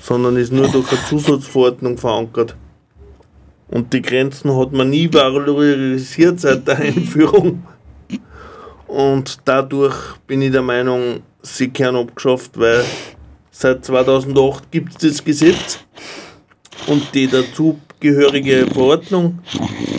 sondern 0.00 0.36
ist 0.36 0.52
nur 0.52 0.68
durch 0.68 0.88
eine 0.88 1.04
Zusatzverordnung 1.08 1.98
verankert. 1.98 2.54
Und 3.66 3.92
die 3.92 4.02
Grenzen 4.02 4.56
hat 4.56 4.70
man 4.70 4.90
nie 4.90 5.12
valorisiert 5.12 6.38
seit 6.38 6.68
der 6.68 6.78
Einführung. 6.78 7.64
Und 8.86 9.38
dadurch 9.46 9.96
bin 10.28 10.42
ich 10.42 10.52
der 10.52 10.62
Meinung, 10.62 11.24
sie 11.42 11.72
gehören 11.72 11.96
abgeschafft, 11.96 12.56
weil 12.56 12.84
seit 13.50 13.84
2008 13.84 14.70
gibt 14.70 14.92
es 14.92 15.16
das 15.16 15.24
Gesetz 15.24 15.80
und 16.86 17.12
die 17.16 17.26
dazugehörige 17.26 18.68
Verordnung 18.72 19.40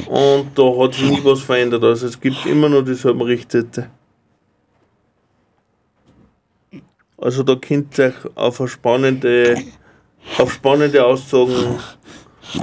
und 0.07 0.51
da 0.55 0.63
hat 0.79 0.93
sich 0.93 1.09
nie 1.09 1.19
was 1.21 1.41
verändert. 1.41 1.83
Also 1.83 2.07
es 2.07 2.17
gibt 2.17 2.45
immer 2.45 2.69
noch 2.69 2.85
dieselben 2.85 3.23
Richtsätze. 3.23 3.89
Also 7.21 7.43
da 7.43 7.55
könnt 7.55 7.99
ihr 7.99 8.05
euch 8.05 8.35
auf 8.35 8.67
spannende, 8.67 9.55
auf 10.39 10.51
spannende 10.51 11.05
Aussagen 11.05 11.79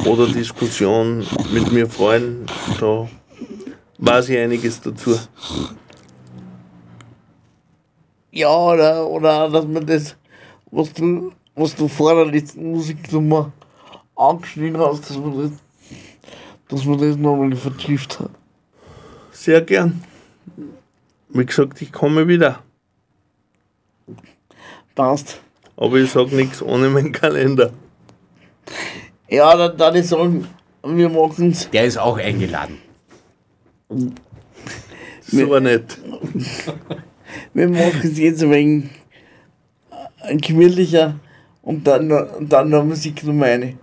oder 0.05 0.27
Diskussion 0.27 1.25
mit 1.53 1.71
mir 1.71 1.89
freuen. 1.89 2.45
Da 2.81 3.09
weiß 3.99 4.31
ich 4.31 4.39
einiges 4.39 4.81
dazu. 4.81 5.17
Ja, 8.33 8.49
oder, 8.49 9.07
oder 9.07 9.45
auch, 9.45 9.53
dass 9.53 9.65
man 9.65 9.87
das, 9.87 10.17
was 10.73 10.93
du, 10.93 11.33
was 11.55 11.77
du 11.77 11.87
vor 11.87 12.17
der 12.17 12.27
letzten 12.27 12.73
Musiknummer 12.73 13.53
angeschnitten 14.17 14.81
hast, 14.81 15.09
dass 15.09 15.19
man 15.19 15.39
das, 15.41 15.53
dass 16.67 16.85
man 16.85 16.99
das 16.99 17.17
nochmal 17.17 17.55
vertieft 17.55 18.19
hat. 18.19 18.31
Sehr 19.31 19.61
gern. 19.61 20.03
Wie 21.29 21.47
gesagt, 21.47 21.81
ich 21.81 21.93
komme 21.93 22.27
wieder. 22.27 22.65
Passt. 24.99 25.41
Aber 25.77 25.95
ich 25.99 26.11
sage 26.11 26.35
nichts 26.35 26.61
ohne 26.61 26.89
meinen 26.89 27.13
Kalender. 27.13 27.71
Ja, 29.29 29.57
dann, 29.57 29.79
dann 29.79 29.95
ich 29.95 30.09
sagen, 30.09 30.49
wir 30.83 31.09
machen 31.09 31.53
es. 31.53 31.71
Der 31.71 31.85
ist 31.85 31.99
auch 31.99 32.19
eingeladen. 32.19 32.79
So 35.23 35.61
nett. 35.61 35.99
Wir 37.55 37.69
machen 37.69 38.01
es 38.03 38.19
jetzt 38.19 38.43
ein 38.43 38.51
wenig 38.51 38.91
äh, 40.25 40.37
gemütlicher 40.37 41.21
und 41.63 41.87
dann, 41.87 42.11
und 42.11 42.53
dann 42.53 42.69
noch 42.69 42.83
Musik 42.83 43.23
Nummer 43.23 43.47
eine. 43.47 43.79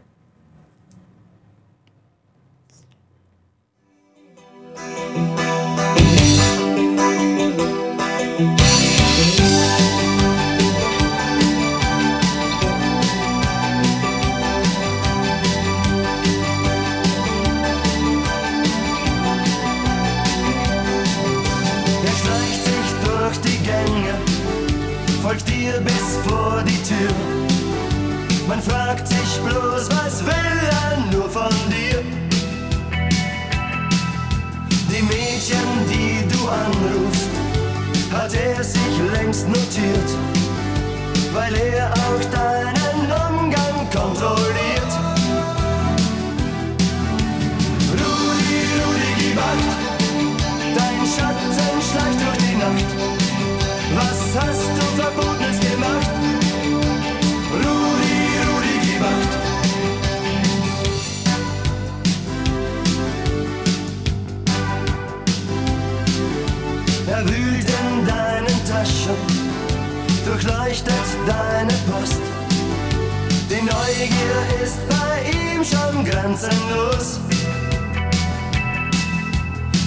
Neugier 74.06 74.64
ist 74.64 74.78
bei 74.88 75.32
ihm 75.32 75.64
schon 75.64 76.06
grenzenlos. 76.06 77.20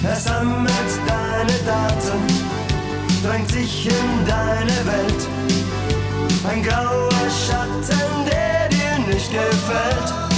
Er 0.03 0.15
sammelt 0.15 0.71
deine 1.07 1.53
Daten, 1.65 2.19
drängt 3.23 3.49
sich 3.49 3.85
in 3.85 4.25
deine 4.27 4.85
Welt. 4.85 5.27
Ein 6.49 6.63
grauer 6.63 7.09
Schatten, 7.29 8.25
der 8.25 8.67
dir 8.69 9.07
nicht 9.07 9.31
gefällt. 9.31 10.28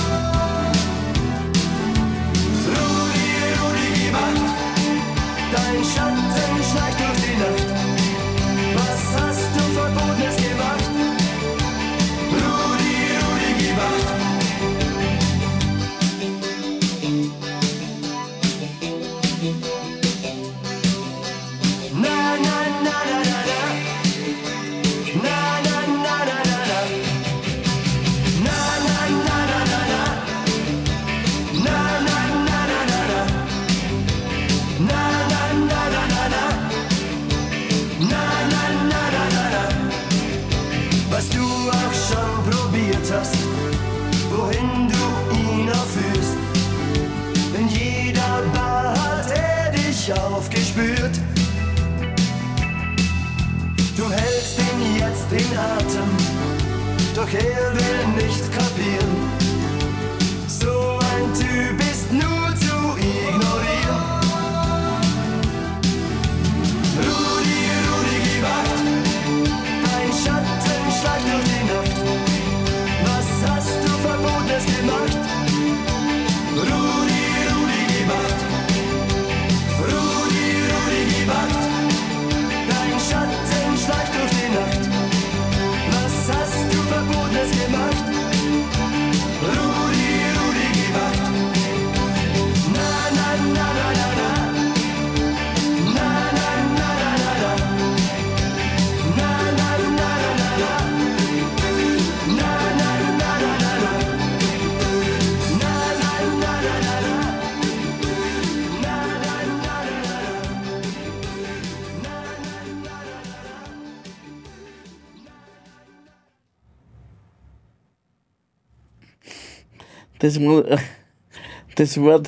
Das, 120.21 120.35
das 121.75 121.97
war 121.99 122.21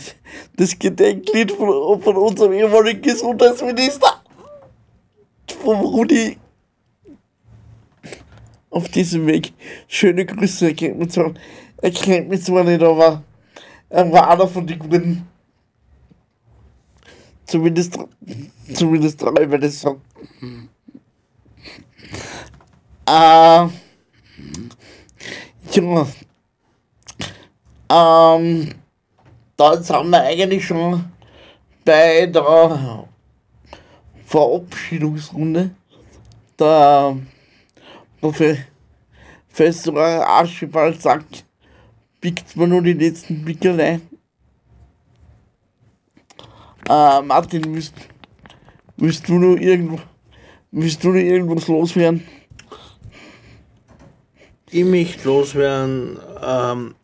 das 0.56 0.80
Gedenklied 0.80 1.52
von, 1.52 2.02
von 2.02 2.18
unserem 2.18 2.54
ehemaligen 2.54 3.02
Gesundheitsminister, 3.04 4.22
vom 5.62 5.80
Rudi. 5.80 6.38
Auf 8.72 8.90
diesem 8.90 9.28
Weg. 9.28 9.54
Schöne 9.88 10.26
Grüße, 10.26 10.66
er 10.66 10.74
kennt 10.74 10.98
mich 10.98 11.12
zwar, 11.12 11.36
er 11.78 11.92
kennt 11.92 12.30
mich 12.30 12.44
zwar 12.44 12.64
nicht, 12.64 12.82
aber 12.82 13.22
er 13.90 14.12
war 14.12 14.32
einer 14.32 14.48
von 14.48 14.66
den 14.66 14.80
Guten. 14.80 15.28
Zumindest, 17.46 18.00
zumindest 18.74 19.22
drei, 19.22 19.52
wenn 19.52 19.62
ich 19.62 19.78
sagen. 19.78 20.02
Äh, 23.06 23.68
ja. 25.72 26.08
Ähm, 27.94 28.74
dann 29.56 29.84
sind 29.84 30.10
wir 30.10 30.24
eigentlich 30.24 30.66
schon 30.66 31.12
bei 31.86 32.26
der 32.26 33.06
Verabschiedungsrunde. 34.26 35.70
Der 36.58 37.16
Professor 38.20 40.00
Archibald 40.00 41.02
sagt, 41.02 41.46
biegt 42.20 42.56
man 42.56 42.70
nur 42.70 42.82
die 42.82 42.94
letzten 42.94 43.46
Pickerlei. 43.46 44.00
Äh, 46.90 47.22
Martin, 47.22 47.76
willst, 47.76 47.94
willst 48.98 49.30
du 49.30 49.34
nur 49.34 49.60
irgendwo, 49.60 50.00
willst 50.72 51.04
du 51.04 51.10
nur 51.10 51.22
irgendwas 51.22 51.68
loswerden? 51.68 52.28
Ich 54.72 54.84
möchte 54.84 55.28
loswerden 55.28 56.18
ähm, 56.44 56.96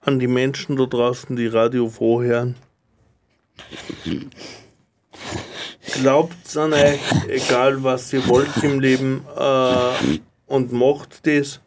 an 0.00 0.18
die 0.18 0.26
Menschen 0.26 0.76
da 0.76 0.86
draußen, 0.86 1.36
die 1.36 1.46
Radio 1.46 1.88
froh 1.88 2.22
hören. 2.22 2.56
Glaubt 5.94 6.56
an 6.56 6.72
euch, 6.72 7.00
egal 7.28 7.82
was 7.82 8.12
ihr 8.12 8.26
wollt 8.28 8.62
im 8.62 8.80
Leben 8.80 9.24
äh, 9.36 10.18
und 10.46 10.72
macht 10.72 11.26
das, 11.26 11.60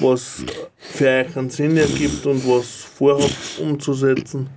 was 0.00 0.44
für 0.78 1.08
euch 1.08 1.36
einen 1.36 1.50
Sinn 1.50 1.76
ergibt 1.76 2.24
und 2.26 2.46
was 2.48 2.66
vorhabt 2.66 3.58
umzusetzen. 3.60 4.48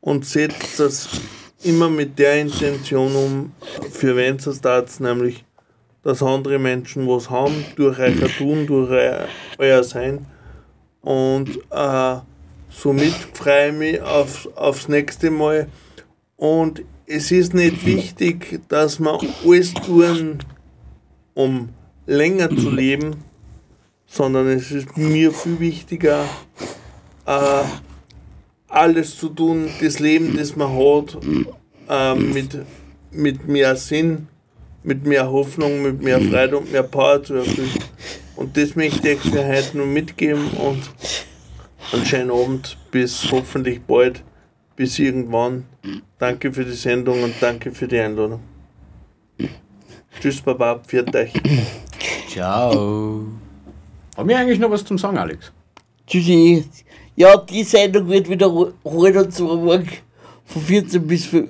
Und 0.00 0.26
setzt 0.26 0.78
das 0.78 1.08
immer 1.62 1.88
mit 1.88 2.18
der 2.18 2.40
Intention 2.40 3.14
um, 3.14 3.52
für 3.90 4.16
wen 4.16 4.36
es 4.36 4.60
das 4.60 5.00
nämlich 5.00 5.44
dass 6.02 6.22
andere 6.22 6.58
Menschen 6.58 7.06
was 7.06 7.30
haben, 7.30 7.64
durch 7.76 7.98
euer 7.98 8.28
Tun, 8.36 8.66
durch 8.66 8.90
euer, 8.90 9.28
euer 9.58 9.84
Sein. 9.84 10.26
Und 11.00 11.58
äh, 11.70 12.16
somit 12.72 13.14
freue 13.34 13.68
ich 13.68 13.74
mich 13.74 14.02
auf, 14.02 14.48
aufs 14.56 14.88
nächste 14.88 15.30
Mal. 15.30 15.68
Und 16.36 16.82
es 17.06 17.30
ist 17.30 17.54
nicht 17.54 17.84
wichtig, 17.86 18.60
dass 18.68 18.98
wir 18.98 19.18
alles 19.44 19.74
tun, 19.74 20.38
um 21.34 21.68
länger 22.06 22.48
zu 22.48 22.70
leben, 22.70 23.24
sondern 24.06 24.48
es 24.48 24.70
ist 24.70 24.96
mir 24.96 25.32
viel 25.32 25.60
wichtiger, 25.60 26.24
äh, 27.26 27.64
alles 28.68 29.16
zu 29.16 29.28
tun, 29.28 29.68
das 29.80 29.98
Leben, 29.98 30.36
das 30.36 30.56
man 30.56 30.74
hat, 30.74 31.18
äh, 31.88 32.14
mit, 32.14 32.58
mit 33.12 33.46
mehr 33.46 33.76
Sinn 33.76 34.28
mit 34.84 35.06
mehr 35.06 35.30
Hoffnung, 35.30 35.82
mit 35.82 36.02
mehr 36.02 36.20
Freude 36.20 36.58
und 36.58 36.72
mehr 36.72 36.82
Power 36.82 37.22
zu 37.22 37.34
erfüllen. 37.34 37.70
Und 38.36 38.56
das 38.56 38.74
möchte 38.74 39.10
ich 39.10 39.20
für 39.20 39.46
heute 39.46 39.76
nur 39.76 39.86
mitgeben 39.86 40.48
und 40.52 40.82
einen 41.92 42.06
schönen 42.06 42.30
Abend, 42.30 42.76
bis 42.90 43.30
hoffentlich 43.30 43.82
bald, 43.82 44.22
bis 44.76 44.98
irgendwann. 44.98 45.64
Danke 46.18 46.52
für 46.52 46.64
die 46.64 46.72
Sendung 46.72 47.22
und 47.22 47.34
danke 47.40 47.70
für 47.72 47.86
die 47.86 47.98
Einladung. 47.98 48.40
Tschüss, 50.20 50.40
Baba, 50.40 50.78
pfiat 50.78 51.14
euch. 51.14 51.32
Ciao. 52.28 53.26
Haben 54.16 54.28
wir 54.28 54.38
eigentlich 54.38 54.58
noch 54.58 54.70
was 54.70 54.84
zum 54.84 54.98
Sagen, 54.98 55.18
Alex? 55.18 55.52
Tschüssi. 56.06 56.64
Ja, 57.16 57.36
die 57.36 57.64
Sendung 57.64 58.08
wird 58.08 58.28
wiederholt 58.28 58.74
und 58.84 59.32
zwar 59.32 59.56
morgen 59.56 59.88
von 60.44 60.62
14 60.62 61.06
bis, 61.06 61.32
äh, 61.32 61.46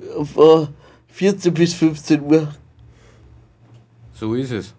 14 1.07 1.53
bis 1.53 1.73
15 1.73 2.21
Uhr. 2.21 2.53
So 4.13 4.33
ist 4.35 4.51
es. 4.51 4.73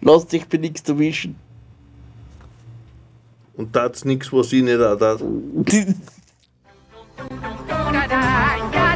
Lasst 0.00 0.32
dich 0.32 0.46
bei 0.46 0.58
nichts 0.58 0.88
erwischen. 0.88 1.36
Und 3.54 3.76
das 3.76 3.92
ist 3.92 4.04
nichts, 4.04 4.32
was 4.32 4.52
ich 4.52 4.62
nicht 4.62 4.80
auch. 4.80 4.98
Ja, 5.00 5.16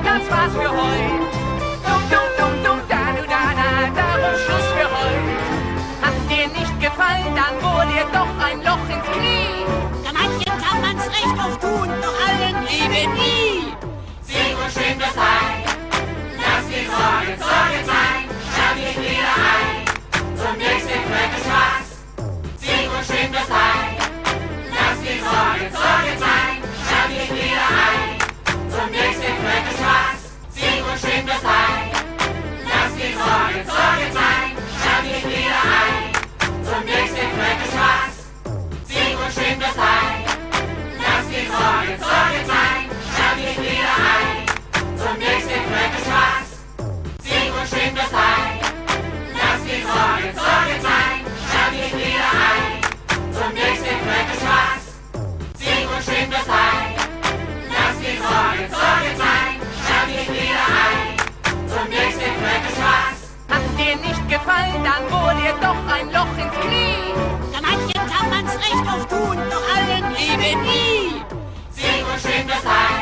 das 0.04 0.30
war's 0.30 0.52
für 0.52 0.70
heute. 0.70 1.16
Da, 1.84 1.98
darum 3.94 4.36
Schluss 4.44 4.68
für 4.76 4.88
heute. 4.96 5.32
Hat's 6.02 6.24
dir 6.28 6.46
nicht 6.48 6.80
gefallen, 6.80 7.34
dann 7.34 7.54
wohl 7.62 7.86
dir 7.92 8.06
doch 8.12 8.32
ein 8.44 8.58
Loch 8.64 8.88
ins 8.88 9.06
Knie. 9.16 9.64
Ja, 10.04 10.12
manchen 10.12 10.54
kann 10.62 10.80
man's 10.80 11.06
recht 11.06 11.38
oft 11.38 11.60
tun, 11.60 11.88
doch 12.02 12.16
allen 12.26 12.56
Liebe 12.66 13.02
nie. 13.14 13.45
dir 63.86 63.96
nicht 63.96 64.28
gefallen, 64.28 64.82
dann 64.82 65.02
bohrt 65.08 65.38
dir 65.38 65.54
doch 65.60 65.80
ein 65.94 66.10
Loch 66.12 66.36
ins 66.36 66.54
Knie. 66.60 67.14
Ja, 67.52 67.60
manchen 67.62 67.92
kann 67.94 68.30
man's 68.30 68.54
recht 68.56 68.86
oft 68.92 69.08
tun, 69.08 69.36
doch 69.50 69.62
allen 69.76 70.04
liebe 70.14 70.58
nie. 70.62 71.22
Sing 71.70 72.04
und 72.04 72.20
schön 72.20 72.48
das 72.48 72.64
Heil. 72.64 72.96